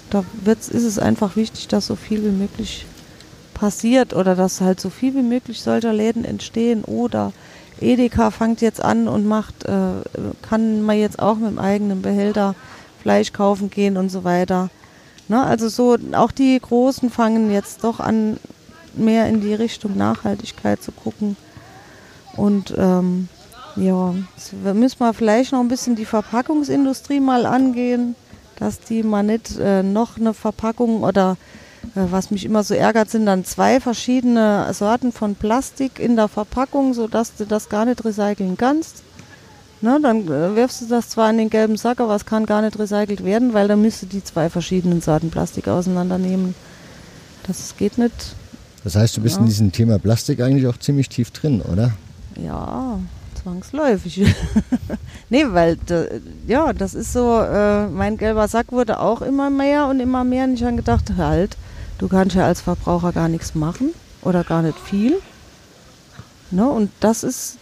da 0.09 0.25
wird's, 0.43 0.67
ist 0.67 0.83
es 0.83 0.99
einfach 0.99 1.35
wichtig, 1.35 1.67
dass 1.67 1.87
so 1.87 1.95
viel 1.95 2.23
wie 2.23 2.31
möglich 2.31 2.85
passiert 3.53 4.13
oder 4.13 4.35
dass 4.35 4.61
halt 4.61 4.81
so 4.81 4.89
viel 4.89 5.13
wie 5.13 5.21
möglich 5.21 5.61
solcher 5.61 5.93
Läden 5.93 6.25
entstehen 6.25 6.83
oder 6.83 7.31
Edeka 7.79 8.31
fängt 8.31 8.61
jetzt 8.61 8.83
an 8.83 9.07
und 9.07 9.27
macht, 9.27 9.65
äh, 9.65 10.01
kann 10.41 10.81
man 10.81 10.97
jetzt 10.97 11.19
auch 11.19 11.35
mit 11.35 11.51
dem 11.51 11.59
eigenen 11.59 12.01
Behälter 12.01 12.55
Fleisch 13.01 13.31
kaufen 13.31 13.69
gehen 13.69 13.97
und 13.97 14.09
so 14.09 14.23
weiter. 14.23 14.69
Ne? 15.27 15.41
Also 15.43 15.69
so, 15.69 15.97
auch 16.13 16.31
die 16.31 16.59
Großen 16.59 17.09
fangen 17.09 17.51
jetzt 17.51 17.83
doch 17.83 17.99
an, 17.99 18.37
mehr 18.95 19.27
in 19.27 19.41
die 19.41 19.53
Richtung 19.53 19.95
Nachhaltigkeit 19.95 20.81
zu 20.81 20.91
gucken. 20.91 21.37
Und 22.35 22.73
ähm, 22.77 23.29
ja, 23.75 24.13
müssen 24.73 24.99
wir 24.99 25.13
vielleicht 25.13 25.51
noch 25.51 25.59
ein 25.59 25.67
bisschen 25.67 25.95
die 25.95 26.05
Verpackungsindustrie 26.05 27.19
mal 27.19 27.45
angehen 27.45 28.15
dass 28.61 28.79
die 28.79 29.01
mal 29.01 29.23
nicht 29.23 29.57
äh, 29.59 29.81
noch 29.81 30.17
eine 30.17 30.35
Verpackung 30.35 31.01
oder 31.01 31.35
äh, 31.95 32.01
was 32.11 32.29
mich 32.29 32.45
immer 32.45 32.63
so 32.63 32.75
ärgert, 32.75 33.09
sind 33.09 33.25
dann 33.25 33.43
zwei 33.43 33.79
verschiedene 33.79 34.71
Sorten 34.71 35.11
von 35.11 35.33
Plastik 35.33 35.99
in 35.99 36.15
der 36.15 36.27
Verpackung, 36.27 36.93
sodass 36.93 37.35
du 37.35 37.45
das 37.45 37.69
gar 37.69 37.85
nicht 37.85 38.05
recyceln 38.05 38.57
kannst. 38.57 39.01
Ne, 39.81 39.99
dann 39.99 40.27
äh, 40.27 40.55
wirfst 40.55 40.81
du 40.81 40.85
das 40.85 41.09
zwar 41.09 41.31
in 41.31 41.39
den 41.39 41.49
gelben 41.49 41.75
Sack, 41.75 41.99
aber 41.99 42.15
es 42.15 42.27
kann 42.27 42.45
gar 42.45 42.61
nicht 42.61 42.77
recycelt 42.77 43.25
werden, 43.25 43.55
weil 43.55 43.67
dann 43.67 43.81
müsste 43.81 44.05
die 44.05 44.23
zwei 44.23 44.47
verschiedenen 44.47 45.01
Sorten 45.01 45.31
Plastik 45.31 45.67
auseinandernehmen. 45.67 46.53
Das 47.47 47.75
geht 47.77 47.97
nicht. 47.97 48.13
Das 48.83 48.95
heißt, 48.95 49.17
du 49.17 49.21
bist 49.21 49.37
Ja. 49.37 49.41
in 49.41 49.47
diesem 49.47 49.71
Thema 49.71 49.97
Plastik 49.97 50.39
eigentlich 50.39 50.67
auch 50.67 50.77
ziemlich 50.77 51.09
tief 51.09 51.31
drin, 51.31 51.63
oder? 51.63 51.93
Ja, 52.35 52.99
zwangsläufig. 53.41 54.35
nee, 55.29 55.45
weil, 55.49 55.77
ja, 56.47 56.73
das 56.73 56.93
ist 56.93 57.13
so, 57.13 57.39
äh, 57.41 57.87
mein 57.87 58.17
gelber 58.17 58.47
Sack 58.47 58.71
wurde 58.71 58.99
auch 58.99 59.21
immer 59.21 59.49
mehr 59.49 59.87
und 59.87 59.99
immer 59.99 60.23
mehr. 60.23 60.45
Und 60.45 60.53
ich 60.53 60.63
habe 60.63 60.75
gedacht, 60.75 61.13
halt, 61.17 61.57
du 61.97 62.07
kannst 62.07 62.35
ja 62.35 62.45
als 62.45 62.61
Verbraucher 62.61 63.11
gar 63.11 63.27
nichts 63.27 63.55
machen 63.55 63.93
oder 64.21 64.43
gar 64.43 64.61
nicht 64.61 64.79
viel. 64.79 65.17
Ne? 66.51 66.67
Und 66.67 66.91
das 66.99 67.23
ist, 67.23 67.57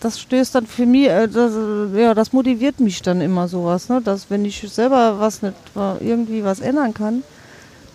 das 0.00 0.20
stößt 0.20 0.54
dann 0.54 0.66
für 0.66 0.86
mich, 0.86 1.08
äh, 1.08 1.28
das, 1.28 1.52
ja, 1.94 2.14
das 2.14 2.32
motiviert 2.32 2.80
mich 2.80 3.02
dann 3.02 3.20
immer 3.20 3.48
sowas, 3.48 3.88
ne? 3.88 4.00
dass 4.02 4.30
wenn 4.30 4.44
ich 4.44 4.60
selber 4.68 5.20
was 5.20 5.42
nicht, 5.42 5.54
irgendwie 6.00 6.44
was 6.44 6.60
ändern 6.60 6.94
kann 6.94 7.22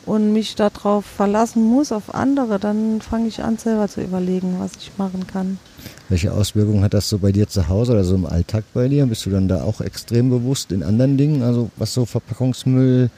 und 0.06 0.32
mich 0.32 0.56
darauf 0.56 1.06
verlassen 1.06 1.64
muss, 1.64 1.92
auf 1.92 2.16
andere, 2.16 2.60
dann 2.60 3.02
fange 3.02 3.28
ich 3.28 3.44
an, 3.44 3.58
selber 3.58 3.90
zu 3.90 4.02
überlegen, 4.02 4.56
was 4.60 4.72
ich 4.80 4.92
machen 4.98 5.28
kann. 5.28 5.60
Welche 6.10 6.32
Auswirkungen 6.32 6.84
hat 6.84 6.94
das 6.94 7.10
so 7.10 7.18
bei 7.18 7.32
dir 7.32 7.48
zu 7.48 7.68
Hause 7.68 7.92
oder 7.92 8.04
so 8.04 8.16
im 8.16 8.26
Alltag 8.26 8.64
bei 8.74 8.88
dir? 8.88 9.06
Bist 9.06 9.26
du 9.26 9.30
dann 9.30 9.48
da 9.48 9.64
auch 9.64 9.82
extrem 9.82 10.30
bewusst 10.30 10.72
in 10.72 10.84
anderen 10.84 11.18
Dingen, 11.18 11.44
also 11.44 11.70
was 11.76 11.94
so 11.94 12.06
Verpackungsmüll, 12.06 13.10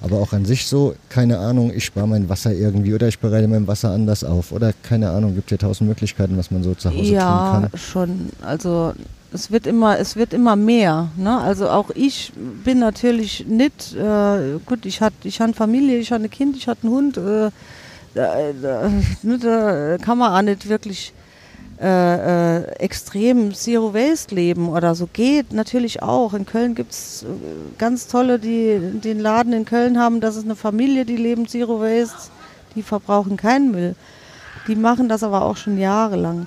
aber 0.00 0.18
auch 0.18 0.32
an 0.32 0.44
sich 0.44 0.66
so, 0.66 0.94
keine 1.08 1.38
Ahnung, 1.38 1.72
ich 1.72 1.84
spare 1.84 2.08
mein 2.08 2.28
Wasser 2.28 2.52
irgendwie 2.52 2.94
oder 2.94 3.06
ich 3.06 3.20
bereite 3.20 3.46
mein 3.46 3.68
Wasser 3.68 3.90
anders 3.90 4.24
auf 4.24 4.50
oder 4.50 4.72
keine 4.82 5.10
Ahnung, 5.10 5.36
gibt 5.36 5.52
ja 5.52 5.56
tausend 5.56 5.88
Möglichkeiten, 5.88 6.36
was 6.36 6.50
man 6.50 6.64
so 6.64 6.74
zu 6.74 6.90
Hause 6.90 7.12
ja, 7.12 7.52
tun 7.52 7.70
kann. 7.70 7.78
schon. 7.78 8.28
Also 8.44 8.92
es 9.32 9.52
wird 9.52 9.68
immer, 9.68 10.00
es 10.00 10.16
wird 10.16 10.34
immer 10.34 10.56
mehr. 10.56 11.10
Ne? 11.16 11.38
Also 11.38 11.68
auch 11.68 11.90
ich 11.94 12.32
bin 12.64 12.80
natürlich 12.80 13.46
nicht, 13.46 13.94
äh, 13.94 14.58
gut, 14.66 14.84
ich 14.84 15.00
hatte 15.00 15.28
ich 15.28 15.40
hatte 15.40 15.54
Familie, 15.54 15.98
ich 15.98 16.10
hatte 16.10 16.24
ein 16.24 16.30
Kind, 16.30 16.56
ich 16.56 16.66
hatte 16.66 16.82
einen 16.82 16.92
Hund. 16.92 17.16
Äh, 17.16 17.50
da, 18.14 18.34
da, 18.60 18.90
ne, 19.22 19.38
da 19.38 19.96
kann 19.98 20.18
man 20.18 20.32
auch 20.32 20.42
nicht 20.42 20.68
wirklich 20.68 21.12
äh, 21.82 22.58
äh, 22.58 22.62
extrem 22.76 23.52
Zero 23.54 23.92
Waste 23.92 24.32
leben 24.36 24.68
oder 24.68 24.94
so. 24.94 25.08
Geht 25.12 25.52
natürlich 25.52 26.00
auch. 26.00 26.32
In 26.32 26.46
Köln 26.46 26.76
gibt 26.76 26.92
es 26.92 27.26
ganz 27.76 28.06
tolle, 28.06 28.38
die 28.38 28.78
den 29.02 29.18
Laden 29.18 29.52
in 29.52 29.64
Köln 29.64 29.98
haben. 29.98 30.20
Das 30.20 30.36
ist 30.36 30.44
eine 30.44 30.54
Familie, 30.54 31.04
die 31.04 31.16
leben 31.16 31.48
Zero 31.48 31.80
Waste. 31.80 32.30
Die 32.76 32.82
verbrauchen 32.82 33.36
keinen 33.36 33.72
Müll. 33.72 33.96
Die 34.68 34.76
machen 34.76 35.08
das 35.08 35.24
aber 35.24 35.42
auch 35.44 35.56
schon 35.56 35.76
jahrelang. 35.76 36.46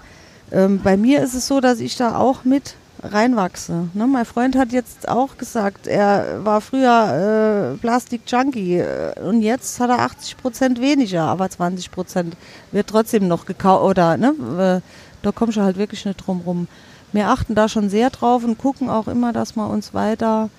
Ähm, 0.54 0.80
bei 0.82 0.96
mir 0.96 1.22
ist 1.22 1.34
es 1.34 1.48
so, 1.48 1.60
dass 1.60 1.82
ich 1.82 1.98
da 1.98 2.18
auch 2.18 2.46
mit 2.46 2.76
reinwachse. 3.04 3.90
Ne? 3.94 4.08
Mein 4.08 4.26
Freund 4.26 4.56
hat 4.56 4.72
jetzt 4.72 5.08
auch 5.10 5.38
gesagt, 5.38 5.88
er 5.88 6.46
war 6.46 6.62
früher 6.62 7.74
äh, 7.74 7.78
Plastik-Junkie 7.78 8.78
äh, 8.78 9.20
und 9.20 9.42
jetzt 9.42 9.80
hat 9.80 9.90
er 9.90 10.00
80 10.00 10.38
Prozent 10.38 10.82
weniger, 10.82 11.24
aber 11.24 11.50
20 11.50 11.92
Prozent 11.92 12.38
wird 12.72 12.88
trotzdem 12.88 13.28
noch 13.28 13.46
gekauft 13.46 13.84
oder 13.84 14.18
ne? 14.18 14.82
Äh, 14.82 15.05
da 15.26 15.32
kommst 15.32 15.58
du 15.58 15.62
halt 15.62 15.78
wirklich 15.78 16.06
nicht 16.06 16.26
drum 16.26 16.42
rum. 16.46 16.68
Wir 17.12 17.30
achten 17.30 17.56
da 17.56 17.70
schon 17.70 17.90
sehr 17.90 18.10
drauf 18.10 18.44
und 18.44 18.58
gucken 18.58 18.90
auch 18.90 19.08
immer, 19.08 19.34
dass 19.34 19.56
wir 19.56 19.70
uns 19.70 19.94
weiter 19.94 20.50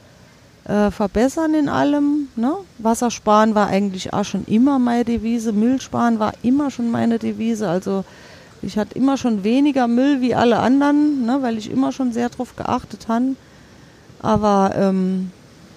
äh, 0.65 0.91
verbessern 0.91 1.55
in 1.55 1.69
allem. 1.69 2.29
Ne? 2.35 2.53
Wassersparen 2.79 3.55
war 3.55 3.69
eigentlich 3.69 4.13
auch 4.13 4.25
schon 4.25 4.45
immer 4.47 4.79
meine 4.79 5.05
Devise, 5.05 5.53
Müll 5.53 5.81
sparen 5.81 6.19
war 6.19 6.33
immer 6.43 6.71
schon 6.71 6.91
meine 6.91 7.19
Devise. 7.19 7.69
Also 7.69 8.05
ich 8.63 8.79
hatte 8.79 8.97
immer 8.97 9.17
schon 9.17 9.45
weniger 9.45 9.87
Müll 9.87 10.21
wie 10.21 10.35
alle 10.35 10.59
anderen, 10.59 11.25
ne? 11.25 11.39
weil 11.43 11.59
ich 11.59 11.71
immer 11.71 11.93
schon 11.93 12.13
sehr 12.13 12.31
drauf 12.31 12.57
geachtet 12.57 13.07
habe. 13.09 13.37
Aber 14.21 14.73
ähm, 14.77 15.31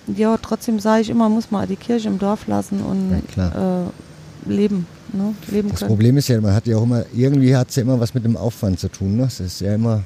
ja, 0.08 0.38
trotzdem 0.38 0.80
sage 0.80 1.02
ich 1.02 1.10
immer, 1.10 1.30
muss 1.30 1.52
man 1.52 1.68
die 1.68 1.76
Kirche 1.76 2.08
im 2.08 2.20
Dorf 2.20 2.48
lassen 2.48 2.82
und 2.82 3.22
Ja, 3.36 3.84
äh, 3.84 4.50
leben, 4.50 4.88
ne? 5.14 5.34
leben 5.48 5.70
Das 5.70 5.80
können. 5.80 5.90
Problem 5.90 6.18
ist 6.18 6.28
ja, 6.28 6.40
man 6.42 6.54
hat 6.54 6.68
ja 6.68 6.78
auch 6.78 6.84
immer, 6.84 7.06
irgendwie 7.14 7.56
hat 7.56 7.70
es 7.70 7.76
ja 7.76 7.84
immer 7.84 8.00
was 8.00 8.14
mit 8.14 8.26
dem 8.26 8.38
Aufwand 8.38 8.80
zu 8.80 8.90
tun. 8.90 9.18
Ne? 9.18 9.24
Es 9.24 9.40
ist 9.40 9.62
ja 9.62 9.74
immer 9.74 10.04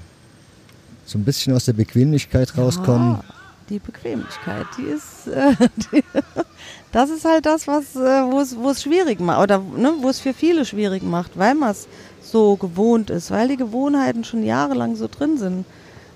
so 1.05 1.17
ein 1.17 1.23
bisschen 1.23 1.53
aus 1.53 1.65
der 1.65 1.73
Bequemlichkeit 1.73 2.57
rauskommen. 2.57 3.13
Ja, 3.13 3.23
die 3.69 3.79
Bequemlichkeit, 3.79 4.65
die 4.77 4.83
ist, 4.83 5.27
äh, 5.27 5.55
die, 5.91 6.03
das 6.91 7.09
ist 7.09 7.25
halt 7.25 7.45
das, 7.45 7.67
was, 7.67 7.95
äh, 7.95 8.23
wo 8.31 8.39
es, 8.39 8.55
wo 8.57 8.69
es 8.69 8.83
schwierig 8.83 9.19
macht 9.19 9.41
oder 9.41 9.59
ne, 9.59 9.93
wo 10.01 10.09
es 10.09 10.19
für 10.19 10.33
viele 10.33 10.65
schwierig 10.65 11.03
macht, 11.03 11.37
weil 11.37 11.55
man 11.55 11.71
es 11.71 11.87
so 12.21 12.55
gewohnt 12.55 13.09
ist, 13.09 13.31
weil 13.31 13.47
die 13.47 13.57
Gewohnheiten 13.57 14.23
schon 14.23 14.43
jahrelang 14.43 14.95
so 14.95 15.07
drin 15.07 15.37
sind, 15.37 15.65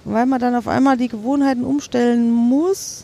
Und 0.06 0.14
weil 0.14 0.26
man 0.26 0.40
dann 0.40 0.56
auf 0.56 0.68
einmal 0.68 0.98
die 0.98 1.10
Gewohnheiten 1.10 1.64
umstellen 1.64 2.32
muss. 2.32 3.04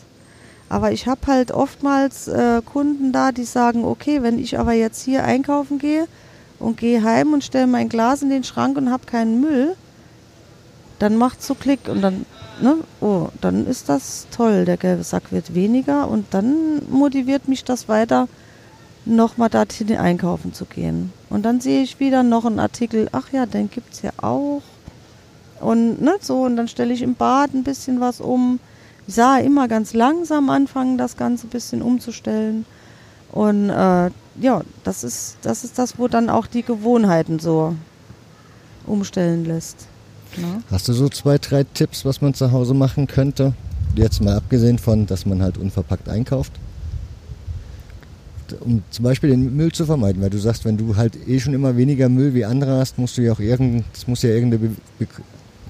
Aber 0.74 0.90
ich 0.90 1.06
habe 1.06 1.20
halt 1.28 1.52
oftmals 1.52 2.26
äh, 2.26 2.60
Kunden 2.60 3.12
da, 3.12 3.30
die 3.30 3.44
sagen, 3.44 3.84
okay, 3.84 4.22
wenn 4.22 4.40
ich 4.40 4.58
aber 4.58 4.72
jetzt 4.72 5.04
hier 5.04 5.22
einkaufen 5.22 5.78
gehe 5.78 6.08
und 6.58 6.78
gehe 6.78 7.04
heim 7.04 7.32
und 7.32 7.44
stelle 7.44 7.68
mein 7.68 7.88
Glas 7.88 8.22
in 8.22 8.28
den 8.28 8.42
Schrank 8.42 8.76
und 8.76 8.90
habe 8.90 9.06
keinen 9.06 9.40
Müll, 9.40 9.76
dann 10.98 11.16
macht's 11.16 11.46
so 11.46 11.54
Klick 11.54 11.86
und 11.86 12.02
dann, 12.02 12.26
ne, 12.60 12.78
oh, 13.00 13.28
dann 13.40 13.68
ist 13.68 13.88
das 13.88 14.26
toll, 14.32 14.64
der 14.64 14.76
gelbe 14.76 15.04
Sack 15.04 15.30
wird 15.30 15.54
weniger 15.54 16.08
und 16.08 16.26
dann 16.32 16.82
motiviert 16.90 17.46
mich 17.46 17.62
das 17.62 17.88
weiter, 17.88 18.26
nochmal 19.04 19.50
dorthin 19.50 19.96
einkaufen 19.96 20.54
zu 20.54 20.64
gehen. 20.64 21.12
Und 21.30 21.44
dann 21.44 21.60
sehe 21.60 21.84
ich 21.84 22.00
wieder 22.00 22.24
noch 22.24 22.46
einen 22.46 22.58
Artikel, 22.58 23.08
ach 23.12 23.30
ja, 23.30 23.46
den 23.46 23.70
gibt's 23.70 24.02
ja 24.02 24.10
auch. 24.16 24.62
Und 25.60 26.02
ne, 26.02 26.16
so, 26.20 26.42
und 26.42 26.56
dann 26.56 26.66
stelle 26.66 26.92
ich 26.92 27.02
im 27.02 27.14
Bad 27.14 27.54
ein 27.54 27.62
bisschen 27.62 28.00
was 28.00 28.20
um. 28.20 28.58
Ich 29.06 29.14
sah 29.14 29.38
immer 29.38 29.68
ganz 29.68 29.92
langsam 29.92 30.48
anfangen, 30.50 30.98
das 30.98 31.16
Ganze 31.16 31.46
ein 31.46 31.50
bisschen 31.50 31.82
umzustellen. 31.82 32.64
Und 33.32 33.68
äh, 33.68 34.10
ja, 34.40 34.62
das 34.84 35.04
ist, 35.04 35.36
das 35.42 35.64
ist 35.64 35.78
das, 35.78 35.98
wo 35.98 36.08
dann 36.08 36.30
auch 36.30 36.46
die 36.46 36.62
Gewohnheiten 36.62 37.38
so 37.38 37.74
umstellen 38.86 39.44
lässt. 39.44 39.86
Ne? 40.36 40.62
Hast 40.70 40.88
du 40.88 40.92
so 40.92 41.08
zwei, 41.08 41.38
drei 41.38 41.64
Tipps, 41.64 42.04
was 42.04 42.20
man 42.20 42.34
zu 42.34 42.52
Hause 42.52 42.74
machen 42.74 43.06
könnte? 43.06 43.54
Jetzt 43.94 44.22
mal 44.22 44.36
abgesehen 44.36 44.78
von, 44.78 45.06
dass 45.06 45.26
man 45.26 45.42
halt 45.42 45.58
unverpackt 45.58 46.08
einkauft. 46.08 46.52
Um 48.60 48.82
zum 48.90 49.04
Beispiel 49.04 49.30
den 49.30 49.56
Müll 49.56 49.72
zu 49.72 49.86
vermeiden, 49.86 50.20
weil 50.20 50.30
du 50.30 50.38
sagst, 50.38 50.64
wenn 50.64 50.76
du 50.76 50.96
halt 50.96 51.16
eh 51.26 51.40
schon 51.40 51.54
immer 51.54 51.76
weniger 51.76 52.08
Müll 52.08 52.34
wie 52.34 52.44
andere 52.44 52.78
hast, 52.78 52.98
musst 52.98 53.16
du 53.16 53.22
ja 53.22 53.32
auch 53.32 53.40
irgend, 53.40 53.84
das 53.92 54.06
muss 54.06 54.22
ja 54.22 54.30
irgendeine 54.30 54.68
Be 54.68 54.76
Be 54.98 55.06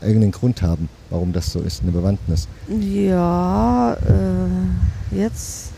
irgendeinen 0.04 0.32
Grund 0.32 0.62
haben, 0.62 0.88
warum 1.10 1.32
das 1.32 1.52
so 1.52 1.60
ist, 1.60 1.82
eine 1.82 1.92
Bewandtnis. 1.92 2.48
Ja, 2.68 3.94
äh, 3.94 5.16
jetzt. 5.16 5.70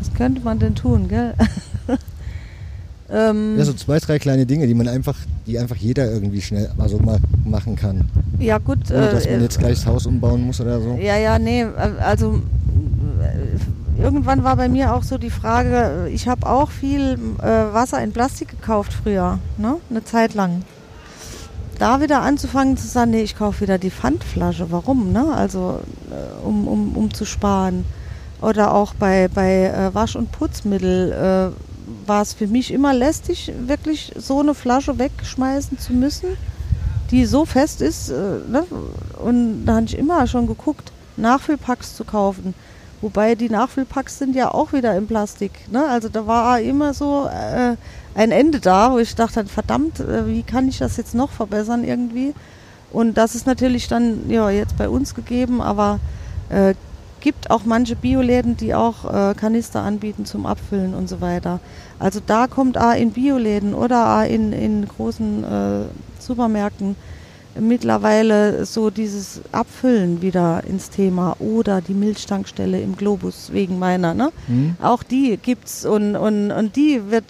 Was 0.00 0.12
könnte 0.14 0.40
man 0.42 0.58
denn 0.58 0.74
tun, 0.74 1.08
gell? 1.08 1.34
ähm, 3.10 3.56
Ja, 3.58 3.64
so 3.64 3.72
zwei, 3.74 3.98
drei 3.98 4.18
kleine 4.18 4.46
Dinge, 4.46 4.66
die 4.66 4.74
man 4.74 4.88
einfach, 4.88 5.16
die 5.46 5.58
einfach 5.58 5.76
jeder 5.76 6.10
irgendwie 6.10 6.40
schnell 6.40 6.70
mal 6.76 6.88
so 6.88 6.98
mal 6.98 7.18
machen 7.44 7.76
kann. 7.76 8.08
ja, 8.38 8.58
gut. 8.58 8.90
Ohne 8.90 9.10
dass 9.10 9.26
äh, 9.26 9.32
man 9.32 9.42
jetzt 9.42 9.58
gleich 9.58 9.74
das 9.74 9.86
Haus 9.86 10.06
umbauen 10.06 10.42
muss 10.42 10.60
oder 10.60 10.80
so. 10.80 10.98
Ja, 11.00 11.16
ja, 11.18 11.38
nee, 11.38 11.62
äh, 11.62 11.66
also 12.00 12.40
äh, 13.20 14.02
irgendwann 14.02 14.42
war 14.44 14.56
bei 14.56 14.68
mir 14.68 14.94
auch 14.94 15.02
so 15.02 15.18
die 15.18 15.30
Frage, 15.30 16.06
äh, 16.06 16.10
ich 16.10 16.28
habe 16.28 16.46
auch 16.46 16.70
viel 16.70 17.18
äh, 17.42 17.44
Wasser 17.44 18.02
in 18.02 18.12
Plastik 18.12 18.48
gekauft 18.48 18.92
früher, 18.92 19.38
ne? 19.58 19.76
Eine 19.90 20.04
Zeit 20.04 20.34
lang. 20.34 20.62
Da 21.80 22.00
wieder 22.00 22.22
anzufangen 22.22 22.76
zu 22.76 22.86
sagen, 22.86 23.10
nee, 23.10 23.22
ich 23.22 23.36
kaufe 23.36 23.62
wieder 23.62 23.78
die 23.78 23.90
Pfandflasche. 23.90 24.70
Warum, 24.70 25.12
ne? 25.12 25.32
Also 25.34 25.80
äh, 26.10 26.46
um, 26.46 26.68
um, 26.68 26.96
um 26.96 27.12
zu 27.12 27.24
sparen. 27.24 27.84
Oder 28.40 28.72
auch 28.72 28.94
bei, 28.94 29.28
bei 29.28 29.64
äh, 29.64 29.94
Wasch- 29.94 30.16
und 30.16 30.30
Putzmittel 30.30 31.12
äh, 31.12 32.06
war 32.08 32.22
es 32.22 32.34
für 32.34 32.46
mich 32.46 32.72
immer 32.72 32.94
lästig, 32.94 33.52
wirklich 33.66 34.12
so 34.16 34.40
eine 34.40 34.54
Flasche 34.54 34.98
wegschmeißen 34.98 35.78
zu 35.78 35.92
müssen 35.92 36.28
die 37.10 37.26
so 37.26 37.44
fest 37.44 37.80
ist. 37.80 38.10
Äh, 38.10 38.14
ne? 38.48 38.64
Und 39.22 39.64
da 39.66 39.76
habe 39.76 39.86
ich 39.86 39.98
immer 39.98 40.26
schon 40.26 40.46
geguckt, 40.46 40.92
Nachfüllpacks 41.16 41.96
zu 41.96 42.04
kaufen. 42.04 42.54
Wobei 43.00 43.34
die 43.34 43.48
Nachfüllpacks 43.48 44.18
sind 44.18 44.36
ja 44.36 44.52
auch 44.52 44.72
wieder 44.72 44.96
in 44.96 45.06
Plastik. 45.06 45.52
Ne? 45.70 45.84
Also 45.86 46.08
da 46.08 46.26
war 46.26 46.60
immer 46.60 46.94
so 46.94 47.28
ein 48.20 48.32
Ende 48.32 48.60
da, 48.60 48.92
wo 48.92 48.98
ich 48.98 49.14
dachte, 49.14 49.46
verdammt, 49.46 49.98
äh, 49.98 50.26
wie 50.26 50.42
kann 50.42 50.68
ich 50.68 50.78
das 50.78 50.98
jetzt 50.98 51.14
noch 51.14 51.30
verbessern 51.30 51.84
irgendwie? 51.84 52.34
Und 52.92 53.16
das 53.16 53.34
ist 53.34 53.46
natürlich 53.46 53.88
dann 53.88 54.28
ja 54.28 54.50
jetzt 54.50 54.76
bei 54.76 54.90
uns 54.90 55.14
gegeben, 55.14 55.62
aber 55.62 56.00
äh, 56.50 56.74
gibt 57.20 57.50
auch 57.50 57.64
manche 57.64 57.96
Bioläden, 57.96 58.58
die 58.58 58.74
auch 58.74 59.04
äh, 59.06 59.34
Kanister 59.34 59.80
anbieten 59.80 60.26
zum 60.26 60.44
Abfüllen 60.44 60.92
und 60.92 61.08
so 61.08 61.22
weiter. 61.22 61.60
Also 61.98 62.20
da 62.24 62.46
kommt 62.46 62.76
A 62.76 62.92
in 62.92 63.12
Bioläden 63.12 63.72
oder 63.72 64.04
A 64.04 64.24
in, 64.24 64.52
in 64.52 64.86
großen 64.86 65.44
äh, 65.44 65.80
Supermärkten 66.18 66.96
mittlerweile 67.58 68.66
so 68.66 68.90
dieses 68.90 69.40
Abfüllen 69.50 70.20
wieder 70.20 70.62
ins 70.68 70.90
Thema 70.90 71.36
oder 71.38 71.80
die 71.80 71.94
Milchtankstelle 71.94 72.80
im 72.80 72.96
Globus 72.96 73.50
wegen 73.52 73.78
meiner, 73.78 74.14
ne? 74.14 74.30
Hm? 74.46 74.76
Auch 74.82 75.02
die 75.02 75.38
gibt's 75.38 75.84
und, 75.84 76.16
und, 76.16 76.52
und 76.52 76.76
die 76.76 77.10
wird 77.10 77.24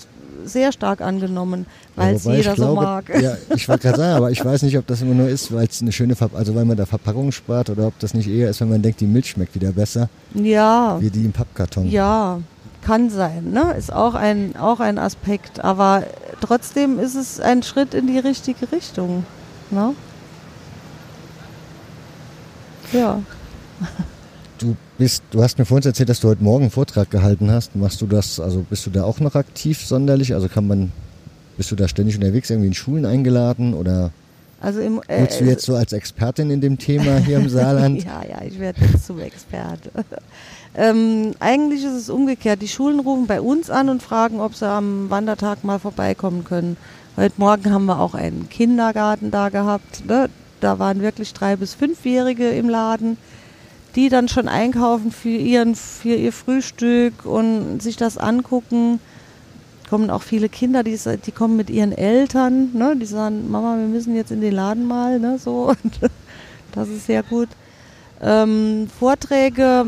sehr 0.44 0.72
stark 0.72 1.00
angenommen, 1.00 1.66
weil 1.96 2.14
es 2.16 2.24
jeder 2.24 2.50
so 2.50 2.62
glaube, 2.62 2.82
mag. 2.82 3.08
Ja, 3.20 3.36
ich 3.54 3.68
wollte 3.68 3.82
gerade 3.88 3.98
sagen, 3.98 4.16
aber 4.16 4.30
ich 4.30 4.44
weiß 4.44 4.62
nicht, 4.62 4.76
ob 4.78 4.86
das 4.86 5.02
immer 5.02 5.14
nur 5.14 5.28
ist, 5.28 5.52
weil 5.52 5.66
es 5.66 5.80
eine 5.82 5.92
schöne 5.92 6.14
Ver 6.16 6.30
also 6.34 6.54
weil 6.54 6.64
man 6.64 6.76
da 6.76 6.86
Verpackung 6.86 7.32
spart 7.32 7.70
oder 7.70 7.86
ob 7.86 7.98
das 7.98 8.14
nicht 8.14 8.28
eher 8.28 8.50
ist, 8.50 8.60
wenn 8.60 8.68
man 8.70 8.82
denkt, 8.82 9.00
die 9.00 9.06
Milch 9.06 9.30
schmeckt 9.30 9.54
wieder 9.54 9.72
besser, 9.72 10.08
Ja, 10.34 10.96
wie 11.00 11.10
die 11.10 11.24
im 11.24 11.32
Pappkarton. 11.32 11.88
ja, 11.90 12.38
Kann 12.82 13.10
sein, 13.10 13.50
ne? 13.52 13.74
Ist 13.76 13.92
auch 13.92 14.14
ein, 14.14 14.54
auch 14.56 14.80
ein 14.80 14.98
Aspekt. 14.98 15.62
Aber 15.62 16.04
trotzdem 16.40 16.98
ist 16.98 17.14
es 17.14 17.38
ein 17.38 17.62
Schritt 17.62 17.92
in 17.92 18.06
die 18.06 18.18
richtige 18.18 18.72
Richtung. 18.72 19.24
Ne? 19.70 19.94
Ja. 22.92 23.20
Du 24.60 24.76
bist, 24.98 25.22
du 25.30 25.42
hast 25.42 25.58
mir 25.58 25.64
vorhin 25.64 25.86
erzählt, 25.86 26.10
dass 26.10 26.20
du 26.20 26.28
heute 26.28 26.44
Morgen 26.44 26.64
einen 26.64 26.70
Vortrag 26.70 27.10
gehalten 27.10 27.50
hast. 27.50 27.74
Machst 27.74 28.02
du 28.02 28.06
das, 28.06 28.38
also 28.38 28.64
bist 28.68 28.84
du 28.84 28.90
da 28.90 29.04
auch 29.04 29.18
noch 29.18 29.34
aktiv 29.34 29.82
sonderlich? 29.84 30.34
Also 30.34 30.48
kann 30.48 30.66
man, 30.66 30.92
bist 31.56 31.70
du 31.70 31.76
da 31.76 31.88
ständig 31.88 32.16
unterwegs, 32.16 32.50
irgendwie 32.50 32.68
in 32.68 32.74
Schulen 32.74 33.06
eingeladen 33.06 33.72
oder 33.72 34.12
also 34.60 34.80
im, 34.80 35.00
äh, 35.08 35.20
Willst 35.20 35.40
du 35.40 35.44
jetzt 35.46 35.64
so 35.64 35.74
als 35.74 35.94
Expertin 35.94 36.50
in 36.50 36.60
dem 36.60 36.76
Thema 36.76 37.16
hier 37.16 37.38
im 37.38 37.48
Saarland? 37.48 38.04
ja, 38.04 38.22
ja, 38.28 38.42
ich 38.46 38.58
werde 38.60 38.82
jetzt 38.84 39.06
zum 39.06 39.18
Experte. 39.18 39.90
ähm, 40.74 41.32
eigentlich 41.40 41.82
ist 41.82 41.94
es 41.94 42.10
umgekehrt. 42.10 42.60
Die 42.60 42.68
Schulen 42.68 43.00
rufen 43.00 43.26
bei 43.26 43.40
uns 43.40 43.70
an 43.70 43.88
und 43.88 44.02
fragen, 44.02 44.40
ob 44.40 44.54
sie 44.54 44.68
am 44.68 45.08
Wandertag 45.08 45.64
mal 45.64 45.78
vorbeikommen 45.78 46.44
können. 46.44 46.76
Heute 47.16 47.34
Morgen 47.38 47.72
haben 47.72 47.86
wir 47.86 47.98
auch 47.98 48.14
einen 48.14 48.50
Kindergarten 48.50 49.30
da 49.30 49.48
gehabt. 49.48 50.04
Ne? 50.06 50.28
Da 50.60 50.78
waren 50.78 51.00
wirklich 51.00 51.32
drei 51.32 51.56
bis 51.56 51.72
fünfjährige 51.72 52.50
im 52.50 52.68
Laden, 52.68 53.16
die 53.96 54.08
dann 54.08 54.28
schon 54.28 54.48
einkaufen 54.48 55.12
für, 55.12 55.28
ihren, 55.28 55.74
für 55.74 56.14
ihr 56.14 56.32
Frühstück 56.32 57.24
und 57.24 57.80
sich 57.80 57.96
das 57.96 58.18
angucken 58.18 59.00
kommen 59.90 60.08
auch 60.08 60.22
viele 60.22 60.48
Kinder, 60.48 60.84
die, 60.84 60.96
die 61.26 61.32
kommen 61.32 61.56
mit 61.56 61.68
ihren 61.68 61.90
Eltern, 61.90 62.70
ne? 62.74 62.94
die 62.96 63.06
sagen, 63.06 63.50
Mama, 63.50 63.76
wir 63.76 63.88
müssen 63.88 64.14
jetzt 64.14 64.30
in 64.30 64.40
den 64.40 64.54
Laden 64.54 64.86
mal, 64.86 65.18
ne? 65.18 65.36
so. 65.38 65.74
Und 65.82 65.98
das 66.72 66.88
ist 66.88 67.06
sehr 67.06 67.24
gut. 67.24 67.48
Ähm, 68.22 68.88
Vorträge, 69.00 69.86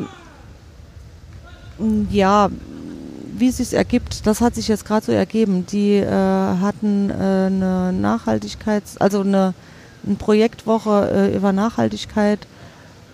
ja, 2.11 2.51
wie 3.39 3.49
es 3.49 3.59
sich 3.59 3.75
ergibt, 3.75 4.27
das 4.27 4.41
hat 4.41 4.57
sich 4.57 4.67
jetzt 4.67 4.85
gerade 4.85 5.07
so 5.07 5.13
ergeben. 5.13 5.67
Die 5.67 5.99
äh, 5.99 6.11
hatten 6.11 7.11
äh, 7.11 7.13
eine 7.13 7.93
Nachhaltigkeits-, 7.93 8.99
also 8.99 9.21
eine, 9.21 9.55
eine 10.05 10.17
Projektwoche 10.17 11.11
äh, 11.13 11.37
über 11.37 11.53
Nachhaltigkeit 11.53 12.41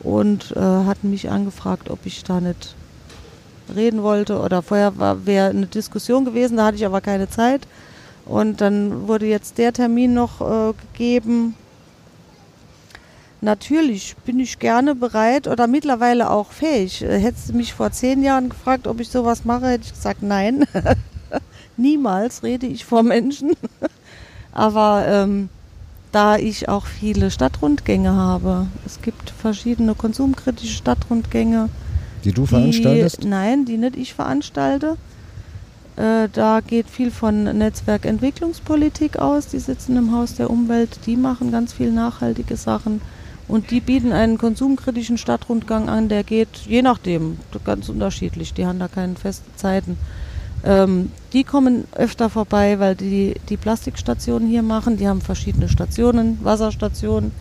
und 0.00 0.52
äh, 0.56 0.60
hatten 0.60 1.10
mich 1.10 1.30
angefragt, 1.30 1.90
ob 1.90 2.00
ich 2.04 2.24
da 2.24 2.40
nicht 2.40 2.74
reden 3.74 4.02
wollte 4.02 4.40
oder 4.40 4.62
vorher 4.62 4.92
wäre 5.26 5.50
eine 5.50 5.66
Diskussion 5.66 6.24
gewesen, 6.24 6.56
da 6.56 6.66
hatte 6.66 6.76
ich 6.76 6.86
aber 6.86 7.00
keine 7.00 7.28
Zeit. 7.28 7.66
Und 8.24 8.60
dann 8.60 9.08
wurde 9.08 9.26
jetzt 9.26 9.58
der 9.58 9.72
Termin 9.72 10.12
noch 10.14 10.40
äh, 10.40 10.74
gegeben. 10.92 11.54
Natürlich 13.40 14.16
bin 14.26 14.38
ich 14.40 14.58
gerne 14.58 14.94
bereit 14.94 15.46
oder 15.46 15.66
mittlerweile 15.66 16.30
auch 16.30 16.50
fähig. 16.52 17.02
Äh, 17.02 17.18
hättest 17.18 17.50
du 17.50 17.52
mich 17.54 17.72
vor 17.72 17.90
zehn 17.90 18.22
Jahren 18.22 18.50
gefragt, 18.50 18.86
ob 18.86 19.00
ich 19.00 19.08
sowas 19.08 19.44
mache, 19.44 19.68
hätte 19.68 19.84
ich 19.86 19.94
gesagt, 19.94 20.22
nein. 20.22 20.66
Niemals 21.76 22.42
rede 22.42 22.66
ich 22.66 22.84
vor 22.84 23.02
Menschen. 23.02 23.52
aber 24.52 25.04
ähm, 25.06 25.48
da 26.12 26.36
ich 26.36 26.68
auch 26.68 26.86
viele 26.86 27.30
Stadtrundgänge 27.30 28.12
habe, 28.12 28.66
es 28.86 29.02
gibt 29.02 29.30
verschiedene 29.30 29.94
konsumkritische 29.94 30.74
Stadtrundgänge, 30.74 31.68
die 32.24 32.32
du 32.32 32.46
veranstaltest? 32.46 33.22
Die, 33.22 33.28
nein, 33.28 33.64
die 33.64 33.76
nicht 33.76 33.96
ich 33.96 34.14
veranstalte. 34.14 34.96
Äh, 35.96 36.28
da 36.32 36.60
geht 36.60 36.88
viel 36.88 37.10
von 37.10 37.44
Netzwerkentwicklungspolitik 37.44 39.18
aus. 39.18 39.48
Die 39.48 39.58
sitzen 39.58 39.96
im 39.96 40.14
Haus 40.14 40.34
der 40.34 40.50
Umwelt, 40.50 41.00
die 41.06 41.16
machen 41.16 41.50
ganz 41.50 41.72
viel 41.72 41.92
nachhaltige 41.92 42.56
Sachen. 42.56 43.00
Und 43.48 43.70
die 43.70 43.80
bieten 43.80 44.12
einen 44.12 44.36
konsumkritischen 44.36 45.16
Stadtrundgang 45.16 45.88
an, 45.88 46.08
der 46.08 46.22
geht 46.22 46.54
je 46.66 46.82
nachdem, 46.82 47.38
ganz 47.64 47.88
unterschiedlich. 47.88 48.52
Die 48.52 48.66
haben 48.66 48.78
da 48.78 48.88
keine 48.88 49.16
festen 49.16 49.50
Zeiten. 49.56 49.96
Ähm, 50.64 51.12
die 51.32 51.44
kommen 51.44 51.84
öfter 51.94 52.30
vorbei, 52.30 52.78
weil 52.78 52.94
die 52.94 53.34
die 53.48 53.56
Plastikstationen 53.56 54.48
hier 54.48 54.62
machen. 54.62 54.96
Die 54.96 55.08
haben 55.08 55.20
verschiedene 55.20 55.68
Stationen, 55.68 56.38
Wasserstationen 56.42 57.32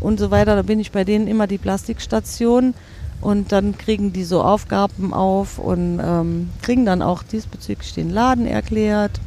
und 0.00 0.18
so 0.18 0.30
weiter. 0.30 0.56
Da 0.56 0.62
bin 0.62 0.80
ich 0.80 0.92
bei 0.92 1.04
denen 1.04 1.26
immer 1.26 1.46
die 1.46 1.58
Plastikstation 1.58 2.74
und 3.20 3.52
dann 3.52 3.76
kriegen 3.76 4.12
die 4.12 4.24
so 4.24 4.42
Aufgaben 4.42 5.12
auf 5.12 5.58
und 5.58 6.00
ähm, 6.02 6.50
kriegen 6.62 6.86
dann 6.86 7.02
auch 7.02 7.22
diesbezüglich 7.22 7.92
den 7.94 8.10
Laden 8.10 8.46
erklärt. 8.46 9.20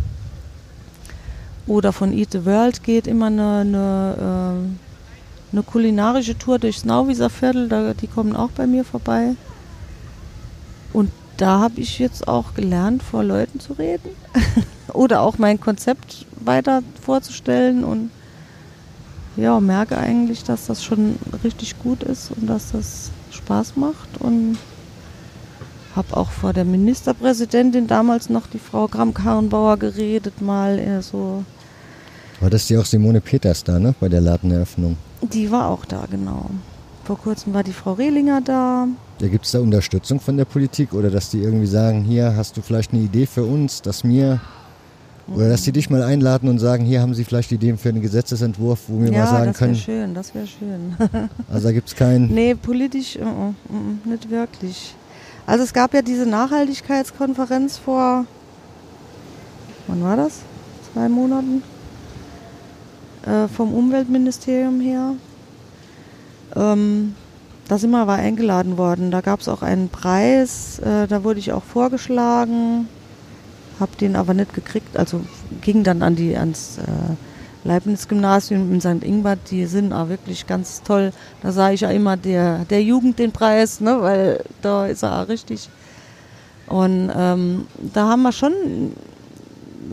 Oder 1.68 1.94
von 1.94 2.12
Eat 2.12 2.32
the 2.32 2.46
World 2.46 2.84
geht 2.84 3.08
immer 3.08 3.28
eine, 3.28 3.60
eine, 3.60 4.16
äh, 4.18 5.54
eine 5.54 5.64
kulinarische 5.64 6.38
Tour 6.38 6.60
durchs 6.60 6.84
Nauwieser 6.84 7.30
Viertel, 7.30 7.70
da, 7.70 7.94
die 7.94 8.08
kommen 8.08 8.36
auch 8.36 8.50
bei 8.50 8.68
mir 8.68 8.84
vorbei. 8.84 9.36
Und 10.92 11.12
da 11.38 11.60
habe 11.60 11.82
ich 11.82 12.00
jetzt 12.00 12.28
auch 12.28 12.54
gelernt, 12.54 13.04
vor 13.04 13.24
Leuten 13.24 13.60
zu 13.60 13.74
reden. 13.74 14.10
Oder 14.94 15.22
auch 15.22 15.38
mein 15.38 15.60
Konzept 15.60 16.26
weiter 16.40 16.82
vorzustellen 17.02 17.84
und 17.84 18.12
ja, 19.36 19.60
merke 19.60 19.98
eigentlich, 19.98 20.44
dass 20.44 20.68
das 20.68 20.84
schon 20.84 21.16
richtig 21.44 21.80
gut 21.80 22.04
ist 22.04 22.32
und 22.32 22.48
dass 22.48 22.72
das 22.72 23.10
Spaß 23.32 23.76
macht 23.78 24.20
und 24.20 24.58
habe 25.96 26.18
auch 26.18 26.32
vor 26.32 26.54
der 26.54 26.66
Ministerpräsidentin 26.66 27.88
damals 27.88 28.30
noch 28.30 28.48
die 28.48 28.60
Frau 28.60 28.88
Gramm-Karrenbauer 28.88 29.78
geredet, 29.78 30.42
mal 30.42 30.80
eher 30.80 31.02
so. 31.02 31.44
War 32.40 32.50
das 32.50 32.68
die 32.68 32.78
auch 32.78 32.86
Simone 32.86 33.22
Peters 33.22 33.64
da, 33.64 33.80
ne, 33.80 33.96
bei 34.00 34.10
der 34.10 34.22
Ladeneröffnung? 34.22 34.98
Die 35.22 35.50
war 35.50 35.70
auch 35.70 35.86
da, 35.86 36.06
genau. 36.10 36.50
Vor 37.04 37.18
kurzem 37.18 37.54
war 37.54 37.64
die 37.64 37.74
Frau 37.74 37.94
Rehlinger 37.94 38.42
da. 38.42 38.88
Ja, 39.20 39.28
gibt 39.28 39.46
es 39.46 39.52
da 39.52 39.60
Unterstützung 39.60 40.20
von 40.20 40.38
der 40.38 40.46
Politik 40.46 40.94
oder 40.94 41.10
dass 41.10 41.30
die 41.30 41.40
irgendwie 41.40 41.68
sagen, 41.68 42.04
hier 42.04 42.36
hast 42.36 42.56
du 42.56 42.62
vielleicht 42.62 42.94
eine 42.94 43.02
Idee 43.02 43.26
für 43.26 43.44
uns, 43.44 43.82
dass 43.82 44.04
mir 44.04 44.40
oder 45.28 45.50
dass 45.50 45.62
die 45.64 45.72
dich 45.72 45.90
mal 45.90 46.04
einladen 46.04 46.50
und 46.50 46.60
sagen, 46.60 46.84
hier 46.84 47.02
haben 47.02 47.14
sie 47.14 47.24
vielleicht 47.24 47.52
Ideen 47.52 47.78
für 47.78 47.90
einen 47.90 48.02
Gesetzesentwurf, 48.02 48.82
wo 48.88 49.02
wir 49.02 49.12
ja, 49.12 49.20
mal 49.20 49.28
sagen 49.28 49.48
das 49.48 49.58
können. 49.58 49.74
Das 49.74 50.36
wäre 50.36 50.48
schön, 50.48 50.96
das 50.98 51.10
wäre 51.10 51.18
schön. 51.18 51.30
also 51.52 51.68
da 51.68 51.72
gibt 51.74 51.88
es 51.88 51.96
keinen. 51.96 52.34
Nee, 52.34 52.56
politisch 52.56 53.18
uh, 53.18 53.22
uh, 53.22 53.54
uh, 53.70 54.10
nicht 54.10 54.30
wirklich. 54.30 54.96
Also 55.46 55.64
es 55.64 55.74
gab 55.74 55.94
ja 55.94 56.02
diese 56.02 56.26
Nachhaltigkeitskonferenz 56.26 57.78
vor, 57.78 58.26
wann 59.88 60.04
war 60.04 60.18
das? 60.18 60.40
Zwei 60.94 61.10
Monaten? 61.10 61.64
Äh, 63.26 63.48
vom 63.48 63.74
Umweltministerium 63.74 64.82
her. 64.82 65.16
Ähm, 66.56 67.16
da 67.68 67.78
sind 67.78 67.92
wir 67.92 68.00
aber 68.00 68.14
eingeladen 68.14 68.78
worden. 68.78 69.12
Da 69.12 69.22
gab 69.22 69.40
es 69.40 69.48
auch 69.48 69.62
einen 69.62 69.90
Preis, 69.90 70.80
äh, 70.80 71.08
da 71.08 71.24
wurde 71.24 71.40
ich 71.40 71.54
auch 71.54 71.64
vorgeschlagen 71.64 72.88
habe 73.80 73.96
den 73.98 74.16
aber 74.16 74.34
nicht 74.34 74.54
gekriegt. 74.54 74.98
Also 74.98 75.22
ging 75.62 75.84
dann 75.84 76.02
an 76.02 76.16
die 76.16 76.36
ans 76.38 76.78
äh, 76.78 77.68
Leibniz-Gymnasium 77.68 78.72
in 78.72 78.82
St. 78.82 79.04
Ingbert. 79.04 79.52
Die 79.52 79.66
sind 79.66 79.94
auch 79.94 80.10
wirklich 80.10 80.48
ganz 80.48 80.82
toll. 80.84 81.12
Da 81.42 81.52
sah 81.52 81.72
ich 81.72 81.82
ja 81.82 81.90
immer 81.90 82.18
der, 82.18 82.66
der 82.66 82.84
Jugend 82.84 83.20
den 83.20 83.32
Preis, 83.32 83.80
ne, 83.80 84.02
weil 84.02 84.44
da 84.62 84.88
ist 84.88 85.04
er 85.04 85.22
auch 85.22 85.28
richtig. 85.28 85.70
Und 86.68 87.12
ähm, 87.16 87.68
da 87.94 88.08
haben 88.08 88.24
wir 88.24 88.32
schon 88.32 88.94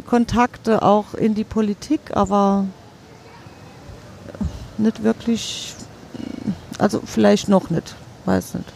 Kontakte 0.07 0.83
auch 0.83 1.15
in 1.15 1.35
die 1.35 1.45
Politik, 1.45 2.01
aber 2.13 2.67
nicht 4.79 5.03
wirklich, 5.03 5.75
also 6.81 7.01
vielleicht 7.05 7.49
noch 7.49 7.71
nicht, 7.71 7.95
weiß 8.25 8.55
nicht 8.55 8.73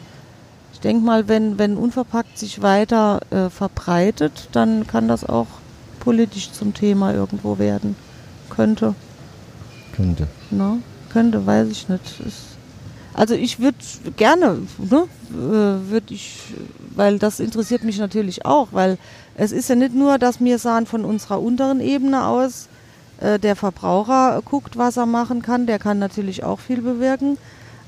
denke 0.84 1.04
mal, 1.04 1.28
wenn, 1.28 1.58
wenn 1.58 1.76
unverpackt 1.76 2.38
sich 2.38 2.62
weiter 2.62 3.20
äh, 3.30 3.48
verbreitet, 3.48 4.48
dann 4.52 4.86
kann 4.86 5.08
das 5.08 5.24
auch 5.24 5.46
politisch 5.98 6.52
zum 6.52 6.74
Thema 6.74 7.14
irgendwo 7.14 7.58
werden. 7.58 7.96
Könnte. 8.50 8.94
Könnte. 9.96 10.28
Ne? 10.50 10.78
Könnte, 11.10 11.46
weiß 11.46 11.68
ich 11.70 11.88
nicht. 11.88 12.20
Ist, 12.20 12.58
also 13.14 13.34
ich 13.34 13.60
würde 13.60 13.78
gerne, 14.16 14.58
ne, 14.78 15.04
äh, 15.30 15.90
würde 15.90 16.12
ich, 16.12 16.40
weil 16.94 17.18
das 17.18 17.40
interessiert 17.40 17.84
mich 17.84 17.98
natürlich 17.98 18.44
auch, 18.44 18.68
weil 18.72 18.98
es 19.36 19.52
ist 19.52 19.68
ja 19.68 19.76
nicht 19.76 19.94
nur, 19.94 20.18
dass 20.18 20.40
wir 20.40 20.58
sagen 20.58 20.86
von 20.86 21.04
unserer 21.04 21.40
unteren 21.40 21.80
Ebene 21.80 22.26
aus, 22.26 22.68
äh, 23.20 23.38
der 23.38 23.56
Verbraucher 23.56 24.42
guckt, 24.44 24.76
was 24.76 24.96
er 24.96 25.06
machen 25.06 25.42
kann, 25.42 25.66
der 25.66 25.78
kann 25.78 25.98
natürlich 25.98 26.44
auch 26.44 26.60
viel 26.60 26.82
bewirken, 26.82 27.38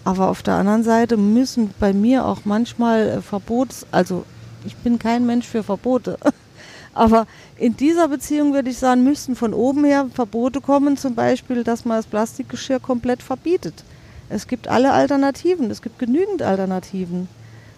aber 0.07 0.29
auf 0.29 0.45
der 0.45 0.55
anderen 0.55 0.85
Seite 0.85 1.17
müssen 1.17 1.75
bei 1.81 1.93
mir 1.93 2.27
auch 2.27 2.45
manchmal 2.45 3.09
äh, 3.09 3.21
Verbots, 3.21 3.85
also 3.91 4.25
ich 4.65 4.77
bin 4.77 5.01
kein 5.01 5.27
Mensch 5.27 5.49
für 5.49 5.65
Verbote. 5.65 6.17
Aber 6.95 7.27
in 7.57 7.77
dieser 7.77 8.07
Beziehung 8.07 8.55
würde 8.55 8.71
ich 8.71 8.79
sagen, 8.79 9.03
müssten 9.03 9.35
von 9.35 9.53
oben 9.53 9.85
her 9.85 10.07
Verbote 10.15 10.61
kommen, 10.61 10.97
zum 10.97 11.17
Beispiel, 11.17 11.65
dass 11.65 11.85
man 11.85 11.99
das 11.99 12.07
Plastikgeschirr 12.07 12.79
komplett 12.79 13.21
verbietet. 13.21 13.83
Es 14.31 14.47
gibt 14.47 14.69
alle 14.69 14.93
Alternativen, 14.93 15.73
es 15.73 15.83
gibt 15.83 15.99
genügend 15.99 16.41
Alternativen. 16.41 17.29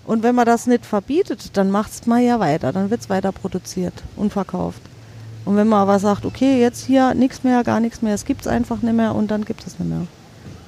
Und 0.04 0.22
wenn 0.22 0.34
man 0.34 0.46
das 0.46 0.66
nicht 0.66 0.84
verbietet, 0.84 1.56
dann 1.56 1.70
macht 1.70 1.92
es 1.92 2.06
mal 2.06 2.20
ja 2.20 2.38
weiter, 2.38 2.72
dann 2.72 2.90
wird 2.90 3.00
es 3.00 3.10
weiter 3.10 3.32
produziert 3.32 3.94
und 4.16 4.34
verkauft. 4.34 4.82
Und 5.46 5.56
wenn 5.56 5.66
man 5.66 5.80
aber 5.80 5.98
sagt, 5.98 6.26
okay, 6.26 6.60
jetzt 6.60 6.84
hier 6.84 7.14
nichts 7.14 7.42
mehr, 7.42 7.64
gar 7.64 7.80
nichts 7.80 8.02
mehr, 8.02 8.14
es 8.14 8.26
gibt 8.26 8.42
es 8.42 8.46
einfach 8.46 8.82
nicht 8.82 8.94
mehr 8.94 9.14
und 9.14 9.30
dann 9.30 9.46
gibt 9.46 9.66
es 9.66 9.78
nicht 9.78 9.88
mehr. 9.88 10.06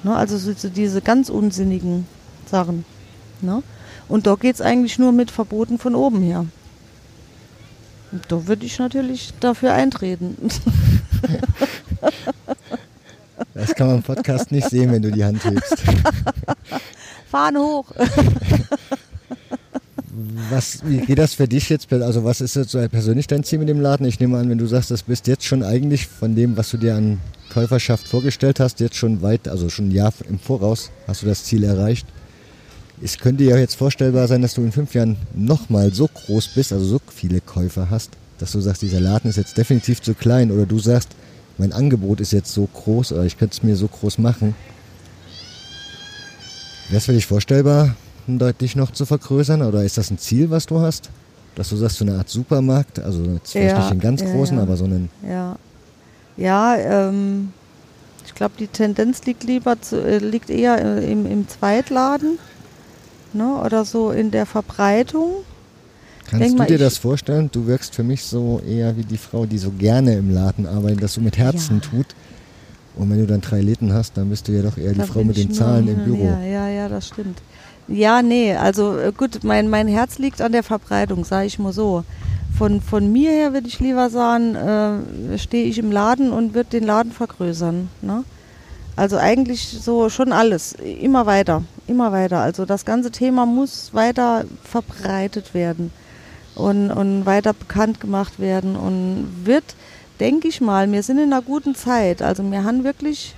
Ne? 0.03 0.15
Also 0.15 0.37
so, 0.37 0.53
diese 0.69 1.01
ganz 1.01 1.29
unsinnigen 1.29 2.07
Sachen. 2.49 2.85
Ne? 3.41 3.63
Und 4.07 4.27
da 4.27 4.35
geht 4.35 4.55
es 4.55 4.61
eigentlich 4.61 4.99
nur 4.99 5.11
mit 5.11 5.31
Verboten 5.31 5.77
von 5.77 5.95
oben 5.95 6.21
her. 6.21 6.45
Da 8.27 8.47
würde 8.47 8.65
ich 8.65 8.77
natürlich 8.77 9.33
dafür 9.39 9.73
eintreten. 9.73 10.35
Das 13.53 13.75
kann 13.75 13.87
man 13.87 13.97
im 13.97 14.03
Podcast 14.03 14.51
nicht 14.51 14.69
sehen, 14.69 14.91
wenn 14.91 15.01
du 15.01 15.11
die 15.11 15.23
Hand 15.23 15.43
hebst. 15.43 15.83
Fahren 17.29 17.57
hoch. 17.57 17.85
Was, 20.49 20.79
wie 20.85 20.99
geht 20.99 21.19
das 21.19 21.33
für 21.33 21.47
dich 21.47 21.69
jetzt? 21.69 21.91
Also 21.91 22.23
was 22.23 22.41
ist 22.41 22.55
jetzt 22.55 22.71
so 22.71 22.87
persönlich 22.87 23.27
dein 23.27 23.43
Ziel 23.43 23.59
mit 23.59 23.69
dem 23.69 23.81
Laden? 23.81 24.05
Ich 24.05 24.19
nehme 24.19 24.37
an, 24.37 24.49
wenn 24.49 24.57
du 24.57 24.65
sagst, 24.67 24.91
das 24.91 25.03
bist 25.03 25.27
jetzt 25.27 25.45
schon 25.45 25.63
eigentlich 25.63 26.07
von 26.07 26.35
dem, 26.35 26.57
was 26.57 26.69
du 26.69 26.77
dir 26.77 26.95
an 26.95 27.19
Käuferschaft 27.51 28.07
vorgestellt 28.07 28.59
hast, 28.59 28.79
jetzt 28.79 28.95
schon 28.95 29.21
weit, 29.21 29.47
also 29.47 29.69
schon 29.69 29.89
ein 29.89 29.91
Jahr 29.91 30.13
im 30.29 30.39
Voraus, 30.39 30.89
hast 31.07 31.21
du 31.21 31.25
das 31.27 31.43
Ziel 31.43 31.63
erreicht. 31.63 32.07
Es 33.03 33.17
könnte 33.17 33.43
ja 33.43 33.57
jetzt 33.57 33.75
vorstellbar 33.75 34.27
sein, 34.27 34.41
dass 34.41 34.53
du 34.53 34.61
in 34.61 34.71
fünf 34.71 34.93
Jahren 34.93 35.17
nochmal 35.33 35.93
so 35.93 36.07
groß 36.07 36.49
bist, 36.49 36.71
also 36.71 36.85
so 36.85 37.01
viele 37.13 37.41
Käufer 37.41 37.89
hast, 37.89 38.11
dass 38.39 38.53
du 38.53 38.61
sagst, 38.61 38.81
dieser 38.83 38.99
Laden 39.01 39.29
ist 39.29 39.35
jetzt 39.37 39.57
definitiv 39.57 40.01
zu 40.01 40.13
klein 40.13 40.51
oder 40.51 40.65
du 40.65 40.79
sagst, 40.79 41.09
mein 41.57 41.73
Angebot 41.73 42.21
ist 42.21 42.31
jetzt 42.31 42.53
so 42.53 42.67
groß 42.73 43.11
oder 43.11 43.25
ich 43.25 43.37
könnte 43.37 43.53
es 43.53 43.63
mir 43.63 43.75
so 43.75 43.87
groß 43.87 44.17
machen. 44.19 44.55
Wäre 46.89 46.97
es 46.99 47.05
für 47.05 47.13
dich 47.13 47.25
vorstellbar, 47.25 47.95
deutlich 48.27 48.75
noch 48.75 48.91
zu 48.91 49.05
vergrößern 49.05 49.61
oder 49.61 49.83
ist 49.83 49.97
das 49.97 50.09
ein 50.09 50.17
Ziel, 50.17 50.49
was 50.51 50.67
du 50.67 50.79
hast? 50.79 51.09
Dass 51.55 51.69
du 51.69 51.75
sagst, 51.75 51.97
so 51.97 52.05
eine 52.05 52.17
Art 52.17 52.29
Supermarkt, 52.29 52.99
also 52.99 53.23
vielleicht 53.43 53.71
Ja, 53.73 53.79
nicht 53.79 53.91
den 53.91 53.99
ganz 53.99 54.21
ja, 54.21 54.31
großen, 54.31 54.55
ja. 54.55 54.63
aber 54.63 54.77
so 54.77 54.85
einen. 54.85 55.09
Ja, 55.27 55.57
ja 56.37 56.75
ähm, 56.77 57.53
ich 58.25 58.35
glaube, 58.35 58.53
die 58.59 58.67
Tendenz 58.67 59.23
liegt 59.25 59.43
lieber 59.43 59.81
zu, 59.81 60.01
äh, 60.01 60.19
liegt 60.19 60.49
eher 60.49 60.83
äh, 60.83 61.11
im, 61.11 61.25
im 61.25 61.47
Zweitladen 61.47 62.39
ne, 63.33 63.61
oder 63.63 63.85
so 63.85 64.11
in 64.11 64.31
der 64.31 64.45
Verbreitung. 64.45 65.31
Kannst 66.27 66.41
Denk 66.45 66.51
du 66.53 66.57
mal, 66.59 66.67
dir 66.67 66.77
das 66.77 66.97
vorstellen? 66.97 67.49
Du 67.51 67.67
wirkst 67.67 67.93
für 67.93 68.03
mich 68.03 68.23
so 68.23 68.61
eher 68.65 68.95
wie 68.95 69.03
die 69.03 69.17
Frau, 69.17 69.45
die 69.45 69.57
so 69.57 69.71
gerne 69.71 70.15
im 70.15 70.33
Laden 70.33 70.65
arbeitet, 70.65 71.03
das 71.03 71.13
so 71.13 71.21
mit 71.21 71.37
Herzen 71.37 71.81
Ja. 71.83 71.89
tut. 71.89 72.07
Und 72.95 73.09
wenn 73.09 73.19
du 73.19 73.27
dann 73.27 73.41
drei 73.41 73.61
Läden 73.61 73.93
hast, 73.93 74.17
dann 74.17 74.29
bist 74.29 74.47
du 74.47 74.51
ja 74.51 74.61
doch 74.61 74.77
eher 74.77 74.93
die 74.93 75.01
Frau 75.01 75.23
mit 75.23 75.37
den 75.37 75.51
Zahlen 75.51 75.87
im 75.87 76.03
Büro. 76.03 76.17
her. 76.17 76.39
Ja, 76.45 76.67
ja, 76.69 76.89
das 76.89 77.07
stimmt. 77.07 77.41
Ja, 77.87 78.21
nee, 78.21 78.55
also 78.55 78.97
äh, 78.97 79.11
gut, 79.15 79.43
mein, 79.43 79.69
mein 79.69 79.87
Herz 79.87 80.17
liegt 80.17 80.41
an 80.41 80.51
der 80.51 80.63
Verbreitung, 80.63 81.25
sage 81.25 81.47
ich 81.47 81.59
mal 81.59 81.73
so. 81.73 82.03
Von, 82.57 82.81
von 82.81 83.11
mir 83.11 83.31
her 83.31 83.53
würde 83.53 83.67
ich 83.67 83.79
lieber 83.79 84.09
sagen, 84.09 84.55
äh, 84.55 85.37
stehe 85.37 85.65
ich 85.65 85.77
im 85.77 85.91
Laden 85.91 86.31
und 86.31 86.53
würde 86.53 86.69
den 86.69 86.83
Laden 86.83 87.11
vergrößern. 87.11 87.89
Ne? 88.01 88.23
Also 88.95 89.17
eigentlich 89.17 89.67
so 89.81 90.09
schon 90.09 90.31
alles, 90.31 90.73
immer 90.73 91.25
weiter, 91.25 91.63
immer 91.87 92.11
weiter. 92.11 92.39
Also 92.39 92.65
das 92.65 92.85
ganze 92.85 93.09
Thema 93.09 93.45
muss 93.45 93.93
weiter 93.93 94.45
verbreitet 94.63 95.53
werden 95.53 95.91
und, 96.55 96.91
und 96.91 97.25
weiter 97.25 97.53
bekannt 97.53 97.99
gemacht 97.99 98.39
werden 98.39 98.75
und 98.75 99.27
wird, 99.43 99.63
denke 100.19 100.47
ich 100.47 100.61
mal, 100.61 100.91
wir 100.91 101.03
sind 101.03 101.17
in 101.17 101.33
einer 101.33 101.41
guten 101.41 101.73
Zeit. 101.73 102.21
Also 102.21 102.43
wir 102.51 102.63
haben 102.63 102.83
wirklich 102.83 103.33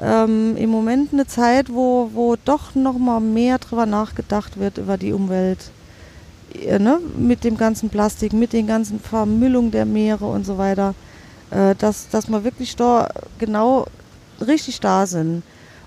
ähm, 0.00 0.56
im 0.56 0.70
Moment 0.70 1.12
eine 1.12 1.26
Zeit, 1.26 1.72
wo, 1.72 2.10
wo 2.12 2.36
doch 2.44 2.74
noch 2.74 2.98
mal 2.98 3.20
mehr 3.20 3.58
drüber 3.58 3.86
nachgedacht 3.86 4.58
wird 4.58 4.78
über 4.78 4.96
die 4.96 5.12
Umwelt. 5.12 5.70
Äh, 6.54 6.78
ne? 6.78 7.00
Mit 7.16 7.44
dem 7.44 7.56
ganzen 7.56 7.90
Plastik, 7.90 8.32
mit 8.32 8.52
den 8.52 8.66
ganzen 8.66 9.00
Vermüllungen 9.00 9.70
der 9.70 9.84
Meere 9.84 10.26
und 10.26 10.44
so 10.44 10.58
weiter. 10.58 10.94
Äh, 11.50 11.74
dass, 11.76 12.08
dass 12.08 12.28
wir 12.28 12.44
wirklich 12.44 12.76
da 12.76 13.08
genau 13.38 13.86
richtig 14.44 14.80
da 14.80 15.06
sind. 15.06 15.42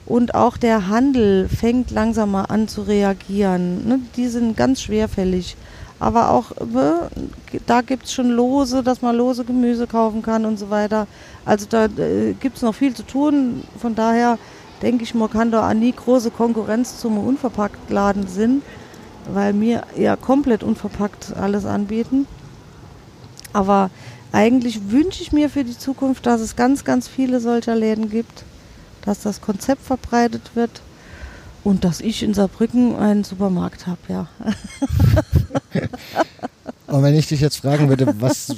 Und 0.05 0.35
auch 0.35 0.55
der 0.55 0.87
Handel 0.87 1.49
fängt 1.49 1.91
langsam 1.91 2.31
mal 2.31 2.45
an 2.45 2.69
zu 2.69 2.83
reagieren. 2.83 3.87
Ne? 3.87 3.99
Die 4.15 4.27
sind 4.27 4.55
ganz 4.55 4.81
schwerfällig. 4.81 5.57
Aber 5.99 6.29
auch 6.29 6.51
äh, 6.51 7.59
da 7.65 7.81
gibt 7.81 8.05
es 8.05 8.13
schon 8.13 8.29
Lose, 8.29 8.83
dass 8.83 9.01
man 9.01 9.15
lose 9.15 9.43
Gemüse 9.43 9.87
kaufen 9.87 10.21
kann 10.21 10.45
und 10.45 10.57
so 10.57 10.69
weiter. 10.69 11.07
Also 11.45 11.65
da 11.67 11.85
äh, 11.85 12.33
gibt 12.39 12.57
es 12.57 12.61
noch 12.61 12.75
viel 12.75 12.93
zu 12.93 13.03
tun. 13.03 13.63
Von 13.79 13.95
daher 13.95 14.37
denke 14.81 15.03
ich, 15.03 15.15
man 15.15 15.29
kann 15.29 15.49
da 15.51 15.73
nie 15.73 15.91
große 15.91 16.29
Konkurrenz 16.29 16.99
zum 16.99 17.17
Unverpacktladen 17.17 18.27
sind, 18.27 18.63
weil 19.33 19.59
wir 19.59 19.83
ja 19.95 20.15
komplett 20.15 20.63
unverpackt 20.63 21.35
alles 21.35 21.65
anbieten. 21.65 22.27
Aber 23.53 23.89
eigentlich 24.31 24.91
wünsche 24.91 25.23
ich 25.23 25.31
mir 25.31 25.49
für 25.49 25.63
die 25.63 25.77
Zukunft, 25.77 26.27
dass 26.27 26.41
es 26.41 26.55
ganz, 26.55 26.83
ganz 26.83 27.07
viele 27.07 27.39
solcher 27.39 27.75
Läden 27.75 28.09
gibt, 28.09 28.43
dass 29.01 29.21
das 29.21 29.41
Konzept 29.41 29.81
verbreitet 29.81 30.51
wird 30.53 30.81
und 31.67 31.83
dass 31.83 31.99
ich 31.99 32.23
in 32.23 32.33
Saarbrücken 32.33 32.95
einen 32.95 33.25
Supermarkt 33.25 33.87
habe, 33.87 33.99
ja. 34.07 34.27
Und 36.87 37.03
wenn 37.03 37.15
ich 37.15 37.27
dich 37.27 37.41
jetzt 37.41 37.57
fragen 37.57 37.89
würde, 37.89 38.13
was, 38.19 38.55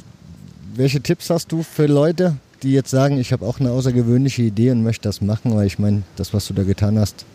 welche 0.75 1.01
Tipps 1.01 1.31
hast 1.31 1.51
du 1.51 1.63
für 1.63 1.87
Leute, 1.87 2.35
die 2.61 2.71
jetzt 2.73 2.91
sagen, 2.91 3.17
ich 3.17 3.33
habe 3.33 3.45
auch 3.47 3.59
eine 3.59 3.71
außergewöhnliche 3.71 4.43
Idee 4.43 4.69
und 4.69 4.83
möchte 4.83 5.09
das 5.09 5.21
machen, 5.21 5.55
weil 5.55 5.65
ich 5.65 5.79
meine, 5.79 6.03
das, 6.15 6.31
was 6.33 6.45
du 6.47 6.53
da 6.53 6.61
getan 6.63 6.99
hast, 6.99 7.25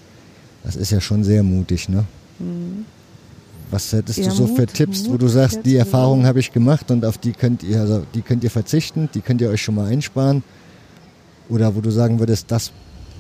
das 0.63 0.77
ist 0.77 0.93
ja 0.93 1.01
schon 1.01 1.25
sehr 1.25 1.43
mutig, 1.43 1.89
ne? 1.89 2.05
Was 3.73 3.93
hättest 3.93 4.21
Ja, 4.21 4.27
du 4.27 4.31
so 4.31 4.47
für 4.47 4.63
Mut- 4.63 4.75
Tipps, 4.75 5.05
wo 5.07 5.13
Mut 5.13 5.23
du 5.23 5.29
sagst, 5.29 5.61
die. 5.65 5.77
Erfahrung 5.77 6.27
habe 6.27 6.39
ich 6.39 6.53
gemacht 6.53 6.91
und 6.93 7.05
auf 7.05 7.19
die 7.19 7.33
könnt 7.33 7.65
ihr, 7.65 7.81
also 7.81 8.05
die 8.15 8.23
könnt 8.23 8.45
ihr 8.45 8.51
verzichten, 8.51 9.09
die 9.15 9.21
könnt 9.21 9.41
ihr 9.41 9.51
euch 9.51 9.63
schon 9.63 9.75
mal 9.75 9.89
einsparen? 9.89 10.45
Oder 11.49 11.75
wo 11.75 11.81
du 11.81 11.91
sagen 11.91 12.21
würdest, 12.21 12.51
das 12.53 12.71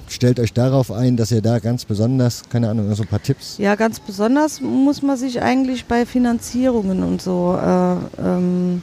stellt 0.08 0.40
euch 0.40 0.52
darauf 0.52 0.90
ein, 0.90 1.16
dass 1.16 1.30
ihr 1.30 1.42
da 1.42 1.58
ganz 1.58 1.84
besonders, 1.84 2.42
keine 2.48 2.68
Ahnung, 2.68 2.94
so 2.94 3.02
ein 3.02 3.08
paar 3.08 3.22
Tipps. 3.22 3.58
Ja, 3.58 3.74
ganz 3.74 4.00
besonders 4.00 4.60
muss 4.60 5.02
man 5.02 5.16
sich 5.16 5.42
eigentlich 5.42 5.86
bei 5.86 6.06
Finanzierungen 6.06 7.02
und 7.02 7.22
so 7.22 7.58
äh, 7.60 8.22
ähm, 8.22 8.82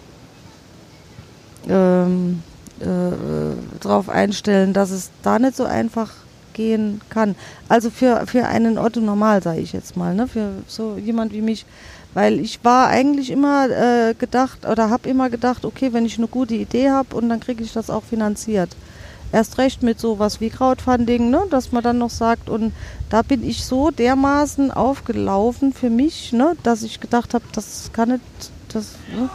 ähm, 1.70 2.44
äh, 2.80 2.86
darauf 3.80 4.10
einstellen, 4.10 4.74
dass 4.74 4.92
es 4.92 5.12
da 5.22 5.38
nicht 5.38 5.56
so 5.56 5.66
einfach 5.66 6.12
gehen 6.54 7.02
kann. 7.10 7.36
Also 7.70 7.90
für, 7.90 8.26
für 8.28 8.46
einen 8.46 8.78
Otto 8.78 9.00
Normal, 9.00 9.42
sage 9.44 9.62
ich 9.62 9.74
jetzt 9.74 9.96
mal, 9.96 10.14
ne? 10.16 10.28
für 10.28 10.50
so 10.68 10.98
jemand 10.98 11.34
wie 11.34 11.42
mich. 11.42 11.66
Weil 12.14 12.40
ich 12.40 12.64
war 12.64 12.88
eigentlich 12.90 13.32
immer 13.32 13.70
äh, 13.70 14.14
gedacht 14.16 14.66
oder 14.66 14.90
habe 14.90 15.08
immer 15.08 15.30
gedacht, 15.30 15.64
okay, 15.64 15.94
wenn 15.94 16.06
ich 16.06 16.18
eine 16.18 16.28
gute 16.28 16.56
Idee 16.56 16.90
habe 16.90 17.16
und 17.16 17.30
dann 17.30 17.40
kriege 17.40 17.64
ich 17.64 17.72
das 17.72 17.90
auch 17.90 18.04
finanziert. 18.04 18.76
Erst 19.32 19.58
recht 19.58 19.82
mit 19.82 20.00
sowas 20.00 20.42
wie 20.42 20.50
Crowdfunding, 20.50 21.30
ne? 21.30 21.44
dass 21.50 21.72
man 21.72 21.84
dann 21.84 21.98
noch 21.98 22.10
sagt, 22.10 22.50
und 22.50 22.74
da 23.10 23.22
bin 23.22 23.48
ich 23.48 23.66
so 23.66 23.92
dermaßen 23.92 24.72
aufgelaufen 24.72 25.74
für 25.74 25.90
mich, 25.90 26.34
ne? 26.34 26.56
dass 26.64 26.84
ich 26.84 27.00
gedacht 27.00 27.34
habe, 27.34 27.46
das 27.54 27.92
kann 27.94 28.10
nicht, 28.10 28.24
das 28.74 28.96
ne? 29.16 29.30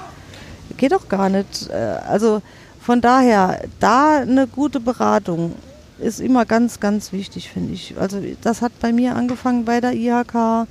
geht 0.76 0.92
doch 0.92 1.08
gar 1.08 1.28
nicht. 1.28 1.70
Äh, 1.70 1.98
Also 2.08 2.42
von 2.80 3.00
daher, 3.00 3.62
da 3.80 4.18
eine 4.18 4.46
gute 4.46 4.80
Beratung 4.80 5.54
ist 5.98 6.20
immer 6.20 6.44
ganz, 6.44 6.78
ganz 6.78 7.12
wichtig, 7.12 7.48
finde 7.50 7.72
ich. 7.72 7.94
Also 7.98 8.20
das 8.42 8.62
hat 8.62 8.78
bei 8.80 8.92
mir 8.92 9.16
angefangen 9.16 9.64
bei 9.64 9.80
der 9.80 9.94
IHK. 9.94 10.68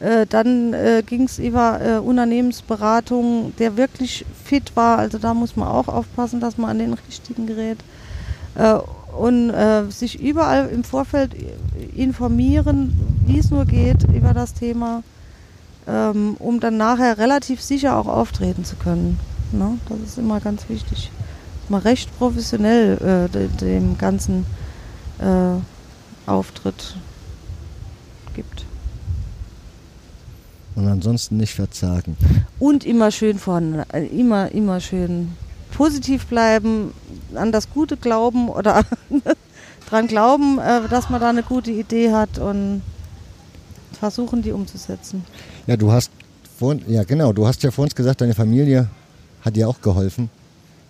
Äh, 0.00 0.26
dann 0.26 0.72
äh, 0.72 1.02
ging 1.04 1.24
es 1.24 1.38
über 1.38 1.80
äh, 1.82 1.98
Unternehmensberatung, 1.98 3.52
der 3.58 3.76
wirklich 3.76 4.24
fit 4.44 4.74
war. 4.74 4.98
Also 4.98 5.18
da 5.18 5.34
muss 5.34 5.56
man 5.56 5.68
auch 5.68 5.88
aufpassen, 5.88 6.40
dass 6.40 6.56
man 6.56 6.70
an 6.70 6.78
den 6.78 6.94
richtigen 6.94 7.46
gerät. 7.46 7.78
Äh, 8.54 8.78
und 9.16 9.50
äh, 9.50 9.90
sich 9.90 10.20
überall 10.20 10.68
im 10.68 10.84
Vorfeld 10.84 11.34
informieren, 11.96 12.98
wie 13.26 13.38
es 13.38 13.50
nur 13.50 13.64
geht 13.64 14.04
über 14.04 14.32
das 14.32 14.54
Thema, 14.54 15.02
ähm, 15.86 16.36
um 16.38 16.60
dann 16.60 16.76
nachher 16.76 17.18
relativ 17.18 17.60
sicher 17.60 17.96
auch 17.96 18.06
auftreten 18.06 18.64
zu 18.64 18.76
können. 18.76 19.18
Ne? 19.52 19.78
Das 19.88 19.98
ist 20.00 20.18
immer 20.18 20.40
ganz 20.40 20.68
wichtig. 20.68 21.10
Man 21.68 21.82
recht 21.82 22.16
professionell 22.18 23.28
äh, 23.28 23.28
de, 23.28 23.48
dem 23.48 23.98
ganzen 23.98 24.46
äh, 25.18 26.30
Auftritt 26.30 26.96
gibt. 28.34 28.64
Und 30.76 30.88
ansonsten 30.88 31.36
nicht 31.36 31.54
verzagen. 31.54 32.16
Und 32.58 32.84
immer 32.84 33.10
schön 33.10 33.38
vorne, 33.38 33.86
äh, 33.92 34.06
immer, 34.06 34.52
immer 34.52 34.80
schön 34.80 35.32
positiv 35.70 36.26
bleiben, 36.26 36.92
an 37.34 37.52
das 37.52 37.70
Gute 37.70 37.96
glauben 37.96 38.48
oder 38.48 38.84
dran 39.90 40.06
glauben, 40.06 40.58
äh, 40.58 40.88
dass 40.88 41.10
man 41.10 41.20
da 41.20 41.30
eine 41.30 41.42
gute 41.42 41.70
Idee 41.70 42.12
hat 42.12 42.38
und 42.38 42.82
versuchen, 43.98 44.42
die 44.42 44.52
umzusetzen. 44.52 45.24
Ja, 45.66 45.76
du 45.76 45.92
hast 45.92 46.10
vorhin, 46.58 46.82
ja 46.88 47.04
genau, 47.04 47.32
du 47.32 47.46
hast 47.46 47.62
ja 47.62 47.70
vor 47.70 47.84
uns 47.84 47.94
gesagt, 47.94 48.20
deine 48.20 48.34
Familie 48.34 48.88
hat 49.42 49.56
dir 49.56 49.68
auch 49.68 49.80
geholfen. 49.80 50.30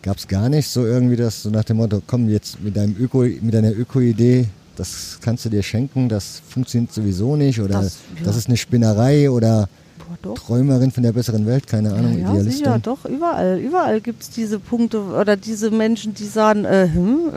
Gab 0.03 0.16
es 0.16 0.26
gar 0.26 0.49
nicht 0.49 0.68
so 0.68 0.85
irgendwie 0.87 1.16
das, 1.16 1.43
so 1.43 1.51
nach 1.51 1.64
dem 1.64 1.76
Motto, 1.76 2.01
komm 2.07 2.28
jetzt 2.28 2.61
mit 2.62 2.76
deinem 2.76 2.97
Öko, 2.99 3.18
mit 3.22 3.53
deiner 3.53 3.70
Öko-Idee, 3.72 4.47
das 4.76 5.18
kannst 5.20 5.45
du 5.45 5.51
dir 5.51 5.62
schenken, 5.62 6.09
das 6.09 6.41
funktioniert 6.49 6.93
sowieso 6.93 7.37
nicht 7.37 7.61
oder 7.61 7.83
das, 7.83 7.99
Das- 8.24 8.35
ja. 8.35 8.39
ist 8.39 8.49
eine 8.49 8.57
Spinnerei 8.57 9.31
oder 9.31 9.68
Boah, 10.11 10.19
doch. 10.23 10.39
Träumerin 10.39 10.91
von 10.91 11.05
der 11.05 11.13
besseren 11.13 11.47
Welt, 11.47 11.69
keine 11.69 11.93
Ahnung, 11.93 12.19
ja, 12.19 12.35
ja, 12.35 12.41
sicher, 12.41 12.79
doch, 12.83 13.05
überall. 13.05 13.61
Überall 13.61 14.01
gibt 14.01 14.23
es 14.23 14.31
diese 14.31 14.59
Punkte 14.59 15.01
oder 15.01 15.37
diese 15.37 15.71
Menschen, 15.71 16.15
die 16.15 16.25
sagen, 16.25 16.65
äh, 16.65 16.89
hm, 16.93 17.31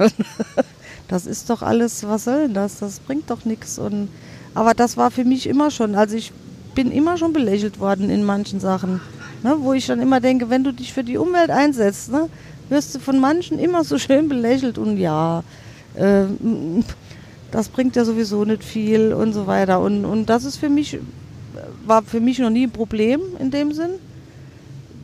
das 1.07 1.27
ist 1.27 1.51
doch 1.51 1.61
alles, 1.61 2.03
was 2.07 2.23
soll 2.23 2.43
denn 2.43 2.55
das? 2.55 2.79
Das 2.79 2.99
bringt 2.99 3.29
doch 3.29 3.45
nichts. 3.45 3.79
Aber 4.55 4.73
das 4.73 4.97
war 4.97 5.11
für 5.11 5.23
mich 5.23 5.45
immer 5.45 5.69
schon, 5.69 5.93
also 5.93 6.15
ich 6.15 6.31
bin 6.73 6.91
immer 6.91 7.17
schon 7.17 7.31
belächelt 7.31 7.79
worden 7.79 8.09
in 8.09 8.23
manchen 8.23 8.59
Sachen. 8.59 9.01
Ne? 9.43 9.55
Wo 9.59 9.73
ich 9.73 9.85
dann 9.85 10.01
immer 10.01 10.19
denke, 10.19 10.49
wenn 10.49 10.63
du 10.63 10.73
dich 10.73 10.93
für 10.93 11.03
die 11.03 11.17
Umwelt 11.17 11.51
einsetzt, 11.51 12.11
ne, 12.11 12.27
wirst 12.69 12.95
du 12.95 12.99
von 12.99 13.19
manchen 13.19 13.59
immer 13.59 13.83
so 13.83 13.97
schön 13.99 14.27
belächelt 14.29 14.79
und 14.79 14.97
ja, 14.97 15.43
äh, 15.93 16.23
das 17.51 17.69
bringt 17.69 17.95
ja 17.95 18.03
sowieso 18.03 18.45
nicht 18.45 18.63
viel 18.63 19.13
und 19.13 19.33
so 19.33 19.45
weiter. 19.45 19.79
Und, 19.79 20.05
und 20.05 20.25
das 20.25 20.43
ist 20.43 20.57
für 20.57 20.69
mich, 20.69 20.97
war 21.85 22.03
für 22.03 22.19
mich 22.19 22.39
noch 22.39 22.49
nie 22.49 22.67
ein 22.67 22.71
Problem 22.71 23.21
in 23.39 23.51
dem 23.51 23.73
Sinn. 23.73 23.91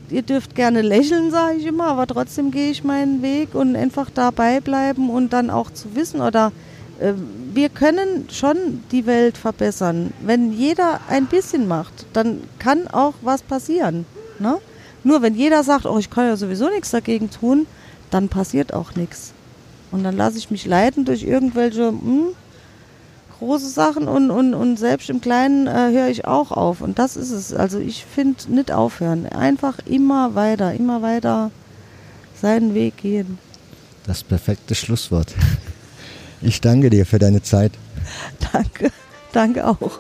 Ihr 0.10 0.24
dürft 0.24 0.56
gerne 0.56 0.82
lächeln, 0.82 1.30
sage 1.30 1.58
ich 1.58 1.66
immer, 1.66 1.88
aber 1.88 2.08
trotzdem 2.08 2.52
gehe 2.52 2.72
ich 2.72 2.84
meinen 2.84 3.22
Weg 3.22 3.54
und 3.54 3.76
einfach 3.76 4.10
dabei 4.10 4.60
bleiben 4.60 5.10
und 5.10 5.34
dann 5.34 5.50
auch 5.50 5.72
zu 5.72 5.96
wissen 5.96 6.22
oder 6.22 6.52
äh, 7.00 7.14
wir 7.54 7.70
können 7.70 8.28
schon 8.32 8.84
die 8.92 9.06
Welt 9.06 9.38
verbessern. 9.38 10.12
Wenn 10.22 10.52
jeder 10.52 11.00
ein 11.10 11.26
bisschen 11.26 11.68
macht, 11.68 12.06
dann 12.14 12.42
kann 12.58 12.88
auch 12.88 13.14
was 13.22 13.42
passieren. 13.42 14.06
Ne? 14.40 14.58
Nur 15.04 15.22
wenn 15.22 15.36
jeder 15.36 15.64
sagt, 15.64 15.86
oh, 15.86 15.98
ich 15.98 16.10
kann 16.10 16.26
ja 16.26 16.36
sowieso 16.36 16.70
nichts 16.70 16.92
dagegen 16.92 17.30
tun, 17.30 17.68
dann 18.12 18.30
passiert 18.30 18.74
auch 18.74 18.96
nichts. 18.96 19.34
Und 19.92 20.04
dann 20.04 20.18
lasse 20.18 20.38
ich 20.38 20.52
mich 20.52 20.66
leiten 20.66 21.06
durch 21.06 21.24
irgendwelche 21.24 21.88
hm, 21.90 22.30
große 23.40 23.70
Sachen 23.70 24.08
und, 24.08 24.32
und, 24.32 24.54
und 24.54 24.78
selbst 24.78 25.10
im 25.10 25.22
Kleinen 25.22 25.68
äh, 25.68 25.92
höre 25.92 26.08
ich 26.10 26.26
auch 26.26 26.52
auf. 26.52 26.82
Und 26.82 27.00
das 27.00 27.18
ist 27.18 27.32
es. 27.32 27.54
Also 27.54 27.80
ich 27.80 28.06
finde 28.06 28.40
nicht 28.52 28.72
aufhören. 28.72 29.26
Einfach 29.26 29.80
immer 29.86 30.36
weiter, 30.36 30.74
immer 30.74 31.02
weiter 31.02 31.52
seinen 32.40 32.74
Weg 32.74 32.98
gehen. 32.98 33.40
Das 34.06 34.24
perfekte 34.24 34.76
Schlusswort. 34.76 35.34
Ich 36.42 36.62
danke 36.62 36.90
dir 36.90 37.06
für 37.06 37.20
deine 37.20 37.44
Zeit. 37.44 37.74
Danke, 38.54 38.92
danke 39.34 39.68
auch. 39.68 40.00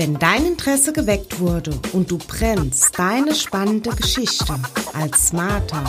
Wenn 0.00 0.18
dein 0.18 0.46
Interesse 0.46 0.94
geweckt 0.94 1.40
wurde 1.40 1.78
und 1.92 2.10
du 2.10 2.16
brennst, 2.16 2.98
deine 2.98 3.34
spannende 3.34 3.90
Geschichte 3.90 4.54
als 4.94 5.28
smarter, 5.28 5.84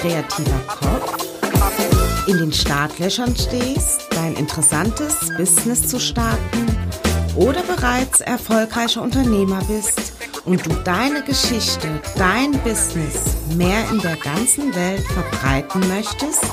kreativer 0.00 0.60
Kopf 0.68 1.26
in 2.28 2.38
den 2.38 2.52
Startlöchern 2.52 3.34
stehst, 3.34 4.06
dein 4.12 4.36
interessantes 4.36 5.16
Business 5.36 5.88
zu 5.88 5.98
starten 5.98 6.64
oder 7.34 7.64
bereits 7.64 8.20
erfolgreicher 8.20 9.02
Unternehmer 9.02 9.60
bist 9.64 10.12
und 10.44 10.64
du 10.64 10.70
deine 10.84 11.24
Geschichte, 11.24 11.88
dein 12.14 12.52
Business 12.62 13.34
mehr 13.56 13.82
in 13.90 13.98
der 13.98 14.14
ganzen 14.14 14.72
Welt 14.76 15.02
verbreiten 15.02 15.80
möchtest, 15.88 16.46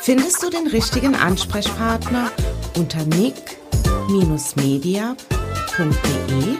findest 0.00 0.42
du 0.42 0.48
den 0.48 0.68
richtigen 0.68 1.14
Ansprechpartner 1.14 2.32
unter 2.78 3.04
nick-media.com 3.04 5.39
www.ftf.de 5.78 6.58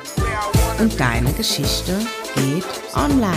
und 0.80 0.98
deine 1.00 1.32
Geschichte 1.32 1.98
geht 2.34 2.64
online. 2.94 3.36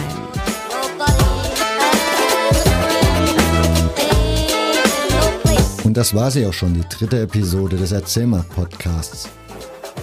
Und 5.83 5.97
das 5.97 6.13
war 6.15 6.31
sie 6.31 6.45
auch 6.45 6.53
schon, 6.53 6.73
die 6.73 6.87
dritte 6.89 7.21
Episode 7.21 7.77
des 7.77 7.91
Erzählmer 7.91 8.45
Podcasts. 8.55 9.29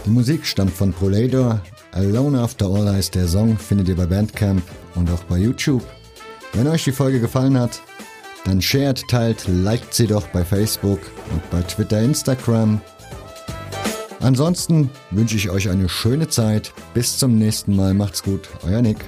Die 0.05 0.11
Musik 0.11 0.47
stammt 0.47 0.73
von 0.73 0.93
Prolador. 0.93 1.61
Alone 1.93 2.41
After 2.41 2.67
All 2.67 2.89
heißt 2.89 3.15
der 3.15 3.27
Song, 3.27 3.59
findet 3.59 3.89
ihr 3.89 3.97
bei 3.97 4.07
Bandcamp 4.07 4.63
und 4.95 5.11
auch 5.11 5.25
bei 5.25 5.39
YouTube. 5.39 5.83
Wenn 6.53 6.69
euch 6.69 6.85
die 6.85 6.93
Folge 6.93 7.21
gefallen 7.21 7.59
hat, 7.59 7.81
dann 8.45 8.63
shared, 8.63 9.07
teilt, 9.09 9.47
liked 9.49 9.93
sie 9.93 10.07
doch 10.07 10.27
bei 10.29 10.45
Facebook 10.45 11.01
und 11.33 11.51
bei 11.51 11.63
Twitter, 11.63 12.01
Instagram 12.01 12.81
Ansonsten 14.21 14.91
wünsche 15.11 15.37
ich 15.37 15.51
euch 15.51 15.69
eine 15.69 15.89
schöne 15.89 16.29
Zeit. 16.29 16.73
Bis 16.95 17.19
zum 17.19 17.39
nächsten 17.39 17.75
Mal. 17.75 17.95
Macht's 17.95 18.23
gut. 18.23 18.49
Euer 18.65 18.83
Nick. 18.83 18.99